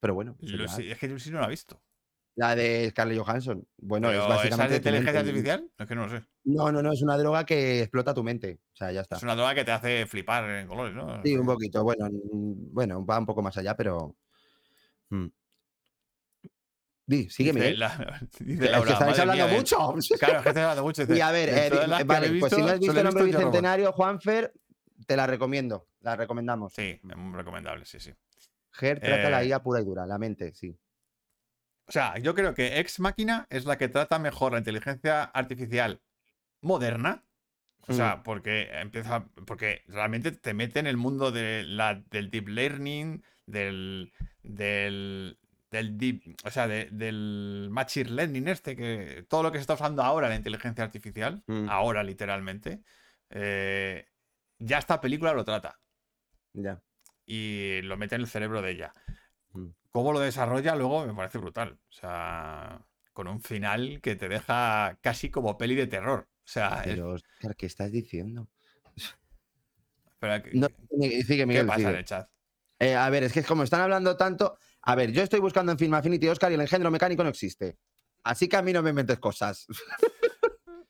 [0.00, 0.36] Pero bueno.
[0.40, 1.82] es que Lucy no la ha visto.
[2.36, 3.66] La de Scarlett Johansson.
[3.78, 4.76] Bueno, es básicamente.
[4.76, 5.70] ¿Es de inteligencia artificial?
[5.78, 6.26] Es que no lo sé.
[6.44, 8.60] No, no, no, es una droga que explota tu mente.
[8.74, 9.16] O sea, ya está.
[9.16, 11.22] Es una droga que te hace flipar en colores, ¿no?
[11.22, 11.82] Sí, un poquito.
[11.82, 14.14] Bueno, bueno, va un poco más allá, pero.
[15.08, 15.28] Mm.
[17.06, 17.60] Di, sígueme.
[17.60, 19.76] Dice, la, dice Laura, es que estáis hablando mucho.
[20.18, 21.14] Claro, es que estáis hablando mucho.
[21.14, 24.52] y a ver, eh, vale, pues si no has visto el hombre bicentenario, Juanfer,
[25.06, 25.86] te la recomiendo.
[26.06, 26.72] La recomendamos.
[26.72, 28.14] Sí, muy recomendable, sí, sí.
[28.70, 30.78] Ger trata la eh IA pura y dura, la mente, sí.
[31.88, 36.00] O sea, yo creo que Ex Máquina es la que trata mejor la inteligencia artificial
[36.60, 37.24] moderna.
[37.88, 38.22] O sea, mm.
[38.22, 39.24] porque empieza.
[39.48, 44.12] Porque realmente te mete en el mundo de la, del deep learning, del.
[44.44, 45.40] del.
[45.72, 46.36] del deep.
[46.44, 49.26] O sea, del machine learning este, que.
[49.28, 51.68] Todo lo que se está usando ahora la inteligencia artificial, mm.
[51.68, 52.84] ahora literalmente.
[53.30, 54.06] Eh,
[54.60, 55.80] ya esta película lo trata.
[56.56, 56.80] Ya.
[57.26, 58.92] Y lo mete en el cerebro de ella.
[59.52, 59.68] Mm.
[59.90, 61.78] Cómo lo desarrolla luego me parece brutal.
[61.88, 62.80] O sea,
[63.12, 66.28] con un final que te deja casi como peli de terror.
[66.28, 67.16] O sea, Pero,
[67.56, 68.48] ¿qué estás diciendo?
[70.20, 72.28] ¿Qué pasa en el chat?
[72.78, 74.58] Eh, a ver, es que como están hablando tanto.
[74.82, 77.78] A ver, yo estoy buscando en Film Affinity Oscar y el engendro mecánico no existe.
[78.22, 79.66] Así que a mí no me inventes cosas.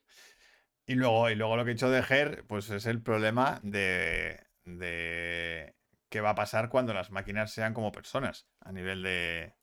[0.87, 4.46] y, luego, y luego lo que he dicho de Ger, pues es el problema de,
[4.67, 5.75] de
[6.11, 9.55] qué va a pasar cuando las máquinas sean como personas a nivel de,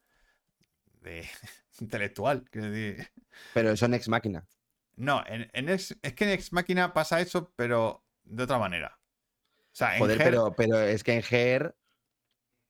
[1.02, 1.30] de
[1.80, 2.46] intelectual.
[3.54, 4.48] Pero son ex máquina.
[4.96, 9.00] No, en, es que en ex máquina pasa eso, pero de otra manera.
[9.74, 11.76] O sea, en Joder, pero, pero es que en GER,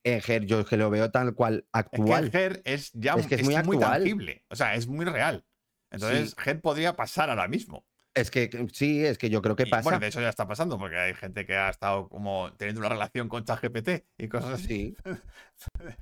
[0.06, 2.26] en GER yo es que lo veo tal cual actual.
[2.26, 4.46] Es que en GER es ya es, que es, muy, tangible.
[4.50, 5.46] O sea, es muy real.
[5.92, 7.86] Entonces, GER podría pasar ahora mismo.
[8.16, 9.84] Es que sí, es que yo creo que pasa.
[9.84, 12.89] bueno, de hecho ya está pasando, porque hay gente que ha estado como teniendo una
[12.89, 14.95] relación con ChatGPT y cosas así.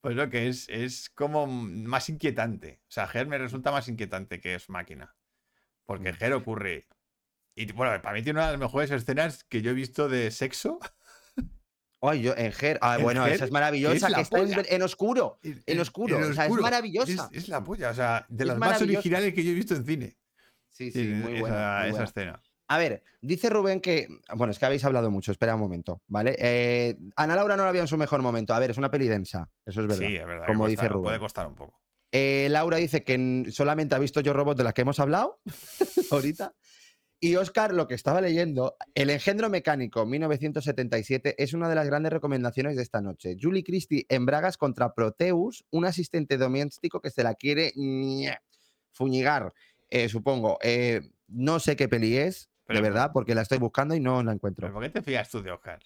[0.00, 2.80] pues lo que es, es como más inquietante.
[2.88, 5.14] O sea, GER me resulta más inquietante que es máquina.
[5.86, 6.16] Porque mm.
[6.16, 6.88] GER ocurre.
[7.54, 10.32] Y bueno, para mí tiene una de las mejores escenas que yo he visto de
[10.32, 10.80] sexo.
[12.00, 12.78] Ay, yo en GER.
[12.82, 15.38] Ah, bueno, esa es maravillosa, que está en, oscuro.
[15.42, 16.18] En, oscuro.
[16.18, 17.28] O sea, es maravillosa.
[17.32, 20.16] Es, la polla, o sea, de las más originales que yo he visto en cine.
[20.78, 21.88] Sí, sí, muy buena.
[21.88, 22.40] Esa, escena.
[22.68, 24.06] A ver, dice Rubén que.
[24.36, 26.36] Bueno, es que habéis hablado mucho, espera un momento, ¿vale?
[26.38, 28.54] Eh, Ana Laura no la vio en su mejor momento.
[28.54, 30.06] A ver, es una peli densa, eso es verdad.
[30.06, 30.46] Sí, es verdad.
[30.46, 31.02] Como dice Rubén.
[31.02, 31.80] Puede costar un poco.
[32.12, 35.40] Eh, Laura dice que solamente ha visto Yo Robot de las que hemos hablado
[36.12, 36.54] ahorita.
[37.20, 42.12] Y Oscar, lo que estaba leyendo, El engendro mecánico 1977 es una de las grandes
[42.12, 43.36] recomendaciones de esta noche.
[43.40, 47.72] Julie Christie en Bragas contra Proteus, un asistente doméstico que se la quiere
[48.92, 49.52] fuñigar.
[49.90, 50.58] Eh, supongo.
[50.62, 54.32] Eh, no sé qué peli es, de verdad, porque la estoy buscando y no la
[54.32, 54.70] encuentro.
[54.72, 55.78] ¿Por qué te fías tú de Oscar?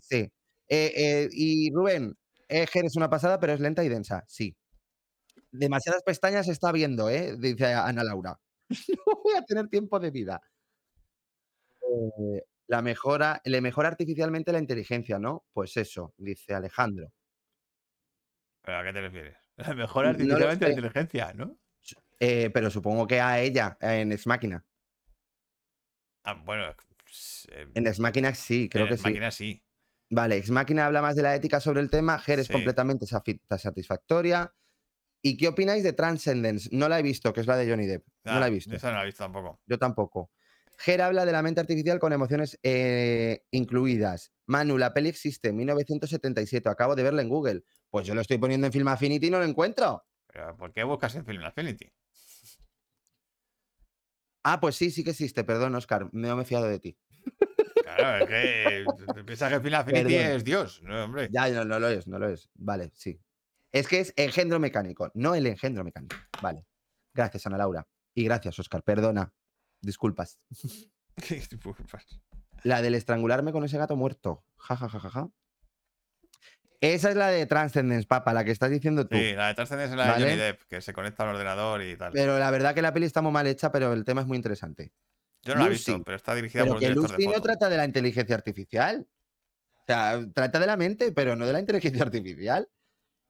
[0.00, 0.30] Sí.
[0.68, 2.16] Eh, y Rubén,
[2.48, 4.24] Eger es una pasada, pero es lenta y densa.
[4.26, 4.56] Sí.
[5.50, 7.36] Demasiadas pestañas está viendo, ¿eh?
[7.38, 8.38] Dice Ana Laura.
[9.06, 10.40] no voy a tener tiempo de vida.
[12.68, 15.44] la mejora, le mejora artificialmente la inteligencia, ¿no?
[15.52, 17.12] Pues eso, dice Alejandro.
[18.64, 19.36] ¿A qué te refieres?
[19.56, 21.58] La mejora artificialmente la inteligencia, ¿no?
[22.24, 24.64] Eh, pero supongo que a ella en Ex Máquina.
[26.22, 26.66] Ah, bueno.
[27.48, 29.02] Eh, en Ex Máquina sí, creo que sí.
[29.02, 29.60] Máquina sí.
[30.08, 34.54] Vale, Ex Máquina habla más de la ética sobre el tema, Ger es completamente satisfactoria.
[35.20, 36.68] ¿Y qué opináis de Transcendence?
[36.70, 38.06] No la he visto, que es la de Johnny Depp.
[38.22, 38.72] no la he ah, visto.
[38.72, 39.60] Esa no la he visto tampoco.
[39.66, 40.30] Yo tampoco.
[40.78, 44.32] Ger habla de la mente artificial con emociones eh, incluidas.
[44.46, 46.68] Manu, la peli existe, 1977.
[46.68, 47.64] Acabo de verla en Google.
[47.90, 50.04] Pues yo lo estoy poniendo en Film Affinity y no lo encuentro.
[50.28, 51.92] ¿Pero ¿Por qué buscas en Film Affinity?
[54.42, 55.44] Ah, pues sí, sí que existe.
[55.44, 56.98] Perdón, Oscar, no me he fiado de ti.
[57.82, 58.84] Claro, es que
[59.24, 61.28] piensas que Final Affinity es Dios, no, hombre.
[61.30, 62.48] Ya, no, no lo es, no lo es.
[62.54, 63.20] Vale, sí.
[63.70, 66.16] Es que es engendro mecánico, no el engendro mecánico.
[66.40, 66.66] Vale.
[67.14, 67.86] Gracias, Ana Laura.
[68.14, 68.82] Y gracias, Oscar.
[68.82, 69.32] Perdona.
[69.80, 70.38] Disculpas.
[71.28, 72.20] Disculpas.
[72.62, 74.44] La del estrangularme con ese gato muerto.
[74.56, 75.30] Ja, ja, ja, ja, ja.
[76.82, 79.16] Esa es la de Transcendence, papa, la que estás diciendo tú.
[79.16, 81.96] Sí, la de Transcendence es la de Johnny Depp, que se conecta al ordenador y
[81.96, 82.10] tal.
[82.12, 84.36] Pero la verdad que la peli está muy mal hecha, pero el tema es muy
[84.36, 84.92] interesante.
[85.42, 87.76] Yo no la he visto, pero está dirigida por un que Lucy no trata de
[87.76, 89.06] la inteligencia artificial.
[89.76, 92.68] O sea, trata de la mente, pero no de la inteligencia artificial.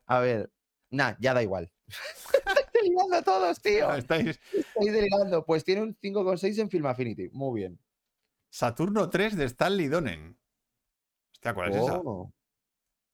[0.07, 0.51] A ver,
[0.89, 1.71] nada, ya da igual.
[2.33, 3.93] Estáis delirando todos, tío.
[3.97, 4.41] Estáis...
[4.51, 5.45] Estáis delirando.
[5.45, 7.29] Pues tiene un 5,6 en Film Affinity.
[7.33, 7.79] Muy bien.
[8.49, 10.39] Saturno 3 de Stanley Donen.
[11.33, 12.01] Hostia, ¿cuál es esa?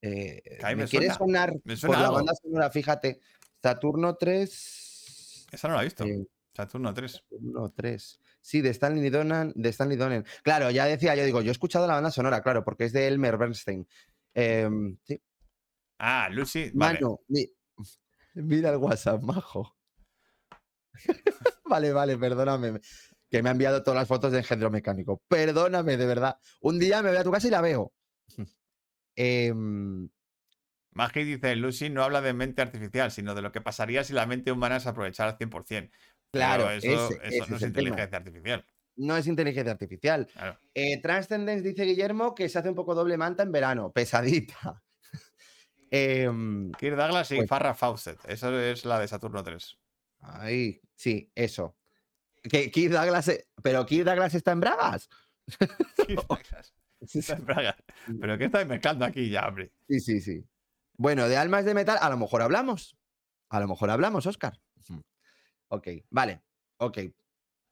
[0.01, 2.70] Eh, ¿Me, quieres sonar por la banda sonora?
[2.70, 3.20] Fíjate,
[3.62, 5.47] Saturno 3.
[5.51, 6.05] Esa no la he visto.
[6.05, 7.12] Eh, Saturno 3.
[7.12, 8.20] Saturno 3.
[8.41, 10.25] Sí, de Stanley Donen, de Stanley Donen.
[10.43, 13.09] Claro, ya decía, yo digo, yo he escuchado la banda sonora, claro, porque es de
[13.09, 13.87] Elmer Bernstein.
[14.35, 15.20] Em, sí.
[15.99, 16.70] Ah, Lucy.
[16.75, 17.01] Vale.
[17.01, 17.20] Mano,
[18.35, 19.77] mira el WhatsApp, majo.
[21.65, 22.81] vale, vale, perdóname.
[23.29, 25.20] Que me ha enviado todas las fotos de engendro mecánico.
[25.29, 26.39] Perdóname, de verdad.
[26.61, 27.93] Un día me voy a tu casa y la veo.
[29.20, 29.53] Eh,
[30.93, 34.27] Magi dice, Lucy no habla de mente artificial, sino de lo que pasaría si la
[34.27, 35.90] mente humana se aprovechara al 100%.
[36.31, 38.65] Claro, eso, eso no es, inteligencia artificial.
[38.97, 40.27] No es inteligencia artificial.
[40.27, 40.59] Claro.
[40.74, 43.90] Eh, Transcendence dice Guillermo que se hace un poco doble manta en verano.
[43.93, 44.82] Pesadita.
[45.90, 46.31] eh,
[46.78, 48.19] Kirk Douglas y pues- Farrah Fawcett.
[48.27, 49.78] Eso es la de Saturno 3.
[50.20, 51.77] Ahí, sí, eso.
[52.43, 55.09] Que Douglas, e- pero Keith Douglas está en Bragas.
[56.07, 56.74] Kirk Douglas.
[58.20, 59.73] Pero ¿qué estáis mezclando aquí ya, hombre?
[59.89, 60.45] Sí, sí, sí.
[60.97, 62.97] Bueno, de almas de metal, a lo mejor hablamos.
[63.51, 64.61] A lo mejor hablamos, Oscar.
[65.69, 66.43] Ok, vale.
[66.79, 66.99] Ok.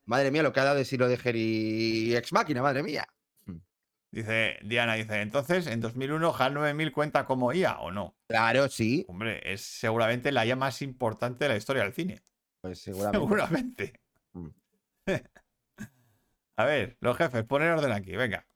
[0.05, 3.07] Madre mía, lo que ha dado de Silo de Geri Ex Máquina, madre mía.
[4.17, 8.17] Dice Diana, dice, entonces, en 2001 HAL 9000 cuenta como IA o no.
[8.29, 9.05] Claro, sí.
[9.09, 12.23] Hombre, es seguramente la IA más importante de la historia del cine.
[12.63, 13.19] Pues seguramente.
[13.19, 14.01] Seguramente.
[14.33, 14.49] Mm.
[16.57, 18.47] A ver, los jefes, poner orden aquí, venga.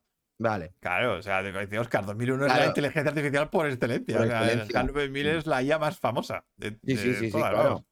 [0.40, 0.72] Vale.
[0.80, 2.68] Claro, o sea, dice Oscar, 2001 es la Claro.
[2.70, 4.16] inteligencia artificial por excelencia.
[4.16, 4.80] Por o sea, excelencia.
[4.80, 6.46] el HAL 9000 es la IA más famosa.
[6.56, 7.84] De, Sí, sí, sí, sí, claro.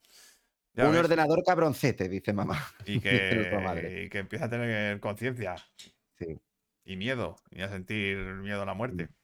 [0.72, 1.00] Ya Un ves.
[1.00, 2.58] ordenador cabroncete, dice mamá.
[2.86, 4.04] Y que, madre.
[4.04, 5.56] y que empieza a tener conciencia
[6.18, 6.40] Sí.
[6.86, 9.04] y miedo, y a sentir miedo a la muerte.
[9.06, 9.14] Mm.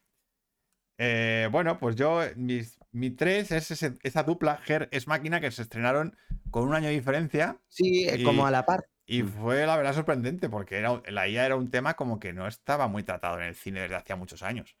[0.99, 5.49] Eh, bueno, pues yo, mis- mi 3 es ese- esa dupla Ger es máquina que
[5.51, 6.15] se estrenaron
[6.51, 8.85] con un año de diferencia Sí, eh, Y- como a la par.
[9.05, 9.27] Y Mm.
[9.27, 12.87] fue la verdad sorprendente porque era, la IA era un tema como que no estaba
[12.87, 14.75] muy tratado en el cine desde hacía muchos años.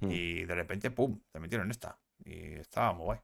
[0.00, 0.10] Mm.
[0.10, 1.98] Y de repente, ¡pum!, te metieron esta.
[2.24, 3.20] Y estaba muy guay.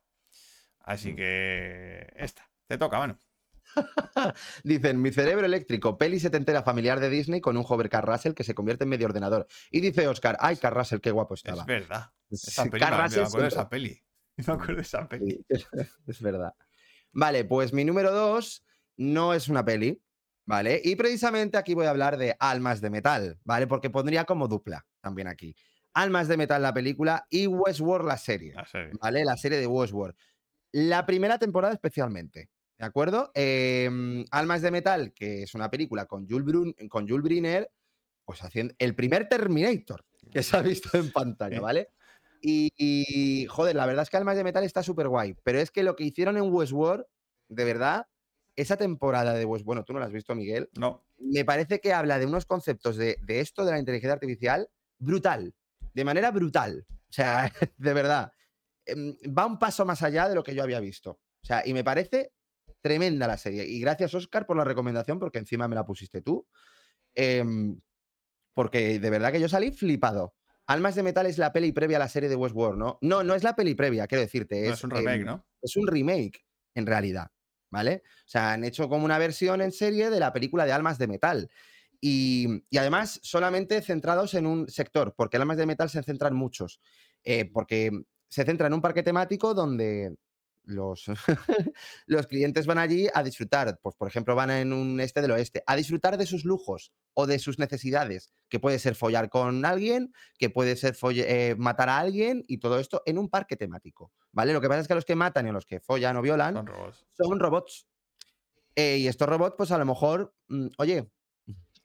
[0.81, 1.17] Así Mm.
[1.17, 3.19] que esta, te toca, mano.
[4.65, 8.45] Dicen, mi cerebro eléctrico, peli setentera familiar de Disney con un joven Carl Russell que
[8.45, 9.47] se convierte en medio ordenador.
[9.71, 11.61] Y dice Oscar, ay, Carl Russell, qué guapo estaba.
[11.63, 12.11] Es verdad.
[12.31, 14.03] Esa Sí, peli, me- me Russell acuerdo de esa peli.
[14.37, 15.45] Me acuerdo de esa peli.
[15.49, 15.57] Sí,
[16.07, 16.55] es verdad.
[17.13, 18.65] Vale, pues mi número dos
[18.97, 20.03] no es una peli,
[20.51, 20.81] ¿vale?
[20.85, 23.67] Y precisamente aquí voy a hablar de Almas de Metal, ¿vale?
[23.67, 25.55] Porque pondría como dupla también aquí.
[25.95, 28.93] Almas de Metal la película y Westworld la serie, La serie.
[29.01, 29.25] ¿vale?
[29.25, 30.15] La serie de Westworld.
[30.73, 32.49] La primera temporada especialmente,
[32.79, 33.31] ¿de acuerdo?
[33.35, 37.71] Em, Almas de Metal, que es una película con Jules, Brun- con Jules Briner,
[38.25, 41.61] pues haciendo el primer Terminator que se ha visto en pantalla.
[41.61, 41.89] ¿vale?
[42.41, 45.71] Y, y, joder, la verdad es que Almas de Metal está súper guay, pero es
[45.73, 47.05] que lo que hicieron en Westworld,
[47.49, 48.07] de verdad,
[48.61, 51.93] esa temporada de Westworld, bueno, tú no la has visto, Miguel, No, me parece que
[51.93, 54.69] habla de unos conceptos de, de esto de la inteligencia artificial
[54.99, 55.55] brutal,
[55.95, 56.87] de manera brutal.
[56.89, 58.33] O sea, de verdad,
[58.87, 61.21] em, va un paso más allá de lo que yo había visto.
[61.43, 62.33] O sea, y me parece
[62.81, 63.65] tremenda la serie.
[63.67, 66.47] Y gracias, Oscar, por la recomendación, porque encima me la pusiste tú.
[67.15, 67.81] Em,
[68.55, 70.35] porque de verdad que yo salí flipado.
[70.67, 72.99] Almas de Metal es la peli previa a la serie de Westworld, ¿no?
[73.01, 74.63] No, no es la peli previa, quiero decirte.
[74.63, 75.47] no Es, es un remake, em, ¿no?
[75.63, 77.31] es un remake, en realidad,
[77.71, 78.03] ¿vale?
[78.05, 81.09] O sea, han hecho como una versión en serie de la película de Almas de
[81.09, 81.51] Metal.
[82.01, 86.81] Y, y además solamente centrados en un sector, porque Almas de Metal se centran muchos,
[87.25, 87.91] eh, porque
[88.29, 90.15] se centra en un parque temático donde
[90.65, 91.05] los,
[92.07, 95.63] los clientes van allí a disfrutar, pues por ejemplo van en un este del oeste,
[95.67, 100.13] a disfrutar de sus lujos o de sus necesidades, que puede ser follar con alguien,
[100.39, 104.53] que puede ser eh, matar a alguien y todo esto en un parque temático, ¿vale?
[104.53, 106.67] Lo que pasa es que los que matan y los que follan o violan Son
[106.67, 107.07] robots.
[107.13, 107.87] son robots.
[108.77, 111.11] Eh, y estos robots, pues a lo mejor, mm, oye,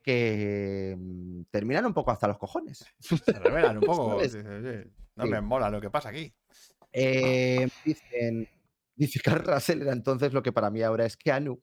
[0.03, 2.85] que mm, terminan un poco hasta los cojones.
[3.25, 4.11] Se revelan un poco.
[4.11, 4.33] ¿Sabes?
[4.33, 6.31] dices, "Oye, no me mola lo que pasa aquí.
[6.93, 8.47] Eh, dicen,
[8.95, 11.61] dice Carl Russell era entonces lo que para mí ahora es Keanu.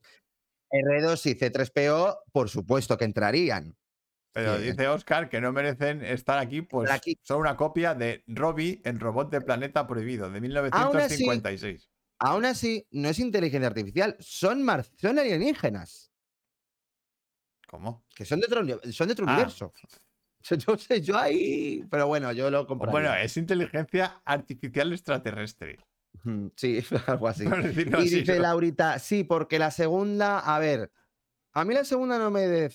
[0.71, 3.77] R2 y C3PO, por supuesto que entrarían.
[4.35, 4.63] Pero Sí.
[4.63, 7.19] dice Oscar que no merecen estar aquí, pues aquí.
[7.23, 11.91] son una copia de Robbie en Robot de Planeta Prohibido, de Aún así- 1956.
[12.19, 16.11] Aún así, no es inteligencia artificial, son, mar- son alienígenas,
[17.69, 18.05] ¿Cómo?
[18.15, 19.33] que son de otro, son de otro Ah.
[19.35, 19.73] universo.
[20.67, 21.85] No sé, yo ahí.
[21.89, 22.91] Pero bueno, yo lo compraría.
[22.91, 25.79] Bueno, es inteligencia artificial extraterrestre.
[26.57, 27.45] Sí, algo así.
[27.45, 28.43] Y así, dice ¿no?
[28.43, 30.93] Laurita, sí, porque la segunda, a ver,
[31.53, 32.73] a mí la segunda no me, de-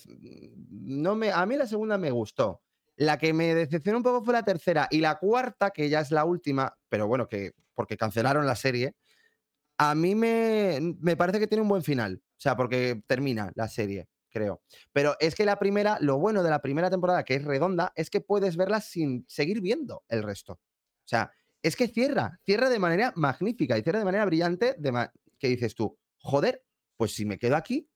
[0.70, 2.62] no me, a mí la segunda me gustó.
[2.96, 6.10] La que me decepcionó un poco fue la tercera y la cuarta, que ya es
[6.10, 8.96] la última, pero bueno, que porque cancelaron la serie,
[9.78, 13.68] a mí me, me parece que tiene un buen final, o sea, porque termina la
[13.68, 14.62] serie, creo.
[14.92, 18.10] Pero es que la primera, lo bueno de la primera temporada, que es redonda, es
[18.10, 20.54] que puedes verla sin seguir viendo el resto.
[20.54, 20.60] O
[21.08, 21.30] sea,
[21.62, 25.08] es que cierra, cierra de manera magnífica y cierra de manera brillante, de
[25.38, 26.64] que dices tú, joder,
[26.96, 27.88] pues si me quedo aquí,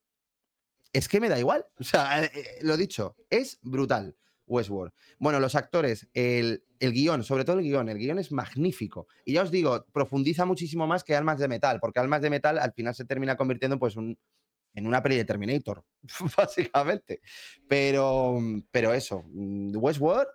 [0.93, 1.67] es que me da igual.
[1.79, 4.17] O sea, eh, eh, lo dicho, es brutal.
[4.45, 4.93] Westworld.
[5.19, 9.07] Bueno, los actores, el, el, guion, sobre todo el guion, el guion es magnífico.
[9.25, 12.59] Y ya os digo, profundiza muchísimo más que Almas de Metal, porque Almas de Metal
[12.59, 15.85] al final se termina convirtiendo pues en una peli de Terminator,
[16.37, 17.21] básicamente.
[17.69, 18.39] Pero,
[18.71, 20.29] pero eso, mm, Westworld,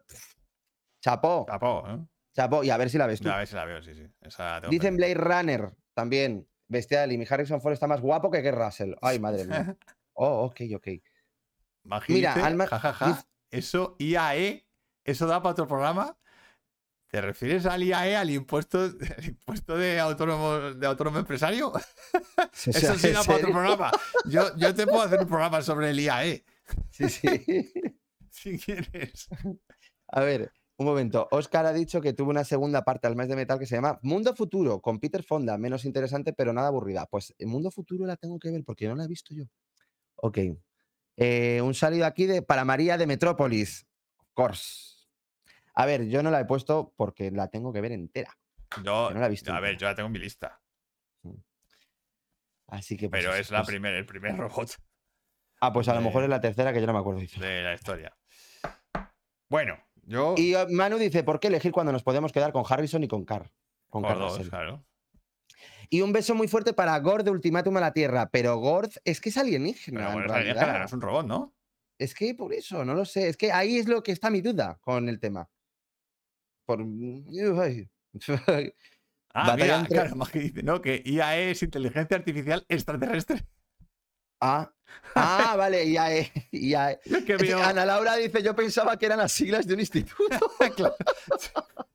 [1.02, 1.46] chapó.
[1.48, 2.17] Chapó, ¿eh?
[2.38, 3.30] Chapó, y a ver si la ves tú.
[3.30, 4.08] A ver si la veo, sí, sí.
[4.70, 8.94] Dicen Blade Runner también, bestial, y mi Harrison Ford está más guapo que que Russell.
[9.02, 9.76] Ay, madre mía.
[10.20, 10.88] Oh, ok, ok.
[12.08, 12.66] Mira, Alma...
[12.66, 14.68] Ja, Eso, IAE,
[15.04, 16.18] eso da para otro programa.
[17.08, 18.88] ¿Te refieres al IAE, al impuesto,
[19.24, 21.72] impuesto de autónomo, de autónomo empresario?
[22.66, 23.92] Eso sí da para otro programa.
[24.26, 26.44] Yo, yo te puedo hacer un programa sobre el IAE.
[26.90, 27.72] Sí, sí.
[28.32, 29.30] si quieres.
[30.08, 31.28] A ver, un momento.
[31.32, 34.00] Oscar ha dicho que tuvo una segunda parte al mes de metal que se llama
[34.04, 35.58] Mundo Futuro con Peter Fonda.
[35.58, 37.08] Menos interesante, pero nada aburrida.
[37.08, 39.46] Pues el Mundo Futuro la tengo que ver porque no la he visto yo.
[40.18, 40.38] Ok.
[41.16, 43.88] Eh, un salido aquí de, para María de Metrópolis.
[44.34, 45.08] Course.
[45.74, 48.38] A ver, yo no la he puesto porque la tengo que ver entera.
[48.84, 49.52] Yo, no la he visto.
[49.52, 50.62] A ver, yo la tengo en mi lista.
[51.24, 51.36] Mm.
[52.68, 53.10] Así que.
[53.10, 54.78] Pues Pero es la pues el primer robot.
[55.60, 57.20] Ah, pues a lo mejor es la tercera que yo no me acuerdo.
[57.20, 58.16] De la historia.
[59.50, 59.76] Bueno,
[60.08, 60.34] yo.
[60.38, 63.24] Y uh, Manu dice: ¿por qué elegir cuando nos podemos quedar con Harrison y con
[63.26, 63.52] Carr?
[63.90, 64.18] Con Carr
[64.50, 64.84] claro.
[65.90, 68.30] Y un beso muy fuerte para Gord de Ultimátum a la Tierra.
[68.30, 70.12] Pero Gord es que es alienígena.
[70.14, 71.54] Pero es alienígena, es un robot, ¿no?
[71.98, 73.30] Es que por eso, no lo sé.
[73.30, 75.50] Es que ahí es lo que está mi duda con el tema.
[76.66, 76.82] Por...
[79.34, 80.82] ah, mira, claro, más que dice, ¿no?
[80.82, 83.46] Que IAE es inteligencia artificial extraterrestre.
[84.40, 84.72] Ah,
[85.16, 86.32] ah vale, IAE.
[86.52, 87.00] IAE.
[87.64, 90.38] Ana Laura dice, yo pensaba que eran las siglas de un instituto.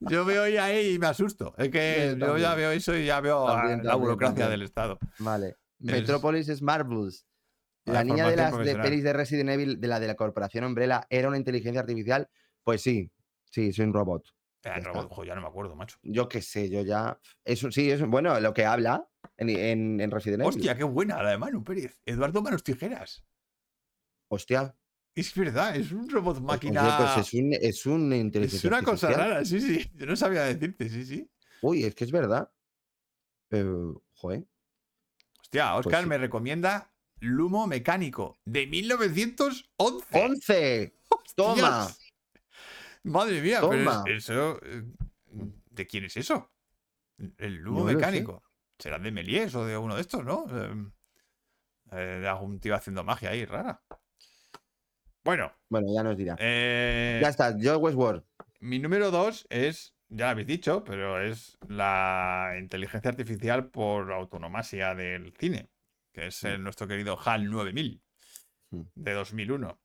[0.01, 1.55] Yo veo IAE y me asusto.
[1.57, 4.99] Es que yo, ya veo eso y ya veo la burocracia del Estado.
[5.21, 5.59] Vale.
[5.79, 7.25] Metropolis es Marvelous.
[7.85, 11.07] La, niña de las de pelis de Resident Evil, de la de la corporación Umbrella,
[11.09, 12.29] ¿era una inteligencia artificial?
[12.65, 13.13] Pues sí,
[13.45, 14.25] sí, soy un robot.
[14.65, 15.99] El robot, ya no me acuerdo, macho.
[16.03, 17.19] Yo qué sé, yo ya.
[17.45, 19.51] Eso sí, es bueno, lo que habla en,
[20.01, 20.57] en, Resident Evil.
[20.57, 22.01] Hostia, qué buena la de Manu Pérez.
[22.07, 23.25] Eduardo Manos Tijeras.
[24.29, 24.77] Hostia.
[25.15, 26.97] Es verdad, es un robot máquina.
[26.97, 27.53] Pues es, un,
[28.13, 28.57] es inteligencia.
[28.57, 29.91] Es una cosa rara, sí, sí.
[29.95, 31.31] Yo no sabía decirte, sí, sí.
[31.61, 32.51] Uy, es que es verdad.
[34.15, 34.47] joder.
[35.41, 39.75] Hostia, Oscar pues me recomienda Lumo Mecánico de 1911.
[39.77, 40.95] ¡11!
[41.37, 41.89] ¡Toma!
[43.05, 44.59] Madre mía, pero eso.
[44.63, 44.83] Eh,
[45.71, 46.53] ¿De quién es eso?
[47.39, 48.43] El Lumo Mecánico.
[48.79, 50.47] Será de Melies o de uno de estos, ¿no?
[51.93, 53.83] Eh, de algún tío haciendo magia ahí, rara.
[55.25, 55.53] Bueno.
[55.69, 56.37] Bueno, ya nos dirá.
[56.39, 58.25] Eh, ya está, Joe Westworld.
[58.61, 64.95] Mi número dos es, ya lo habéis dicho, pero es la inteligencia artificial por autonomasia
[64.95, 65.69] del cine,
[66.13, 68.03] que es el, nuestro querido HAL 9000
[68.95, 69.81] de 2001.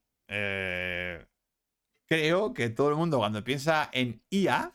[2.07, 4.73] Creo que todo el mundo cuando piensa en IA,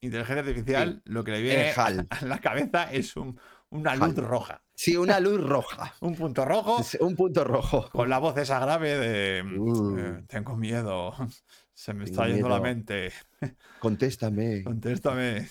[0.00, 3.40] inteligencia artificial, lo que le viene a la cabeza es un,
[3.70, 4.62] una luz roja.
[4.74, 5.94] Sí, una luz roja.
[6.00, 6.78] un punto rojo.
[7.00, 7.88] Un punto rojo.
[7.90, 9.98] Con la voz esa grave de uh.
[9.98, 11.14] eh, tengo miedo.
[11.74, 13.12] Se me está yendo la mente.
[13.80, 14.62] Contéstame.
[14.62, 15.48] Contéstame.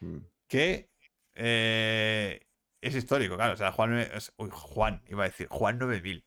[0.00, 0.16] Mm.
[0.48, 0.90] que
[1.34, 2.40] eh,
[2.80, 3.54] es histórico, claro.
[3.54, 4.08] O sea, Juan,
[4.38, 6.24] uy, Juan, iba a decir, Juan 9000.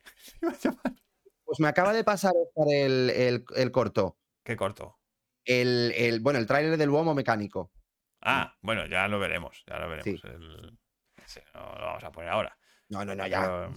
[1.56, 2.34] Pues me acaba de pasar
[2.68, 4.18] el, el, el corto.
[4.44, 5.00] ¿Qué corto?
[5.46, 7.72] El, el, bueno, el tráiler del Womo mecánico.
[8.22, 10.22] Ah, bueno, ya lo veremos, ya lo veremos.
[11.54, 12.58] no lo vamos a poner ahora.
[12.90, 13.70] No, no, no, ya.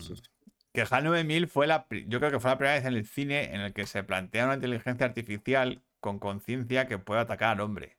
[0.73, 3.55] que HAL 9000 fue la, yo creo que fue la primera vez en el cine
[3.55, 7.97] en el que se plantea una inteligencia artificial con conciencia que pueda atacar al hombre.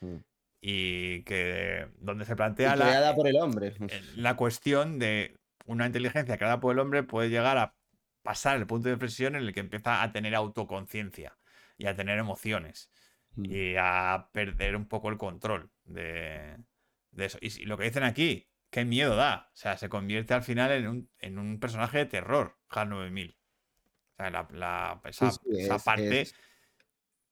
[0.00, 0.16] Mm.
[0.62, 3.74] Y que donde se plantea la, por el hombre.
[4.16, 5.36] la cuestión de
[5.66, 7.74] una inteligencia creada por el hombre puede llegar a
[8.22, 11.36] pasar el punto de inflexión en el que empieza a tener autoconciencia
[11.76, 12.90] y a tener emociones.
[13.34, 13.44] Mm.
[13.46, 16.58] y a perder un poco el control de,
[17.16, 17.38] eso.
[17.40, 19.48] Y, lo que dicen aquí, qué miedo da.
[19.52, 23.30] O sea, se convierte al final en un, en un personaje de terror, HAL 9000.
[23.30, 26.26] O sea, la, esa, parte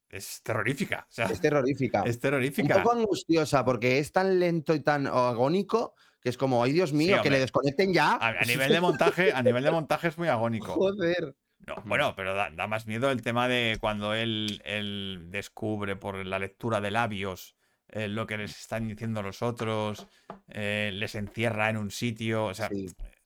[0.09, 1.07] es, terrorífica.
[1.09, 2.01] es terrorífica.
[2.03, 2.77] Es terrorífica.
[2.77, 6.93] Un poco angustiosa porque es tan lento y tan agónico que es como, ay Dios
[6.93, 8.17] mío, que le desconecten ya.
[8.21, 10.73] A, nivel de montaje, a nivel de montaje es muy agónico.
[10.73, 11.35] Joder.
[11.67, 16.81] No, bueno, pero da, más miedo el tema de cuando él, descubre por la lectura
[16.81, 17.55] de labios
[17.89, 20.07] eh, lo que les están diciendo los otros,
[20.47, 22.69] eh, les encierra en un sitio, o sea,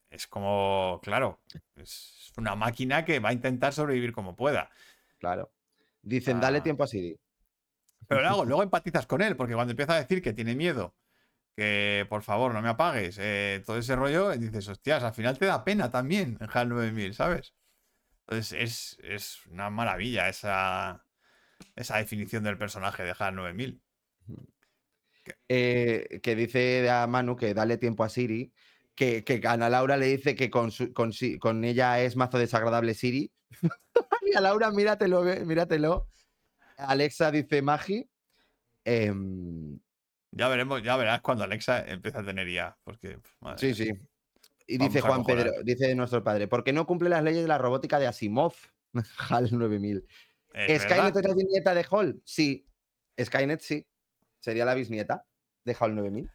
[0.09, 1.39] es como, claro,
[1.75, 4.69] es una máquina que va a intentar sobrevivir como pueda.
[5.19, 5.51] Claro.
[6.01, 6.63] Dicen, dale ah.
[6.63, 7.17] tiempo a Siri.
[8.07, 10.95] Pero luego, luego empatizas con él, porque cuando empieza a decir que tiene miedo
[11.55, 15.37] que por favor no me apagues, eh, todo ese rollo, y dices, hostias, al final
[15.37, 17.53] te da pena también en HAL 9000, ¿sabes?
[18.27, 21.05] Entonces es, una maravilla esa,
[21.75, 23.81] esa definición del personaje de HAL 9000.
[25.49, 28.53] Eh, que dice a Manu que dale tiempo a Siri,
[28.95, 33.31] que, que Ana Laura le dice que con, con, ella es mazo desagradable Siri.
[34.21, 36.09] y a Laura, míratelo, míratelo.
[36.77, 38.09] Alexa dice Magi.
[38.83, 39.79] Em,
[40.35, 42.77] ya veremos, ya verás cuando Alexa empieza a tener IA.
[42.83, 43.17] Porque,
[43.55, 43.91] sí, sí.
[44.67, 47.57] Y dice Juan Pedro, dice nuestro padre, ¿por qué no cumple las leyes de la
[47.57, 48.53] robótica de Asimov?
[49.29, 50.05] HAL 9000.
[50.53, 52.21] ¿Skynet es la bisnieta de Hall?
[52.25, 52.67] Sí.
[53.19, 53.87] Skynet sí.
[54.39, 55.25] Sería la bisnieta
[55.63, 56.29] de Hall 9000.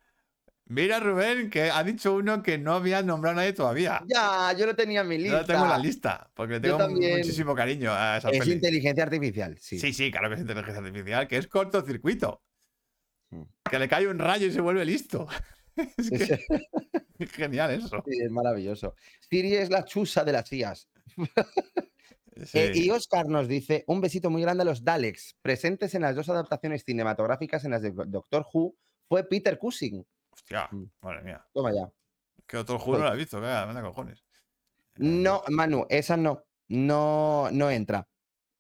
[0.67, 4.03] Mira, Rubén, que ha dicho uno que no había nombrado a nadie todavía.
[4.07, 5.33] Ya, yo lo tenía en mi lista.
[5.33, 9.59] Yo lo tengo en la lista, porque tengo muchísimo cariño a esa Es inteligencia artificial,
[9.59, 9.81] sí.
[9.81, 12.43] Sí, sí, claro que es inteligencia artificial, que es cortocircuito.
[13.31, 13.43] Hmm.
[13.69, 15.27] Que le cae un rayo y se vuelve listo.
[15.77, 18.03] es, genial eso.
[18.07, 18.95] Sí, es maravilloso.
[19.21, 20.89] Siri es la chusa de las IAS.
[22.55, 26.17] Eh, y Oscar nos dice: un besito muy grande a los Daleks, presentes en las
[26.17, 28.75] dos adaptaciones cinematográficas en las de Doctor Who,
[29.07, 30.07] fue Peter Cushing.
[30.31, 30.85] Hostia, mm.
[31.03, 31.47] madre mía.
[31.53, 31.93] Toma ya.
[32.47, 34.25] Que otro juego no lo he visto, venga, cojones.
[34.97, 36.45] No, Manu, esa no.
[36.69, 38.09] No, no entra.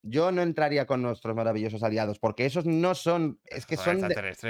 [0.02, 3.38] Yo no entraría con nuestros maravillosos aliados, porque esos no son.
[3.44, 4.00] Es que son,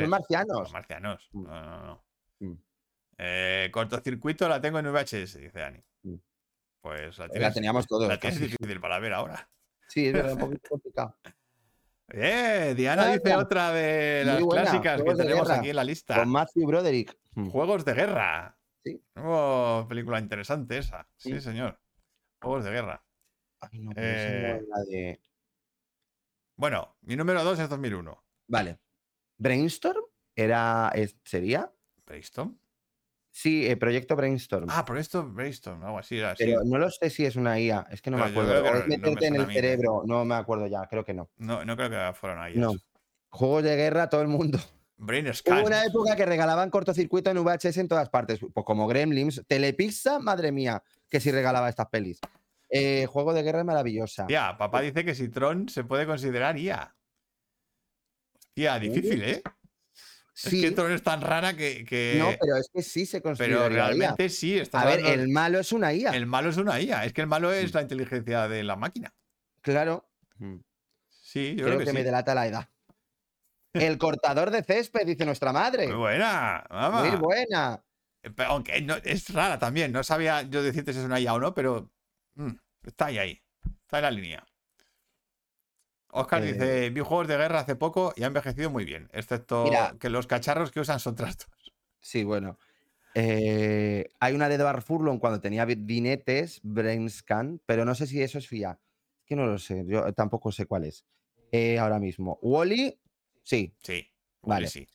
[0.09, 0.73] marcianos.
[0.73, 1.29] marcianos.
[1.33, 1.43] Mm.
[1.43, 2.05] No, no, no.
[2.39, 2.59] Mm.
[3.19, 5.83] Eh, cortocircuito la tengo en VHS, dice Dani.
[6.81, 8.09] Pues la, teníamos todos.
[8.09, 9.51] La tienes difícil para ver ahora.
[9.89, 11.17] Sí, es verdad, un poquito complicado.
[12.13, 16.17] Eh, Diana dice otra de las clásicas que tenemos aquí en la lista.
[16.17, 17.17] Con Matthew Broderick.
[17.35, 17.51] Mm.
[17.51, 18.57] Juegos de guerra.
[18.83, 19.03] Sí.
[19.17, 21.07] Oh, película interesante esa.
[21.17, 21.79] Sí, señor.
[22.41, 23.05] Juegos de guerra.
[23.95, 25.21] Eh,
[26.61, 28.23] bueno, mi número 2 es 2001.
[28.49, 28.79] Vale.
[29.39, 30.05] ¿Brainstorm?
[30.37, 30.93] Era,
[31.25, 31.73] ¿Sería?
[32.05, 32.59] ¿Brainstorm?
[33.31, 34.67] Sí, el proyecto Brainstorm.
[34.69, 36.35] Ah, proyecto Brainstorm, algo así era.
[36.37, 38.61] Pero no lo sé si es una IA, es que no me acuerdo.
[38.61, 41.31] O meterte en el cerebro, no me acuerdo ya, creo que no.
[41.39, 42.61] No, no creo que fueran IA.
[42.61, 42.75] No.
[43.31, 44.59] Juegos de guerra, todo el mundo.
[44.99, 49.43] Brain Hubo una época que regalaban cortocircuito en VHS en todas partes, pues como Gremlins,
[49.47, 52.21] Telepizza, madre mía, que si regalaba estas pelis.
[52.71, 54.27] Eh, juego de guerra maravillosa.
[54.29, 56.95] Ya, papá dice que si Tron se puede considerar IA.
[58.37, 59.43] Hostia, difícil, ¿eh?
[60.43, 63.65] Es que Tron es tan rara que, No, pero es que sí se considera.
[63.65, 64.59] Pero realmente sí.
[64.59, 66.11] Está a ver, el malo es una IA.
[66.13, 67.05] El malo es una IA.
[67.05, 69.13] Es que el malo es la inteligencia de la máquina.
[69.61, 70.09] Claro.
[71.09, 72.69] Sí, yo creo, que, me delata la edad.
[73.73, 75.87] El cortador de césped, dice nuestra madre.
[75.87, 77.05] Muy buena, mamá.
[77.05, 77.85] Muy buena.
[78.47, 79.93] Aunque es rara también.
[79.93, 81.91] No sabía yo decirte si es una IA o no, pero
[82.35, 82.53] mm,
[82.85, 83.43] está ahí, ahí.
[83.83, 84.47] Está en la línea.
[86.13, 89.71] Oscar dice, eh, vi juegos de guerra hace poco y ha envejecido muy bien, excepto
[89.99, 91.73] que los cacharros que usan son trastos.
[92.01, 92.59] Sí, bueno.
[93.15, 98.39] Eh, hay una de Edward Furlong cuando tenía dinetes, Brainscan, pero no sé si eso
[98.39, 98.79] es FIA.
[99.25, 101.05] que no lo sé, yo tampoco sé cuál es.
[101.53, 102.39] Eh, ahora mismo.
[102.43, 103.01] Wally,
[103.43, 103.75] sí.
[103.83, 104.07] Sí.
[104.43, 104.69] Vale.
[104.69, 104.87] Sí.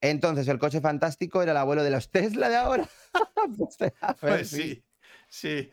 [0.00, 2.88] Entonces, el coche fantástico era el abuelo de los Tesla de ahora.
[3.56, 3.76] pues,
[4.20, 4.84] pues sí,
[5.28, 5.70] sí.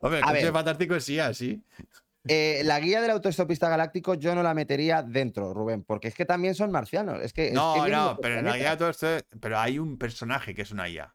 [0.00, 1.62] Hombre, el coche fantástico es sí, así.
[2.28, 6.24] Eh, la guía del autoestopista galáctico yo no la metería dentro, Rubén, porque es que
[6.24, 7.22] también son marcianos.
[7.22, 9.06] Es que, no, no, pero la guía todo esto,
[9.40, 11.14] pero hay un personaje que es una IA.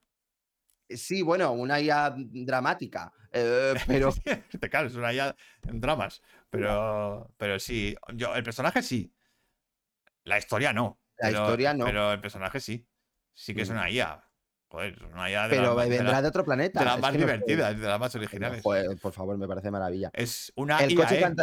[0.90, 3.12] Sí, bueno, una IA dramática.
[3.32, 4.14] Eh, pero.
[4.72, 5.36] claro, es una IA
[5.68, 6.22] en dramas.
[6.50, 9.14] Pero, pero sí, yo, el personaje sí.
[10.24, 11.00] La historia no.
[11.18, 11.86] La historia no.
[11.86, 12.88] Pero el personaje sí.
[13.34, 13.74] Sí que es mm.
[13.74, 14.24] una IA.
[14.72, 16.80] Joder, una IA de Pero vendrá de, otro planeta.
[16.80, 18.64] De las más divertidas, de las más originales.
[18.64, 20.10] por favor, me parece maravilla.
[20.14, 20.96] Es una el IA.
[20.96, 21.36] Coche ¿eh?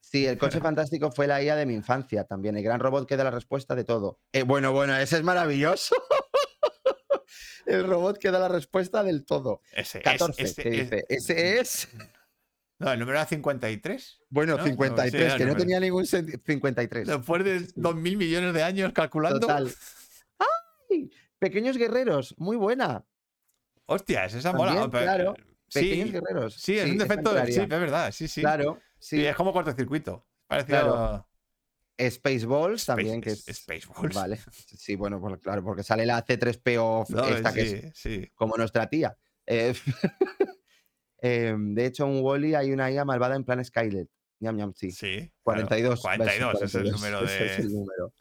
[0.00, 2.56] Sí, el coche fantástico fue la IA de mi infancia también.
[2.56, 4.18] El gran robot que da la respuesta de todo.
[4.32, 5.94] Eh, bueno, bueno, ese es maravilloso.
[7.66, 9.60] el robot que da la respuesta del todo.
[9.72, 11.04] Ese 14, es, dice.
[11.08, 11.88] Ese es.
[12.80, 14.22] No, el número era 53.
[14.28, 16.40] Bueno, 53, que no tenía ningún sentido.
[16.44, 17.06] 53.
[17.06, 19.38] Después de 2.000 millones de años calculando.
[19.38, 19.72] Total.
[20.90, 21.12] ¡Ay!
[21.42, 23.04] Pequeños guerreros, muy buena.
[23.86, 24.88] Hostia, es esa mola.
[24.88, 25.34] Claro,
[25.74, 26.54] pequeños guerreros.
[26.54, 27.34] Sí, es un defecto.
[27.46, 28.42] Sí, es verdad, sí, sí.
[28.42, 29.26] Claro, sí.
[29.26, 30.24] es como cortocircuito.
[30.46, 31.26] Parecido.
[32.00, 33.44] Spaceballs también, que es.
[33.44, 34.14] Spaceballs.
[34.14, 34.38] Vale.
[34.52, 37.06] Sí, bueno, claro, porque sale la C3PO
[37.36, 39.18] esta que es como nuestra tía.
[39.44, 39.74] Eh,
[41.18, 44.08] em, de hecho, en Wally hay una IA malvada en plan Skylet.
[44.38, 44.92] Ñam, ñam, sí.
[44.92, 45.28] Sí.
[45.42, 46.00] 42.
[46.00, 47.26] 42, es el número de.
[47.26, 48.14] Ese es el número.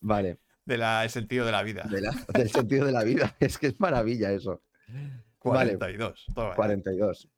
[0.00, 1.88] Vale del sentido de la vida.
[2.34, 3.34] del sentido de la vida.
[3.40, 4.62] Es que es maravilla eso.
[5.38, 6.26] 42.
[6.34, 6.54] Vale.
[6.54, 7.28] 42.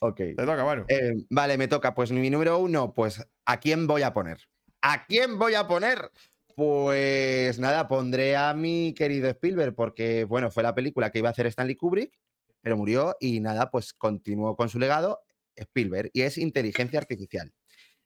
[0.00, 0.16] Ok.
[0.16, 0.84] Te toca, bueno.
[0.88, 1.94] Eh, vale, me toca.
[1.94, 4.38] Pues mi número uno, pues ¿a quién voy a poner?
[4.80, 6.10] ¿A quién voy a poner?
[6.54, 11.32] Pues nada, pondré a mi querido Spielberg, porque bueno, fue la película que iba a
[11.32, 12.18] hacer Stanley Kubrick,
[12.60, 15.20] pero murió y nada, pues continuó con su legado
[15.54, 17.52] Spielberg y es inteligencia artificial.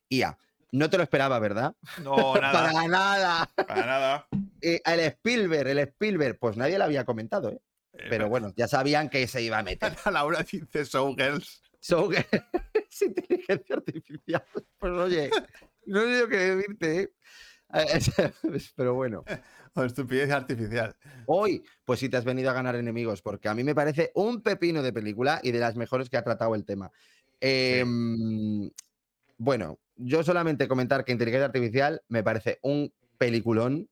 [0.08, 0.38] IA.
[0.72, 1.74] No te lo esperaba, ¿verdad?
[2.02, 2.72] No, nada.
[2.72, 3.50] Para nada.
[3.54, 4.28] Para nada.
[4.60, 7.60] Eh, el Spielberg, el Spielberg, pues nadie lo había comentado, ¿eh?
[7.92, 9.92] Eh, Pero bueno, ya sabían que se iba a meter.
[10.12, 11.62] Laura dice Showgirls.
[11.78, 12.10] So,
[12.74, 14.44] es inteligencia artificial.
[14.78, 15.30] Pues oye,
[15.84, 17.12] no sé yo qué decirte, ¿eh?
[18.76, 19.24] Pero bueno.
[19.74, 20.94] O estupidez artificial.
[21.26, 24.42] Hoy, pues sí te has venido a ganar enemigos, porque a mí me parece un
[24.42, 26.92] pepino de película y de las mejores que ha tratado el tema.
[27.40, 28.70] Em,
[29.38, 33.88] bueno, yo solamente comentar que Inteligencia Artificial me parece un peliculón.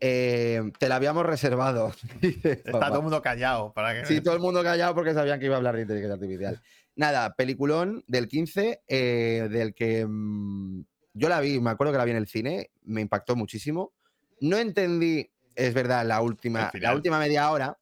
[0.00, 1.92] Em, te la habíamos reservado.
[2.22, 3.72] Está todo el mundo callado.
[3.72, 4.06] Para que...
[4.06, 6.60] Sí, todo el mundo callado porque sabían que iba a hablar de inteligencia artificial.
[6.94, 10.82] Nada, peliculón del 15, eh, del que mm,
[11.14, 13.92] yo la vi, me acuerdo que la vi en el cine, me impactó muchísimo.
[14.40, 17.78] No entendí, es verdad, la última, la última media hora,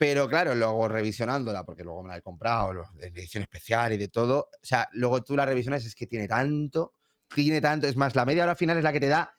[0.00, 4.08] pero claro, luego revisionándola, porque luego me la he comprado, de edición especial y de
[4.08, 6.94] todo, o sea, luego tú la revisiones, es que tiene tanto,
[7.28, 9.38] tiene tanto, es más, la media hora final es la que te da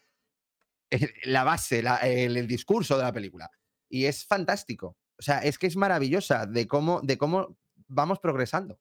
[1.23, 3.49] la base, el, el, discurso de la película.
[3.89, 4.99] Y es fantástico.
[5.17, 7.57] O sea, es que es maravillosa de cómo, de cómo
[7.87, 8.79] vamos progresando.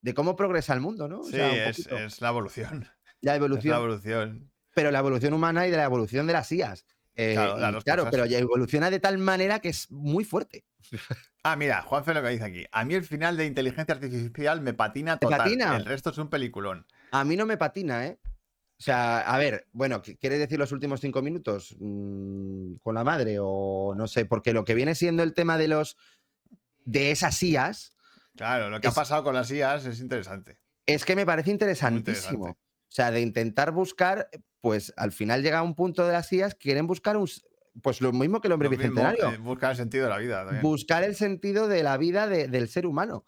[0.00, 1.20] De cómo progresa el mundo, ¿no?
[1.20, 2.88] O sí, sea, es, es, la evolución.
[3.20, 3.60] La evolución.
[3.66, 4.52] Es la evolución.
[4.72, 6.86] Pero la evolución humana y de la evolución de las IAS.
[7.20, 10.64] Eh, claro, claro pero ya evoluciona de tal manera que es muy fuerte.
[11.44, 12.64] Ah, mira, Juanfe lo que dice aquí.
[12.72, 15.38] A mí el final de Inteligencia Artificial me patina total.
[15.38, 15.76] Patina?
[15.76, 16.84] El resto es un peliculón.
[17.12, 18.18] A mí no me patina, ¿eh?
[18.24, 23.38] O sea, a ver, bueno, ¿quieres decir los últimos cinco minutos mm, con la madre
[23.40, 24.26] o no sé?
[24.26, 25.96] Porque lo que viene siendo el tema de los
[26.84, 27.92] de esas IAS.
[28.36, 30.58] Claro, lo que es, ha pasado con las IAS es interesante.
[30.84, 32.48] Es que me parece interesantísimo.
[32.48, 32.67] Interesante.
[32.88, 36.54] O sea, de intentar buscar, pues al final llega a un punto de las IAS,
[36.54, 37.28] quieren buscar un,
[37.82, 39.30] pues lo mismo que el hombre lo bicentenario.
[39.30, 40.44] Mismo, eh, buscar el sentido de la vida.
[40.44, 40.62] También.
[40.62, 43.24] Buscar el sentido de la vida de, del ser humano.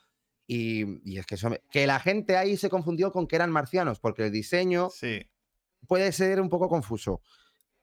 [0.46, 3.50] Y, y es que, eso me, que la gente ahí se confundió con que eran
[3.50, 5.30] marcianos, porque el diseño sí.
[5.86, 7.22] puede ser un poco confuso.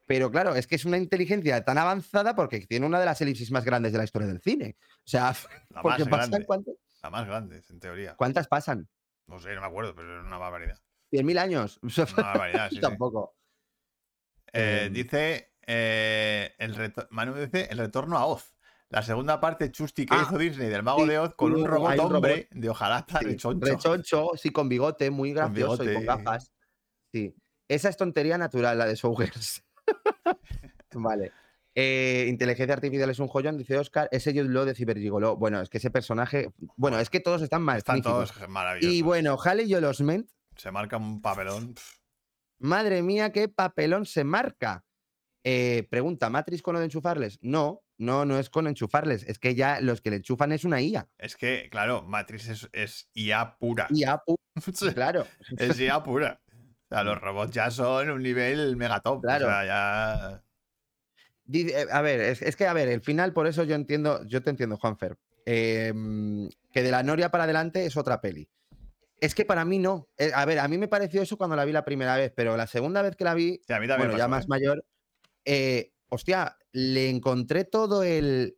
[0.06, 3.50] Pero claro, es que es una inteligencia tan avanzada porque tiene una de las elipsis
[3.50, 4.76] más grandes de la historia del cine.
[4.80, 5.34] O sea,
[5.70, 6.72] la más pasan cuánto.
[7.02, 8.16] La más grande, en teoría.
[8.16, 8.88] ¿Cuántas pasan?
[9.26, 10.78] No sé, no me acuerdo, pero es una barbaridad.
[11.12, 11.78] 100.000 años.
[11.82, 13.36] Una barbaridad, sí, Tampoco.
[14.46, 14.50] Sí.
[14.54, 18.54] Eh, dice, eh, el Manu dice el retorno a Oz.
[18.90, 21.66] La segunda parte chusti que Ah, hizo Disney del Mago sí, de Oz con un
[21.66, 23.66] robot un hombre de hojalata rechoncho.
[23.66, 26.06] Rechoncho, sí, con bigote, muy Con gracioso y bigote.
[26.06, 26.52] con gafas.
[27.12, 27.34] Sí.
[27.68, 29.62] Esa es tontería natural, la de Showgirls.
[30.94, 31.32] vale.
[31.74, 34.08] Eh, inteligencia artificial es un joyón, dice Oscar.
[34.10, 35.36] Ese Jude Law de Cibergigolo.
[35.36, 36.50] Bueno, es que ese personaje.
[36.76, 37.76] Bueno, es que todos están más.
[37.78, 38.94] Están todos maravillosos.
[38.94, 41.74] Y bueno, Halle Joel Osment, Se marca un papelón.
[42.58, 44.84] madre mía, qué papelón se marca.
[45.44, 47.38] Eh, pregunta, ¿Matrix con lo de enchufarles?
[47.40, 49.22] No, no, no es con enchufarles.
[49.22, 51.08] Es que ya los que le enchufan es una IA.
[51.16, 53.86] Es que, claro, Matrix es, es IA pura.
[53.90, 54.36] IA, pu-
[54.94, 55.26] claro.
[55.56, 56.40] es IA pura.
[56.50, 59.22] O sea, los robots ya son un nivel megatop.
[59.22, 59.46] Claro.
[59.46, 60.44] O sea, ya.
[61.44, 64.24] Dice- eh, A ver, es, es que, a ver, el final, por eso yo entiendo,
[64.26, 65.16] yo te entiendo, Juanfer.
[65.46, 68.50] em, que de la Noria para adelante es otra peli.
[69.20, 70.08] Es que para mí no.
[70.16, 72.56] Eh, a ver, a mí me pareció eso cuando la vi la primera vez, pero
[72.56, 74.08] la segunda vez que la vi, Sí, a mí también.
[74.10, 74.48] bueno, ya más ¿eh?
[74.48, 74.84] mayor,
[75.44, 78.56] eh, hostia, le encontré todo el,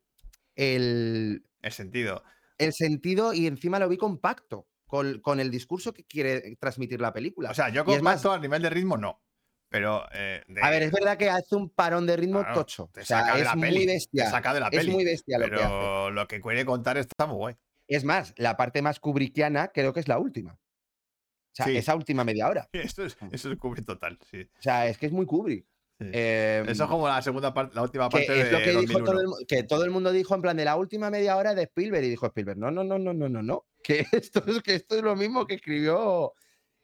[0.54, 2.22] el, El sentido.
[2.58, 7.12] el sentido y encima lo vi compacto con, con el discurso que quiere transmitir la
[7.12, 7.50] película.
[7.50, 9.22] O sea, yo es compacto a nivel de ritmo, no.
[9.68, 10.04] Pero.
[10.12, 12.90] eh, de- a ver, es verdad que hace un parón de ritmo Claro, tocho.
[12.92, 14.30] te O sea, saca de es la muy te bestia.
[14.30, 14.90] saca de la Es peli.
[14.90, 15.62] muy bestia lo que hace.
[15.64, 17.54] pero lo que quiere contar está muy guay.
[17.90, 20.52] Es más, la parte más kubrickiana creo que es la última.
[20.54, 21.76] O sea, Sí.
[21.76, 22.68] esa última media hora.
[22.72, 24.42] Eso es, eso es Kubrick total, sí.
[24.58, 25.66] O sea, es que es muy Kubrick.
[25.98, 26.06] Sí.
[26.12, 28.70] Eh, Eso es como la segunda parte, la última que parte es de lo que
[28.70, 29.04] dijo 2001.
[29.04, 31.64] todo el, que todo el mundo dijo en plan de la última media hora de
[31.64, 34.76] Spielberg y dijo Spielberg, no, no, no, no, no, no, no, que esto es, que
[34.76, 36.32] esto es lo mismo que escribió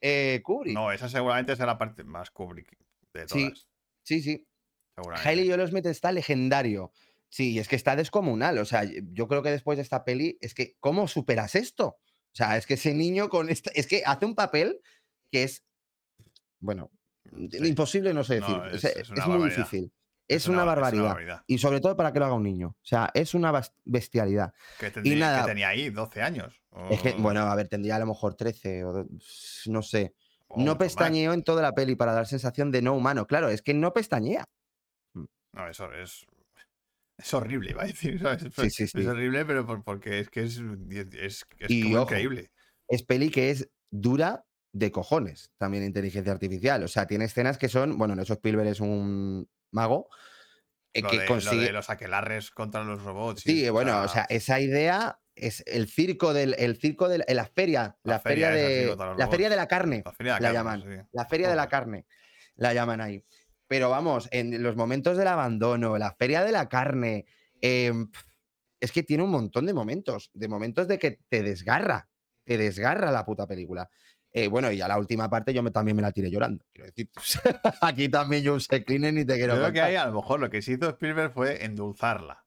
[0.01, 0.75] eh, Kubrick.
[0.75, 2.77] No, esa seguramente es la parte más Kubrick
[3.15, 3.69] de Sí, todas.
[4.03, 4.47] Sí, sí.
[4.95, 5.29] seguramente.
[5.29, 6.93] Hailey Osment está legendario.
[7.37, 8.57] Sí, es que está descomunal.
[8.57, 11.87] O sea, yo creo que después de esta peli, es que, ¿cómo superas esto?
[11.89, 13.71] O sea, es que ese niño con esta.
[13.75, 14.81] Es que hace un papel
[15.31, 15.63] que es.
[16.61, 16.91] Bueno,
[17.51, 17.59] Sí.
[17.69, 18.63] imposible no sé No, decir.
[18.69, 19.57] es- o sea, es es, una muy barbaridad.
[19.59, 19.93] difícil.
[20.29, 21.43] Es, una, barbaridad.
[21.47, 22.69] Y sobre todo para que lo haga un niño.
[22.69, 23.53] O sea, es una
[23.85, 24.55] bestialidad.
[24.81, 25.43] Que, tendría- nada.
[25.43, 26.59] que tenía ahí 12 años.
[26.91, 29.07] Es que, bueno, a ver, tendría a lo mejor 13 o
[29.67, 30.15] no sé.
[30.57, 33.27] No pestañeó en toda la peli para dar sensación de no humano.
[33.27, 34.45] Claro, es que no pestañea.
[35.53, 36.25] No, eso es.
[37.19, 38.21] Es horrible, iba a decir.
[38.21, 38.45] ¿sabes?
[38.57, 39.07] Sí, sí, Es sí.
[39.07, 40.61] horrible, pero por- porque es que es,
[41.19, 42.51] es, es Y como ojo, increíble.
[42.89, 46.83] Es peli que es dura, de cojones también inteligencia artificial.
[46.83, 50.09] O sea, tiene escenas que son, bueno, en eso Spielberg es un mago.
[50.93, 51.73] Eh, que de, consigue...
[51.73, 53.43] los aquelarres contra los robots.
[53.43, 57.97] Sí, bueno, o sea, esa idea es el circo del el circo de la feria,
[58.03, 62.07] la, feria, de la feria de la carne, la, llaman, la feria de la carne,
[62.57, 63.23] la llaman ahí.
[63.69, 67.27] Pero vamos, en los momentos del abandono, la feria de la carne,
[67.61, 68.09] em,
[68.81, 72.09] es que tiene un montón de momentos, de momentos de que te desgarra,
[72.45, 73.89] te desgarra la puta película.
[74.33, 76.65] Eh, bueno, y a la última parte yo me, también me la tiré llorando.
[76.73, 77.09] Quiero decir,
[77.81, 80.51] aquí también yo usé cleaner ni te quiero Creo que ahí a lo mejor lo
[80.51, 82.46] que se hizo Spielberg fue endulzarla.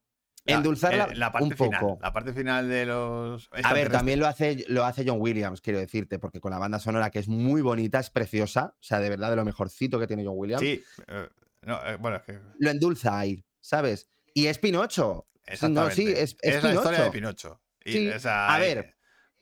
[0.51, 1.99] Endulzarla eh, la parte un final, poco.
[2.01, 3.49] La parte final de los.
[3.63, 6.79] A ver, también lo hace, lo hace John Williams, quiero decirte, porque con la banda
[6.79, 8.75] sonora que es muy bonita, es preciosa.
[8.75, 10.61] O sea, de verdad, de lo mejorcito que tiene John Williams.
[10.61, 11.27] Sí, eh,
[11.61, 12.39] no, bueno, es que...
[12.59, 14.09] Lo endulza ahí, ¿sabes?
[14.33, 15.27] Y es Pinocho.
[15.69, 17.61] No, sí, es, es, es la historia de Pinocho.
[17.83, 18.11] Y, sí.
[18.25, 18.95] a ver,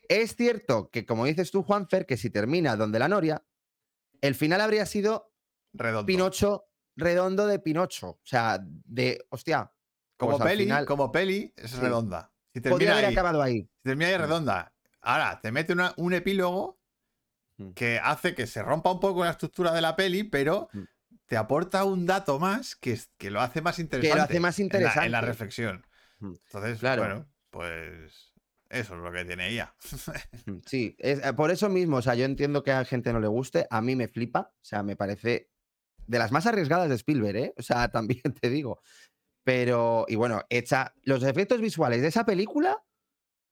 [0.08, 3.44] es cierto que, como dices tú, Juanfer, que si termina donde la Noria,
[4.22, 5.34] el final habría sido
[5.74, 6.06] redondo.
[6.06, 8.10] Pinocho redondo de Pinocho.
[8.10, 9.72] O sea, de, hostia.
[10.18, 10.86] Como pues peli, final...
[10.86, 11.78] como peli, es Sí.
[11.80, 12.32] redonda.
[12.54, 13.62] Si Podría haber ahí, acabado ahí.
[13.62, 14.74] si termina ahí redonda.
[15.02, 16.80] Ahora, te mete una- un epílogo
[17.60, 17.72] Mm.
[17.72, 20.84] que hace que se rompa un poco la estructura de la peli, pero Mm.
[21.26, 24.22] te aporta un dato más que, que lo hace más interesante.
[24.24, 25.26] hace más en la- En la, interesante.
[25.26, 25.86] reflexión.
[26.20, 26.34] Mm.
[26.46, 27.02] Entonces, Claro.
[27.04, 28.34] bueno, pues
[28.70, 29.74] eso es lo que tiene ella.
[30.46, 33.20] Mm, Sí, es, eh, por eso mismo, o sea, yo entiendo que a gente no
[33.20, 35.50] le guste, a mí me flipa, o sea, me parece
[36.06, 37.54] de las más arriesgadas de Spielberg, ¿eh?
[37.58, 38.80] O sea, también te digo.
[39.48, 42.84] Pero, y bueno, hecha, los efectos visuales de esa película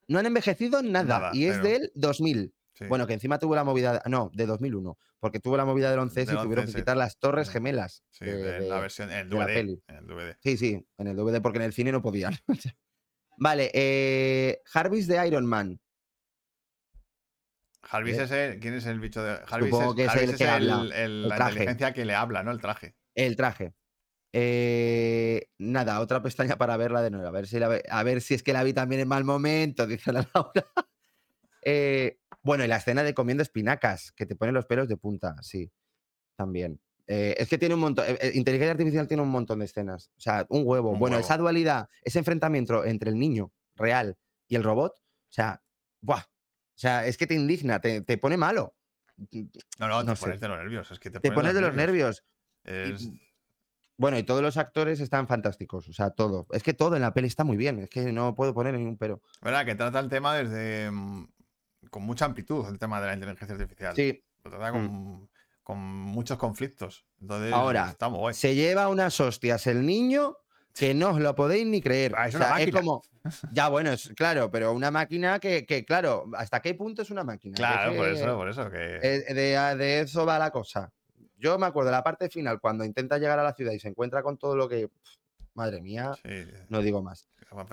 [0.08, 2.52] no han envejecido nada, Nada, y es pero- del 2000.
[2.74, 2.84] Sí.
[2.86, 6.20] Bueno, que encima tuvo la movida, no, de 2001, porque tuvo la movida del 11
[6.24, 6.72] y tuvieron 11S.
[6.74, 7.54] que quitar las torres Sí.
[7.54, 8.04] gemelas.
[8.10, 9.54] Sí, de- de la versión, en el DVD.
[9.54, 9.82] peli.
[9.88, 10.36] en el DVD.
[10.42, 12.36] Sí, sí, en el DVD, porque en el cine no podían.
[13.38, 15.80] vale, eh, Jarvis de Iron Man.
[17.84, 18.22] Jarvis ¿Eh?
[18.24, 19.70] es el, ¿quién es el bicho de Jarvis?
[19.70, 21.52] Supongo es, que es Jarvis el es que el- habla, el- el la traje.
[21.52, 22.50] inteligencia que le habla, ¿no?
[22.50, 22.94] El traje.
[23.14, 23.72] El traje.
[24.38, 27.26] Eh, nada, otra pestaña para verla de nuevo.
[27.26, 29.24] A ver si, la ve- a ver si es que la vi también en mal
[29.24, 30.66] momento, dice la Laura.
[31.62, 35.36] Eh, bueno, y la escena de comiendo espinacas, que te pone los pelos de punta,
[35.40, 35.72] sí,
[36.36, 36.78] también.
[37.06, 40.10] Eh, es que tiene un montón, eh, inteligencia artificial tiene un montón de escenas.
[40.18, 40.90] O sea, un huevo.
[40.90, 41.24] Un bueno, huevo.
[41.24, 44.18] esa dualidad, ese enfrentamiento entre el niño real
[44.48, 45.62] y el robot, o sea,
[46.02, 46.20] ¡buah!
[46.20, 48.74] O sea, es que te indigna, te, te pone malo.
[49.78, 50.20] No, no, te sé.
[50.26, 50.90] pones de los nervios.
[50.90, 52.22] Es que te, Te pones de los nervios.
[52.64, 53.08] Es-
[53.98, 56.46] Bueno, y todos los actores están fantásticos, o sea, todo.
[56.52, 58.98] Es que todo en la peli está muy bien, es que no puedo poner ningún
[58.98, 59.22] pero.
[59.40, 61.28] verdad que trata el tema desde mm,
[61.90, 63.94] con mucha amplitud, el tema de la inteligencia artificial.
[63.96, 65.30] Sí, Lo trata con,
[65.62, 67.06] con muchos conflictos.
[67.20, 68.34] Entonces, Ahora, está muy guay.
[68.34, 70.36] se lleva unas hostias el niño
[70.74, 72.12] que no os lo podéis ni creer.
[72.18, 73.02] Ah, es O una sea, es como,
[73.52, 77.24] ya bueno, es claro, pero una máquina que, que, claro, ¿hasta qué punto es una
[77.24, 77.54] máquina?
[77.56, 78.70] Claro, por eso, por eso.
[78.70, 78.76] Que...
[78.78, 80.92] de, de eso va la cosa.
[81.36, 83.88] Yo me acuerdo de la parte final, cuando intenta llegar a la ciudad y se
[83.88, 84.88] encuentra con todo lo que.
[84.88, 85.16] pf,
[85.54, 87.28] Madre mía, sí, no digo más.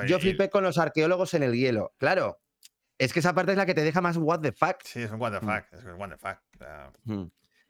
[0.07, 1.93] Yo flipé con los arqueólogos en el hielo.
[1.97, 2.39] Claro,
[2.97, 4.77] es que esa parte es la que te deja más what the fuck.
[4.85, 5.49] Sí, es un what the Mm.
[5.49, 5.73] fuck.
[5.73, 6.37] Es un what the fuck.
[7.03, 7.25] Mm.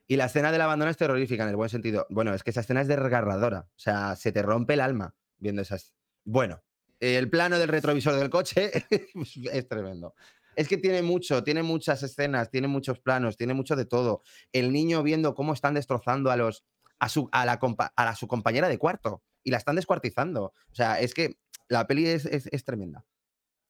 [0.05, 2.05] Y la escena del abandono es terrorífica en el buen sentido.
[2.11, 3.61] Bueno, es que esa escena es desgarradora.
[3.61, 5.95] O sea, se te rompe el alma viendo esas.
[6.25, 6.61] Bueno,
[6.99, 8.71] el plano del retrovisor del coche
[9.51, 10.13] es tremendo.
[10.55, 14.21] Es que tiene mucho, tiene muchas escenas, tiene muchos planos, tiene mucho de todo.
[14.51, 16.63] El niño viendo cómo están destrozando a los
[16.99, 20.45] a su a la, compa- a la- su compañera de cuarto y la están descuartizando.
[20.71, 23.05] O sea, es que la peli es, es- es tremenda.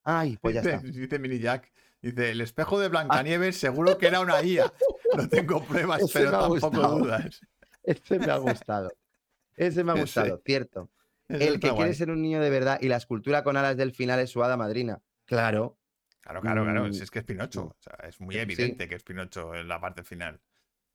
[0.04, 0.88] Ay, pues ya dice, está.
[0.88, 1.72] dice Mini Jack.
[2.02, 4.72] Dice, el espejo de Blancanieves seguro que era una IA.
[5.16, 6.98] No tengo pruebas, Ese pero tampoco gustado.
[7.00, 7.40] dudas.
[7.84, 8.92] Ese me ha gustado.
[9.56, 10.02] Ese me ha Ese.
[10.04, 10.90] gustado, cierto.
[11.30, 11.94] El que quiere guay.
[11.94, 14.58] ser un niño de verdad y la escultura con alas del final es su hada
[14.58, 15.02] madrina.
[15.26, 15.78] Claro.
[16.24, 16.86] Claro, claro, claro.
[16.88, 17.66] Mm, Si es que es Pinocho.
[17.66, 17.68] mm.
[17.68, 18.42] O sea, es muy Sí.
[18.42, 20.40] evidente que es Pinocho en la parte final.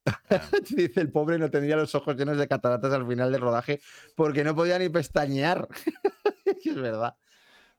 [0.30, 0.40] Ah,
[0.74, 3.80] Dice el pobre no tendría los ojos llenos de cataratas al final del rodaje
[4.16, 5.68] porque no podía ni pestañear.
[6.64, 7.14] es verdad.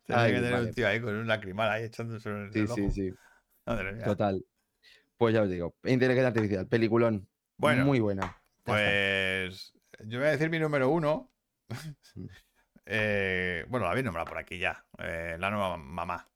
[0.05, 0.65] Tenía Ay, que tener vale.
[0.67, 2.91] un tío ahí con un lacrimal ahí echándose en Sí, el sí, ojo.
[2.91, 3.13] sí.
[3.65, 4.05] Madre mía.
[4.05, 4.45] Total.
[5.17, 5.75] Pues ya os digo.
[5.83, 7.27] Inteligencia artificial, peliculón.
[7.57, 8.37] Bueno, Muy buena.
[8.63, 9.73] Pues
[10.05, 11.31] yo voy a decir mi número uno.
[12.15, 12.25] Mm.
[12.91, 14.83] Eh, bueno, la habéis nombrado por aquí ya.
[14.97, 16.27] eh, la nueva mamá.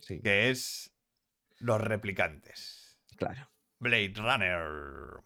[0.00, 0.92] Sí, Que es
[1.58, 2.98] Los Replicantes.
[3.16, 3.50] claro.
[3.78, 5.22] Blade Runner.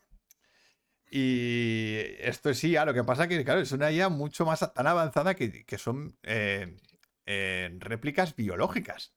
[1.12, 4.86] Y esto es IA, lo que pasa que, claro, es una IA mucho más tan
[4.86, 6.76] avanzada que, que son eh,
[7.26, 9.12] eh, réplicas biológicas.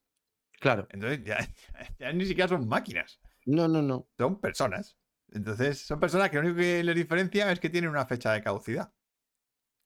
[0.59, 0.87] Claro.
[0.91, 1.37] Entonces ya,
[1.99, 4.07] ya ni siquiera son máquinas, No, no, no.
[4.17, 4.97] son personas.
[5.31, 8.41] Entonces son personas que lo único que les diferencia es que tienen una fecha de
[8.41, 8.93] caducidad.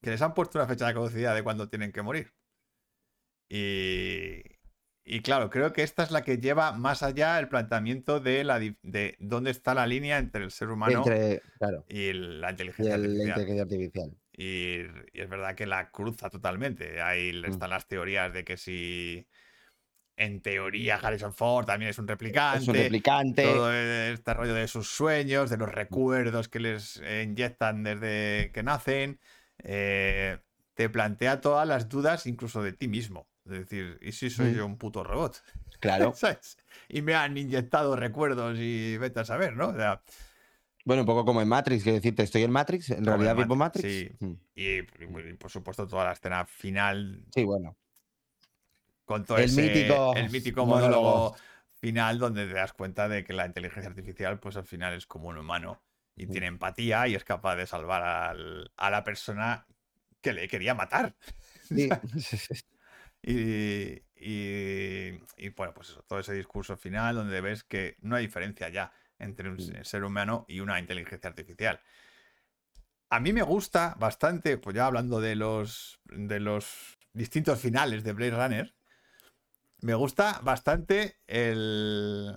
[0.01, 2.33] Que les han puesto una fecha de caducidad de cuando tienen que morir.
[3.49, 4.43] Y,
[5.09, 8.59] y claro, creo que esta es la que lleva más allá el planteamiento de, la,
[8.59, 11.01] de dónde está la línea entre el ser humano
[11.87, 14.11] y la inteligencia, artificial.
[14.33, 14.81] Y,
[15.13, 17.01] es verdad que la cruza totalmente.
[17.01, 17.45] Ahí mm.
[17.45, 19.25] están las teorías de que si
[20.17, 22.63] en teoría Harrison Ford también es un replicante.
[22.63, 23.43] Es un replicante.
[23.43, 29.21] Todo este rollo de sus sueños, de los recuerdos que les inyectan desde que nacen.
[29.59, 30.37] Eh,
[30.73, 33.29] te plantea todas las dudas incluso de ti mismo.
[33.49, 34.55] Es decir, ¿y si soy mm.
[34.55, 35.41] yo un puto robot?
[35.79, 36.11] Claro.
[36.89, 39.75] Y me han inyectado recuerdos y vete a saber, ¿no?
[40.85, 43.87] bueno, un poco como en Matrix, que decirte, estoy en Matrix, en realidad vivo Matrix.
[43.87, 44.09] Sí.
[44.19, 44.33] Mm.
[44.55, 44.81] Y,
[45.33, 47.23] por supuesto toda la escena final.
[47.31, 47.77] Sí, bueno.
[49.05, 51.35] Con todo el mítico, el mítico monólogo
[51.79, 55.27] final donde te das cuenta de que la inteligencia artificial, pues al final es como
[55.27, 55.79] un humano
[56.15, 56.31] y mm.
[56.31, 58.01] tiene empatía y es capaz de salvar
[58.75, 59.67] a la persona
[60.21, 61.15] que le quería matar.
[61.67, 61.87] Sí.
[63.29, 68.69] Y, y, bueno, pues eso, todo ese discurso final donde ves que no hay diferencia
[68.69, 71.81] ya entre un ser humano y una inteligencia artificial.
[73.09, 78.13] A mí me gusta bastante, pues ya hablando de los, de los distintos finales de
[78.13, 78.75] Blade Runner,
[79.81, 82.33] me gusta bastante el,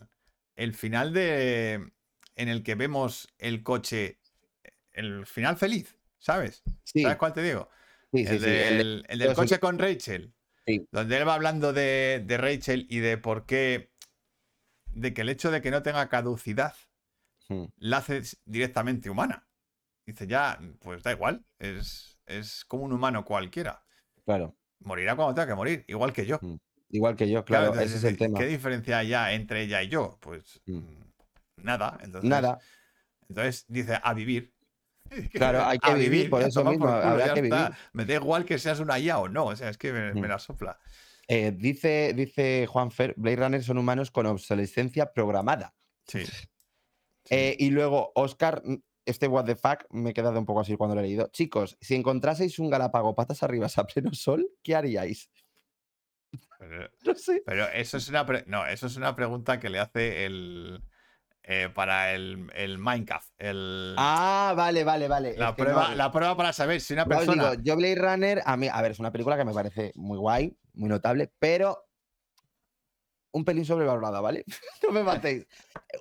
[0.57, 1.93] el final de,
[2.35, 4.19] en el que vemos el coche,
[4.91, 6.65] el final feliz, ¿sabes?
[6.85, 7.69] ¿Sabes cuál te digo?
[8.13, 10.35] el, del coche con Rachel.
[10.93, 13.91] Donde él va hablando de, Rachel y de por qué.
[14.93, 16.75] De que el hecho de que no tenga caducidad
[17.49, 17.65] hmm.
[17.77, 19.47] la hace directamente humana.
[20.07, 21.45] Dice, ya, pues da igual.
[21.59, 23.85] Es, es como un humano cualquiera.
[24.25, 24.57] Claro.
[24.81, 26.39] Morirá cuando tenga que morir, igual que yo.
[26.41, 26.57] Hmm.
[26.93, 28.39] Igual que yo, claro, ese es el tema.
[28.39, 30.19] ¿Qué diferencia hay ya entre ella y yo?
[30.21, 30.81] Pues hmm.
[31.57, 31.99] nada.
[32.03, 32.59] Entonces, nada.
[33.29, 34.53] Entonces dice, a vivir.
[35.33, 37.71] Claro, hay que vivir, por eso mismo, habrá que vivir.
[37.93, 40.39] Me da igual que seas una IA o no, o sea, es que me, la
[40.39, 40.79] sopla.
[41.27, 45.75] Eh, dice, dice Juan Fer, Blade Runner son humanos con obsolescencia programada.
[46.07, 46.25] Sí.
[47.29, 50.77] Eh, y luego, Oscar, mm, este what the fuck me he quedado un poco así
[50.77, 51.29] cuando lo he leído.
[51.33, 55.31] Chicos, si encontraseis un galápago patas arriba a pleno sol, ¿qué haríais?
[57.05, 57.43] no sé.
[57.45, 60.83] Pero eso es una no, eso es una pregunta que le hace el,
[61.53, 63.29] eh, para el, el, Minecraft.
[63.37, 65.37] El, ah, vale, vale, vale.
[65.37, 67.55] La, prueba, la prueba para saber si una persona.
[67.61, 70.57] yo, Blade Runner, a mí, a ver, es una película que me parece muy guay,
[70.75, 71.89] muy notable, pero
[73.33, 74.45] un pelín sobrevalorada, ¿vale?
[74.85, 75.45] no me matéis.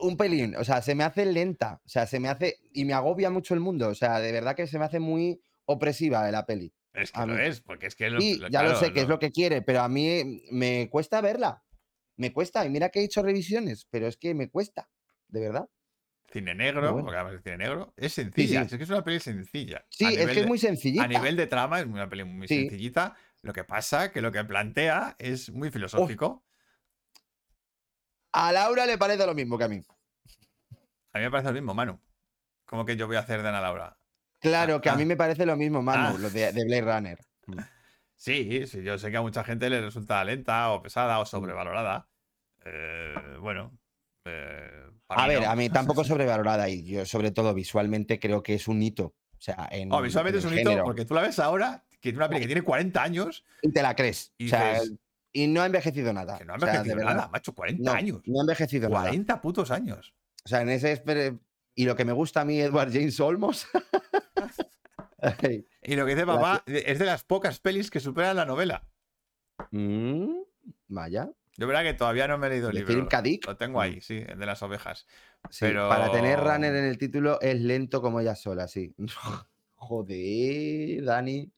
[0.02, 2.60] Un pelín, o sea, se me hace lenta, o sea, se me hace.
[2.72, 5.42] Y me agobia mucho el mundo, o sea, de verdad que se me hace muy
[5.66, 6.76] opresiva la peli.
[6.94, 8.12] Es que lo es, porque es que.
[8.12, 8.20] Lo,
[8.50, 11.64] ya lo sé que es lo que quiere, pero a mí me cuesta verla.
[12.18, 14.88] Me cuesta, y mira que he hecho revisiones, pero es que me cuesta
[15.30, 15.70] de verdad.
[16.32, 19.84] Cine negro, porque además es cine negro, es sencilla, es que es una peli sencilla.
[19.90, 21.04] Sí, es que es muy sencillita.
[21.04, 23.16] A nivel de trama es una peli muy sencillita.
[23.42, 26.46] Lo que pasa que lo que plantea es muy filosófico.
[28.32, 29.82] A Laura le parece lo mismo que a mí.
[31.14, 32.00] A mí me parece lo mismo, Manu.
[32.66, 33.98] ¿Cómo que yo voy a hacer de Ana Laura?
[34.40, 35.06] Claro, ah, que a mí ah.
[35.08, 36.20] me parece lo mismo, Manu, ah.
[36.20, 37.20] lo de, Blade Runner.
[38.16, 41.26] Sí, sí, yo sé que a mucha gente le resulta lenta o pesada o mm.
[41.26, 42.10] sobrevalorada.
[42.66, 43.80] Eh, bueno,
[44.30, 48.68] eh, a ver, a mí tampoco sobrevalorada y yo sobre todo visualmente creo que es
[48.68, 49.06] un hito.
[49.06, 52.28] O sea, en, visualmente es un hito porque tú la ves ahora, que es una
[52.28, 53.46] peli que tiene 40 años.
[53.62, 54.34] Y te la crees.
[54.38, 54.82] Y, o sea,
[55.32, 56.38] y no ha envejecido nada.
[56.38, 58.22] Que no ha envejecido nada, macho, 40 años.
[58.26, 59.10] No ha envejecido 40 nada.
[59.10, 60.14] 40 putos años.
[60.46, 61.02] O sea, en ese.
[61.76, 63.68] Y lo que me gusta a mí, Edward James Olmos.
[65.84, 68.88] y lo que dice papá es de las pocas pelis que superan la novela.
[69.72, 70.42] Mm,
[70.88, 71.30] vaya.
[71.58, 73.08] Yo verdad que todavía no me he leído el libro.
[73.46, 74.02] Lo tengo ahí, mm.
[74.02, 75.06] sí, el de las ovejas.
[75.60, 75.90] pero...
[75.90, 78.96] Para tener runner en el título es lento como ella sola, sí.
[79.76, 81.52] Joder, Dani.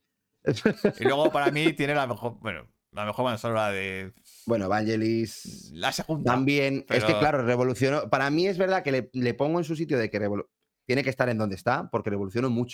[1.00, 3.40] Y luego para mí tiene la mejor, bueno, la mejor
[3.72, 4.14] de.
[4.46, 5.72] Bueno, Evangelis.
[5.74, 6.32] La segunda.
[6.32, 6.86] También.
[6.90, 8.10] Es que, claro, revolucionó.
[8.10, 10.20] Para mí es verdad que le, pongo en su sitio de que
[10.86, 12.66] tiene que estar en donde está, porque revolucionó muo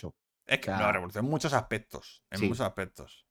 [0.45, 2.23] Es que no, revolucionó en muchos aspectos.
[2.31, 3.27] En muchos aspectos.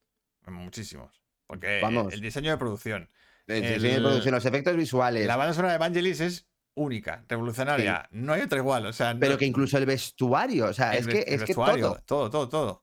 [0.47, 1.23] En muchísimos.
[1.47, 3.11] Porque el, diseño de producción,
[3.47, 5.27] los efectos visuales.
[5.27, 8.09] La banda sonora de Evangelis es única, revolucionaria.
[8.13, 8.87] No hay otra igual.
[8.87, 11.99] O sea, Pero que incluso el vestuario, o sea, es que, es que todo.
[12.05, 12.31] todo.
[12.31, 12.83] Todo, todo, O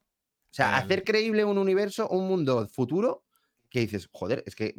[0.52, 3.26] sea, hacer creíble un universo, un mundo futuro,
[3.70, 4.76] que dices, joder, es que,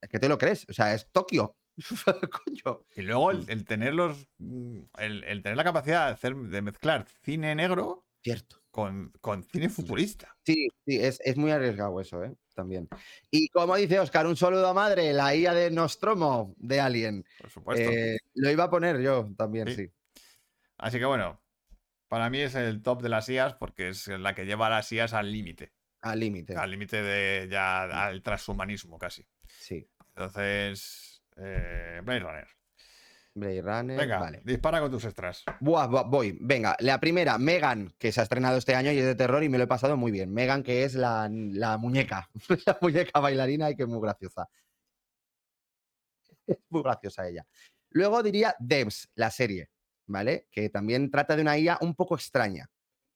[0.00, 0.66] es que te lo crees.
[0.68, 1.56] O sea, es Tokio.
[2.44, 2.84] Coño.
[2.94, 4.28] Y luego el, tener los.
[4.98, 8.04] El, tener la capacidad de hacer, de mezclar cine negro.
[8.22, 8.62] Cierto.
[8.76, 10.36] Con, con cine futurista.
[10.44, 12.36] Sí, sí, es, es muy arriesgado eso, ¿eh?
[12.54, 12.90] también.
[13.30, 17.24] Y como dice Oscar, un saludo a madre, la IA de Nostromo de Alien.
[17.38, 17.90] Por supuesto.
[17.90, 19.90] Eh, lo iba a poner yo también, sí.
[20.76, 21.40] Así que bueno,
[22.08, 24.92] para mí es el top de las IAs porque es la que lleva a las
[24.92, 25.72] IAs al límite.
[26.02, 26.54] Al límite.
[26.54, 29.26] Al límite de ya al transhumanismo casi.
[29.46, 29.88] Sí.
[30.14, 32.55] Entonces, eh, Blade Runner.
[33.36, 33.98] Blade Runner.
[33.98, 34.40] Venga, vale.
[34.44, 35.44] dispara con tus extras.
[35.60, 36.36] Buah, buah, voy.
[36.40, 39.48] Venga, la primera, Megan, que se ha estrenado este año y es de terror y
[39.50, 40.32] me lo he pasado muy bien.
[40.32, 42.30] Megan, que es la, la muñeca,
[42.66, 44.48] la muñeca bailarina y que es muy graciosa.
[46.46, 47.46] Es muy graciosa ella.
[47.90, 49.70] Luego diría Devs, la serie,
[50.06, 50.48] ¿vale?
[50.50, 52.70] Que también trata de una IA un poco extraña.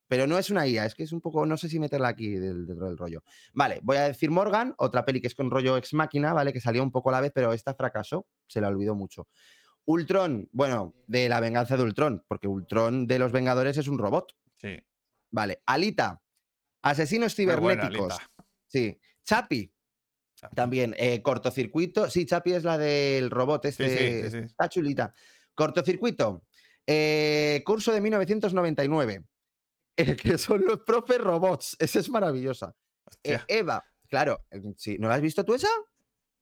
[0.07, 2.31] Pero no es una IA, es que es un poco, no sé si meterla aquí
[2.35, 3.23] del, del rollo.
[3.55, 6.53] Vale, voy a decir Morgan, otra peli que es con rollo ex máquina, ¿vale?
[6.53, 9.29] Que salió un poco a la vez, pero esta fracasó, se la olvidó mucho.
[9.87, 14.37] Ultron, bueno, de la venganza de Ultron, porque Ultron de los Vengadores es un robot.
[14.59, 14.79] Sí.
[15.31, 16.23] Vale, Alita,
[16.83, 18.13] asesinos buena, cibernéticos.
[18.19, 18.33] Alita.
[18.67, 19.73] sí, Chapi,
[20.35, 20.55] Chapi.
[20.57, 22.09] también, eh, cortocircuito.
[22.11, 23.89] Sí, Chapi es la del robot, este.
[23.89, 24.45] sí, sí, sí.
[24.45, 25.13] Está chulita.
[25.55, 26.45] Cortocircuito.
[26.87, 29.25] eh, curso de 1999.
[29.97, 31.77] eh, que son los profes robots.
[31.79, 32.75] Esa es maravillosa.
[33.23, 33.39] Eh.
[33.49, 34.47] Eva, claro.
[34.99, 35.69] ¿No la has visto tú esa?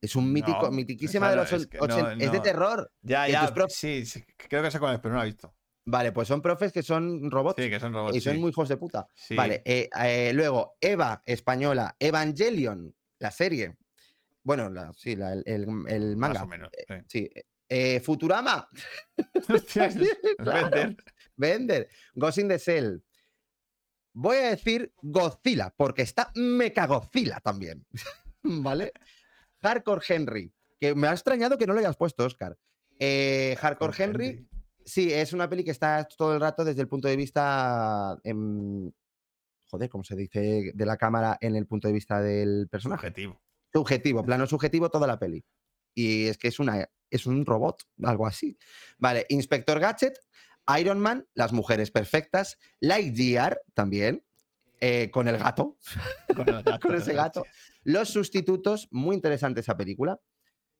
[0.00, 2.14] Es un mítico, No, mitiquísima de los es que 80.
[2.16, 2.92] no, Es de terror.
[3.02, 3.52] Ya, que ya.
[3.68, 5.54] Sí, sí, creo que sé cuál es, pero no la he visto.
[5.86, 7.60] Vale, pues son profes que son robots.
[7.62, 8.14] Sí, que son robots.
[8.16, 8.38] y son sí.
[8.40, 9.08] muy hijos de puta.
[9.14, 9.34] Sí.
[9.34, 13.76] Vale, eh, eh, luego Eva, española, Evangelion, la serie.
[14.42, 16.42] Bueno, la- sí, la- el, el- el Más manga.
[16.42, 16.70] o menos.
[16.86, 16.94] sí.
[17.08, 17.30] Sí.
[17.70, 18.68] eh, Futurama,
[19.34, 19.94] es- es
[20.38, 20.96] vender.
[21.36, 23.02] Vender, Ghost in the Shell.
[24.12, 27.86] Voy a decir Godzilla, porque está Mechagodzilla también.
[28.42, 28.92] ¿Vale?
[29.62, 32.56] Hardcore Henry, que me ha extrañado que no lo hayas puesto, Oscar.
[32.98, 34.48] Eh, Hardcore Henry,
[34.88, 38.18] Sí, es una peli que está todo el rato desde el punto de vista.
[38.24, 38.90] em,
[39.66, 40.72] joder, ¿cómo se dice?
[40.74, 43.06] De la cámara en el punto de vista del personaje.
[43.06, 43.38] Objetivo.
[43.70, 45.44] Subjetivo, plano subjetivo toda la peli.
[45.94, 48.56] Y es que es una es un robot, algo así.
[48.96, 50.18] Vale, Inspector Gadget,
[50.78, 54.24] Iron Man, Las Mujeres Perfectas, Lightyear también,
[54.80, 55.76] eh, con el gato,
[56.34, 57.44] Con, el gato, con ese gato.
[57.88, 60.20] Los Sustitutos, muy interesante esa película.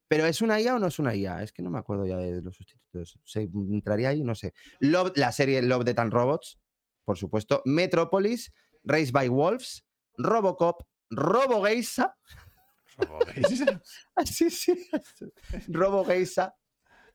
[0.09, 1.43] Pero ¿es una IA o no es una IA?
[1.43, 3.18] Es que no me acuerdo ya de los sustitutos.
[3.24, 4.22] ¿Se entraría ahí?
[4.22, 4.52] No sé.
[4.80, 6.59] Love- la serie Love, Death and Robots,
[7.06, 7.62] por supuesto.
[7.64, 8.52] Metropolis,
[8.85, 9.86] Race by Wolves,
[10.18, 12.14] Robocop, Robogeisa.
[14.14, 14.90] Así sí.
[15.68, 16.55] Robogeisa,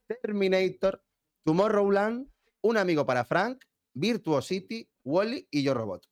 [0.07, 1.03] Terminator,
[1.43, 3.63] Tomorrowland, Un amigo para Frank,
[3.93, 6.07] Virtuosity, Wally y Yo Robot.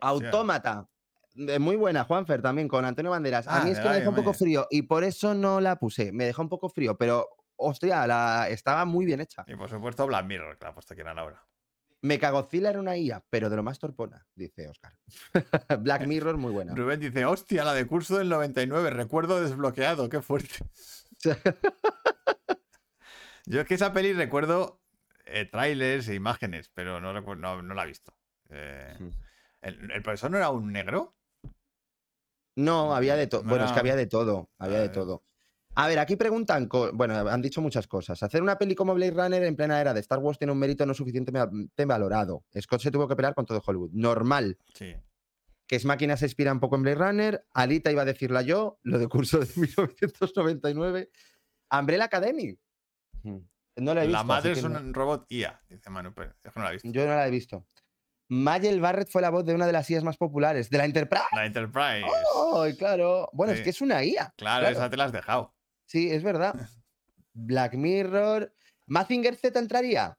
[0.00, 0.90] Autómata.
[1.36, 3.46] Eh, Muy buena, Juanfer, también con Antonio Banderas.
[3.48, 5.76] A Ah, mí es que me dejó un poco frío y por eso no la
[5.76, 6.12] puse.
[6.12, 9.44] Me dejó un poco frío, pero hostia, la, estaba muy bien hecha.
[9.46, 11.44] Y por supuesto Black Mirror, que la ha puesto aquí en Laura.
[12.02, 14.92] Mechagodzilla era una IA, pero de lo más torpona, dice Oscar.
[15.80, 16.74] Black Mirror, muy buena.
[16.74, 20.56] Rubén dice, hostia, la de curso del 99, recuerdo desbloqueado, qué fuerte.
[23.46, 24.80] Yo es que esa peli recuerdo
[25.26, 28.14] eh, trailers e imágenes, pero no, no, no la he visto.
[28.50, 29.08] Eh, Mm.
[29.62, 31.14] ¿el, el profesor no era un negro?
[32.56, 33.42] No, había de todo.
[33.42, 34.50] No Bueno, es que había de todo.
[34.58, 35.24] Había de todo.
[35.76, 38.22] A ver, aquí preguntan, bueno, han dicho muchas cosas.
[38.22, 40.86] Hacer una peli como Blade Runner en plena era de Star Wars tiene un mérito
[40.86, 42.44] no suficientemente valorado.
[42.60, 43.90] Scott se tuvo que pelear con todo Hollywood.
[43.92, 44.56] Normal.
[44.72, 44.94] Sí.
[45.66, 47.46] Que es máquina se inspira un poco en Blade Runner.
[47.54, 51.10] Alita iba a decirla yo, lo de curso de 1999.
[51.72, 52.56] Umbrella Academy.
[53.24, 53.38] Mm.
[53.76, 54.18] No la he visto.
[54.18, 56.36] La madre es no- un robot IA, dice Manu Pérez.
[56.44, 56.88] Es que no la he visto.
[56.92, 57.66] Yo no la he visto.
[58.28, 61.24] Mayel Barrett fue la voz de una de las IAs más populares, de la Enterprise.
[61.32, 62.04] La Enterprise.
[62.56, 63.28] ¡Ay, claro!
[63.32, 64.32] Bueno, es que es una IA.
[64.36, 65.54] claro, esa te la has dejado.
[65.86, 66.54] Sí, es verdad.
[67.34, 68.52] Black Mirror.
[68.86, 70.16] ¿Mazinger Z entraría?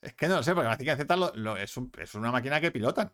[0.00, 2.60] Es que no lo sé, porque Mazinger Z lo- lo- es, un- es una máquina
[2.60, 3.12] que pilotan.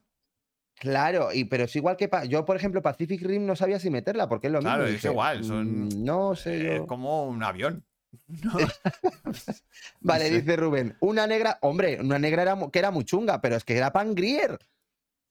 [0.77, 2.09] Claro, y, pero es igual que.
[2.29, 4.97] yo, por ejemplo, Pacific Rim no sabía si meterla, porque es lo Claro, mismo.
[4.97, 6.87] es igual, son- "Mm, No sé Es yo.
[6.87, 7.85] como un avión.
[8.43, 8.53] No,
[10.01, 10.41] Vale, sé.
[10.41, 10.97] dice Rubén.
[11.01, 11.59] Una negra.
[11.63, 14.59] Hombre, una negra era, que era muy chunga, pero es que era Pangrier.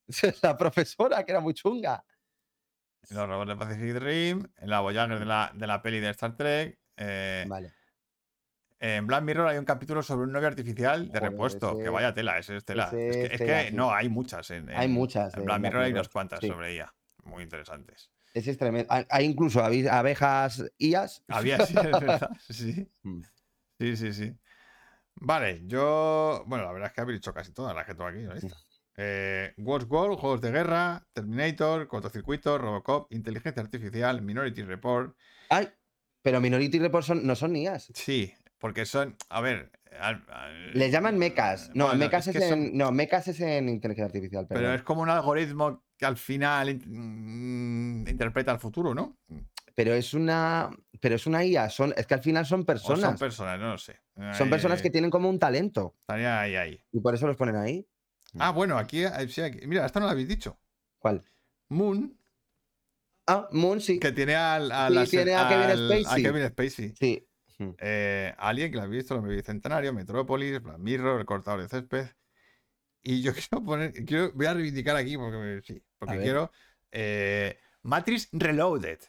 [0.42, 2.04] La profesora, que era muy chunga.
[3.10, 6.78] Los robots de Pacific Rim, la Voyager de la, de la peli de Star Trek.
[6.98, 7.74] eh, Vale.
[8.82, 11.74] En Black Mirror hay un capítulo sobre un novio artificial de Joder, repuesto.
[11.74, 12.86] ese- que vaya tela, ese es tela.
[12.86, 13.76] ese es que, es es tela, que sí.
[13.76, 14.50] no, hay muchas.
[14.52, 16.48] En, Hay muchas En Black Black Mirror hay unas cuantas sí.
[16.48, 16.94] sobre ella.
[17.26, 18.10] Muy interesantes.
[18.34, 18.92] Ese es tremendo.
[19.10, 21.24] Hay, incluso abe- abejas IAS.
[21.28, 22.30] Había, sí, es verdad.
[22.50, 22.88] Sí.
[23.04, 23.22] Mm.
[23.80, 24.34] Sí, sí, sí.
[25.16, 26.44] Vale, yo.
[26.48, 28.20] Bueno, la verdad es que habéis dicho casi todas las que tengo aquí.
[28.20, 28.34] ¿no?
[28.34, 28.56] Lista.
[28.98, 29.88] Eh, World,
[30.20, 35.16] Juegos de Guerra, Terminator, Cortocircuito, Robocop, Inteligencia Artificial, Minority Report.
[35.50, 35.70] Ay,
[36.22, 37.92] pero Minority Report son- no son IAS.
[37.96, 39.16] Sí, porque son.
[39.30, 39.72] A ver.
[40.00, 41.72] Al- al- Les llaman mecas.
[41.74, 42.78] No, bueno, mecas es, son- en.
[42.78, 44.46] No, mecas es en inteligencia artificial.
[44.50, 49.18] Pero es como un algoritmo que al final in- mm, interpreta el futuro, ¿no?
[49.76, 50.70] Pero es una.
[51.00, 51.70] Pero es una IA.
[51.70, 53.02] Son, es que al final son O personas.
[53.12, 54.00] son personas, no lo sé.
[54.38, 55.96] Son personas que Ahí- tienen como un talento.
[56.02, 56.84] Estaría ahí, ahí.
[56.92, 57.88] Y por eso los ponen ahí.
[58.38, 60.60] Ah, bueno, aquí, eh, sí, aquí- Mira, esta no la habéis dicho.
[61.00, 61.24] ¿Cuál?
[61.70, 62.16] Moon.
[63.28, 64.00] Ah, Moon sí.
[64.00, 64.72] Que tiene al,
[65.06, 66.26] sí, tiene a, Kevin Spacey.
[66.26, 66.94] A Kevin Spacey.
[67.00, 67.29] Sí.
[67.78, 72.08] Eh, Alien, que lo has visto, lo Bicentenario, Metrópolis, Black Mirror, El Cortador de Césped.
[73.02, 76.52] Y yo quiero poner, quiero, voy a reivindicar aquí porque sí, porque quiero
[76.92, 79.00] eh, Matrix Reloaded.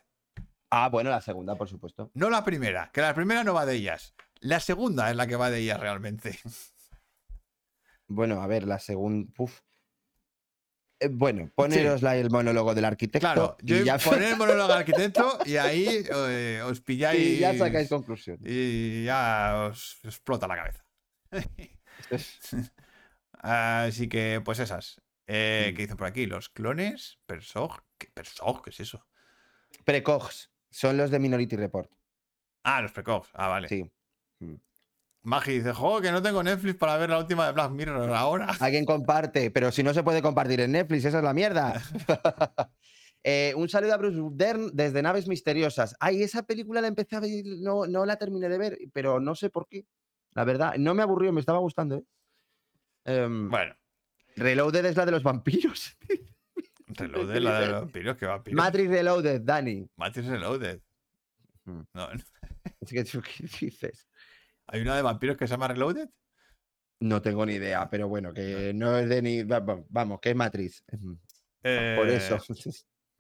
[0.71, 2.11] Ah, bueno, la segunda, por supuesto.
[2.15, 4.15] No la primera, que la primera no va de ellas.
[4.41, 6.39] La segunda es la que va de ellas realmente.
[8.13, 9.33] Bueno, a ver, la segunda.
[11.11, 13.21] Bueno, poneros el monólogo del arquitecto.
[13.21, 13.99] Claro, y ya...
[14.05, 17.21] poner el monólogo del arquitecto y ahí eh, os pilláis.
[17.21, 18.39] Y ya sacáis conclusión.
[18.45, 20.85] Y ya os explota la cabeza.
[23.33, 25.01] Así que, pues esas.
[25.27, 26.27] Eh, ¿Qué dicen por aquí?
[26.27, 27.83] Los clones, Persog.
[27.97, 28.63] ¿Qué, Persog?
[28.63, 29.07] ¿Qué es eso?
[29.85, 30.51] Precogs.
[30.71, 31.91] Son los de Minority Report.
[32.65, 33.31] Ah, los Precogs.
[33.35, 33.69] Ah, vale.
[33.69, 33.91] Sí.
[34.41, 34.57] Mm.
[35.23, 38.47] Magi dice, juego que no tengo Netflix para ver la última de Black Mirror ahora.
[38.61, 41.81] Alguien comparte, pero si no se puede compartir en Netflix, esa es la mierda.
[43.23, 45.95] Eh, un saludo a Bruce Dern desde Naves Misteriosas.
[46.01, 49.35] Ay, esa película la empecé a ver, no, no la terminé de ver, pero no
[49.35, 49.85] sé por qué.
[50.33, 51.97] La verdad, no me aburrió, me estaba gustando.
[51.97, 52.05] ¿eh?
[53.05, 53.75] Em, bueno.
[54.37, 55.99] Reloaded es la de los vampiros.
[56.87, 58.57] Reloaded es la de los vampiros, ¿qué vampiros?
[58.57, 59.87] Matrix Reloaded, Dani.
[59.97, 60.81] Matrix Reloaded.
[61.67, 62.09] No, no.
[62.81, 64.09] Es que, ¿qué dices?
[64.73, 66.09] ¿Hay una de vampiros que se llama Reloaded?
[67.01, 69.43] No tengo ni idea, pero bueno, que no es de ni.
[69.43, 70.85] Vamos, que es Matrix.
[71.63, 72.37] Por eso.
[72.37, 72.71] Eh,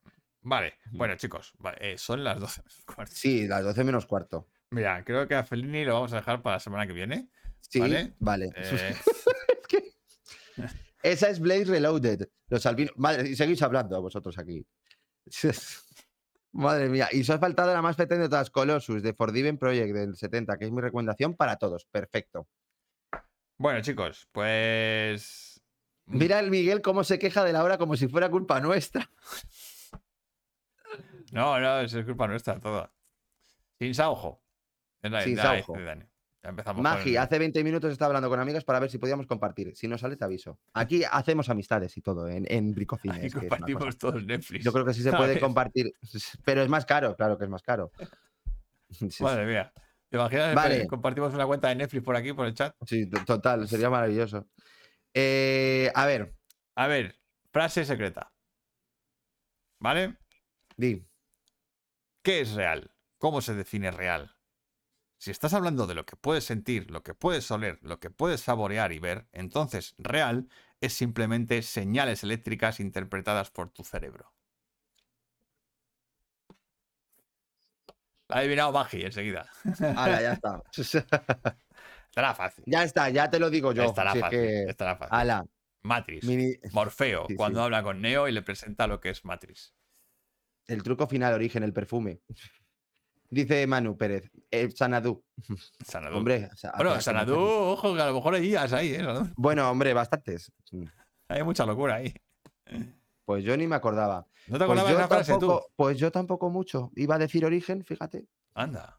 [0.43, 3.15] vale, bueno, chicos, eh, son las 12 menos cuarto.
[3.15, 4.49] Sí, las 12 menos cuarto.
[4.71, 7.29] Mira, creo que a Fellini lo vamos a dejar para la semana que viene.
[7.61, 7.81] Sí,
[8.19, 8.51] vale.
[8.55, 8.95] Eh,
[11.03, 12.29] Esa es Blaze Reloaded.
[12.49, 12.93] Los albinos.
[12.97, 14.65] Madre, y seguís hablando vosotros aquí.
[16.53, 17.09] Madre mía.
[17.13, 20.59] Y os ha faltado la más petente de todas, Colossus, de Forgiven Project del 70,
[20.59, 21.85] que es mi recomendación para todos.
[21.87, 22.49] Perfecto.
[23.57, 25.63] Bueno, chicos, pues.
[26.07, 29.11] Mira el Miguel cómo se queja de la hora como si fuera culpa nuestra.
[31.33, 32.91] No, no, es culpa nuestra todo.
[33.79, 34.43] Sin saujo.
[35.01, 35.77] Sin saujo.
[36.77, 39.77] Magi, hace 20 minutos estaba hablando con amigas para ver si podíamos compartir.
[39.77, 40.59] Si no sale, te aviso.
[40.73, 43.35] Aquí hacemos amistades y todo en, en Bricocines.
[43.35, 44.65] compartimos todos Netflix.
[44.65, 45.93] Yo creo que sí se puede compartir,
[46.45, 47.93] pero es más caro, claro que es más caro.
[49.21, 49.73] Madre mía.
[50.09, 50.55] ¿Te imaginas?
[50.55, 50.87] Vale.
[50.87, 52.75] Compartimos una cuenta de Netflix por aquí, por el chat.
[52.87, 54.49] Sí, total, sería maravilloso.
[55.15, 56.35] Eh, a ver.
[56.75, 57.17] A ver,
[57.53, 58.33] frase secreta.
[59.79, 60.17] ¿Vale?
[60.77, 61.07] Di.
[62.23, 62.91] ¿Qué es real?
[63.19, 64.35] ¿Cómo se define real?
[65.21, 68.41] Si estás hablando de lo que puedes sentir, lo que puedes oler, lo que puedes
[68.41, 70.49] saborear y ver, entonces real
[70.81, 74.33] es simplemente señales eléctricas interpretadas por tu cerebro.
[78.29, 79.47] La ha adivinado Magi enseguida.
[79.95, 80.63] Ahora, ya está.
[82.09, 82.65] Estará fácil.
[82.67, 83.83] Ya está, ya te lo digo yo.
[83.83, 84.41] Estará fácil.
[84.41, 85.15] Estará fácil.
[85.15, 85.45] Ala.
[85.83, 86.27] Matrix.
[86.73, 89.75] Morfeo, cuando habla con Neo y le presenta lo que es Matrix.
[90.67, 92.23] El truco final, origen, el perfume.
[93.32, 95.23] Dice Manu Pérez, eh, Sanadú.
[95.86, 96.16] Sanadú.
[96.19, 99.05] Hombre, bueno, Sanadú, ojo, que a lo mejor hay días ahí, ¿eh?
[99.36, 100.52] Bueno, hombre, bastantes.
[101.28, 102.12] Hay mucha locura ahí.
[103.24, 104.27] Pues yo ni me acordaba.
[104.48, 105.61] ¿No te acordabas pues de la frase tú?
[105.77, 106.90] Pues yo tampoco mucho.
[106.97, 108.27] Iba a decir origen, fíjate.
[108.52, 108.98] Anda.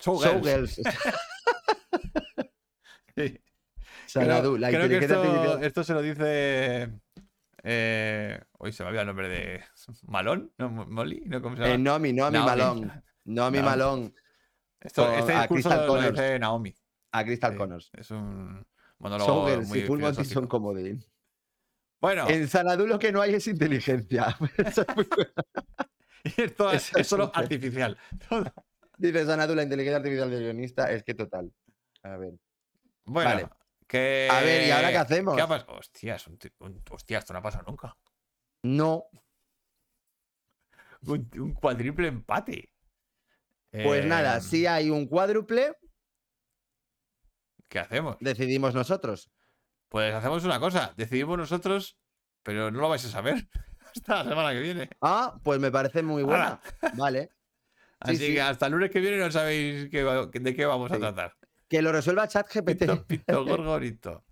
[0.00, 0.74] Showgirls.
[3.16, 3.40] sí.
[4.06, 6.90] Sanadú, la creo que esto, esto, se lo dice.
[7.62, 9.62] Eh, hoy se me había el nombre de.
[10.08, 10.52] ¿Malón?
[10.58, 10.68] ¿No?
[10.68, 11.22] ¿Molly?
[11.26, 11.40] ¿No?
[11.40, 11.74] ¿Cómo se llama?
[11.74, 13.04] Eh, Nomi, Nomi Malón.
[13.24, 14.14] No, mi malón.
[14.80, 16.74] Esto, este discurso lo, dice Naomi.
[17.12, 17.90] A Crystal Connors.
[17.94, 18.66] Es un
[18.98, 21.04] monólogo muy Full son comodín.
[22.00, 22.28] Bueno.
[22.28, 24.36] En Sanadú lo que no hay es inteligencia.
[26.24, 27.98] y esto es, solo artificial.
[28.96, 31.52] Dice Sanadú, la inteligencia artificial del guionista es que total.
[32.02, 32.34] A ver.
[33.04, 33.48] Bueno, vale.
[33.86, 34.28] que...
[34.30, 35.36] A ver, ¿y ahora qué hacemos?
[35.36, 35.78] ¿Qué ha pasado?
[35.78, 36.26] Hostias,
[36.90, 37.96] hostia, esto no ha pasado nunca.
[38.62, 39.04] No.
[41.06, 42.69] un cuádruple empate.
[43.70, 45.76] Pues nada, em, si hay un cuádruple.
[47.68, 48.16] ¿Qué hacemos?
[48.20, 49.30] Decidimos nosotros.
[49.88, 51.98] Pues hacemos una cosa, decidimos nosotros,
[52.42, 53.48] pero no lo vais a saber
[53.94, 54.90] hasta la semana que viene.
[55.00, 56.60] Ah, pues me parece muy buena.
[56.94, 57.30] Vale.
[58.00, 61.36] Así que hasta el lunes que viene no sabéis de qué vamos a tratar.
[61.68, 62.80] Que lo resuelva ChatGPT.
[62.80, 64.24] Pito, pito, gorgorito.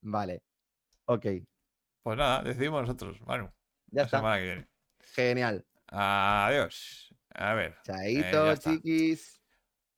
[0.00, 0.42] vale.
[1.04, 1.26] Ok.
[2.02, 3.52] Pues nada, decidimos nosotros, Bueno,
[3.88, 4.68] Ya la semana que viene.
[5.00, 5.66] Genial.
[5.88, 7.09] Adiós.
[7.34, 7.76] A ver.
[7.84, 9.40] Chaito, chiquis.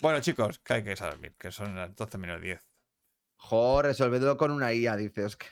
[0.01, 2.61] Bueno, chicos, que hay que irse a dormir, que son las 12 menos 10.
[3.37, 5.51] Joder, resolvedlo con una IA, dice Oscar.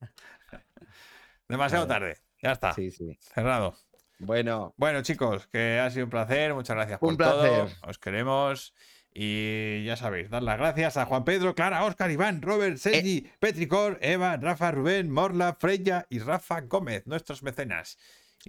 [1.48, 2.18] Demasiado tarde.
[2.40, 2.72] Ya está.
[2.72, 3.16] Sí, sí.
[3.20, 3.76] Cerrado.
[4.18, 4.74] Bueno.
[4.76, 6.54] Bueno, chicos, que ha sido un placer.
[6.54, 7.68] Muchas gracias por todo.
[7.86, 8.74] Os queremos.
[9.14, 13.32] Y ya sabéis, dar las gracias a Juan Pedro, Clara, Oscar, Iván, Robert, Sergi, eh.
[13.38, 17.98] Petricor, Eva, Rafa, Rubén, Morla, Freya y Rafa Gómez, nuestros mecenas.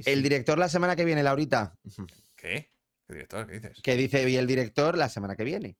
[0.05, 1.75] El director la semana que viene, Laurita.
[2.35, 2.72] ¿Qué?
[3.07, 3.47] ¿Qué director?
[3.47, 4.25] ¿Qué dices?
[4.25, 5.77] Dice, el director la semana que viene.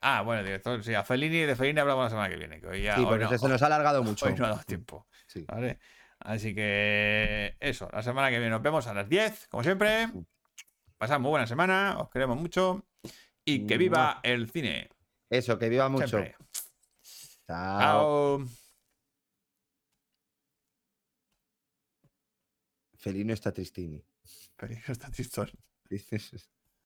[0.00, 2.60] Ah, bueno, el director, sí, a Fellini, de Fellini hablamos la semana que viene.
[2.60, 4.26] Que hoy ya, sí, porque se nos ha alargado mucho.
[4.26, 5.06] Hoy no ha dado tiempo.
[5.46, 5.78] ¿vale?
[6.18, 10.08] Así que eso, la semana que viene nos vemos a las 10, como siempre.
[10.96, 12.84] Pasad muy buena semana, os queremos mucho.
[13.44, 14.88] Y que viva el cine.
[15.28, 16.20] Eso, que viva mucho.
[17.46, 18.44] Chao.
[22.96, 24.02] Felino está tristini.
[24.56, 25.50] Felino está tristón.
[25.90, 26.48] This is.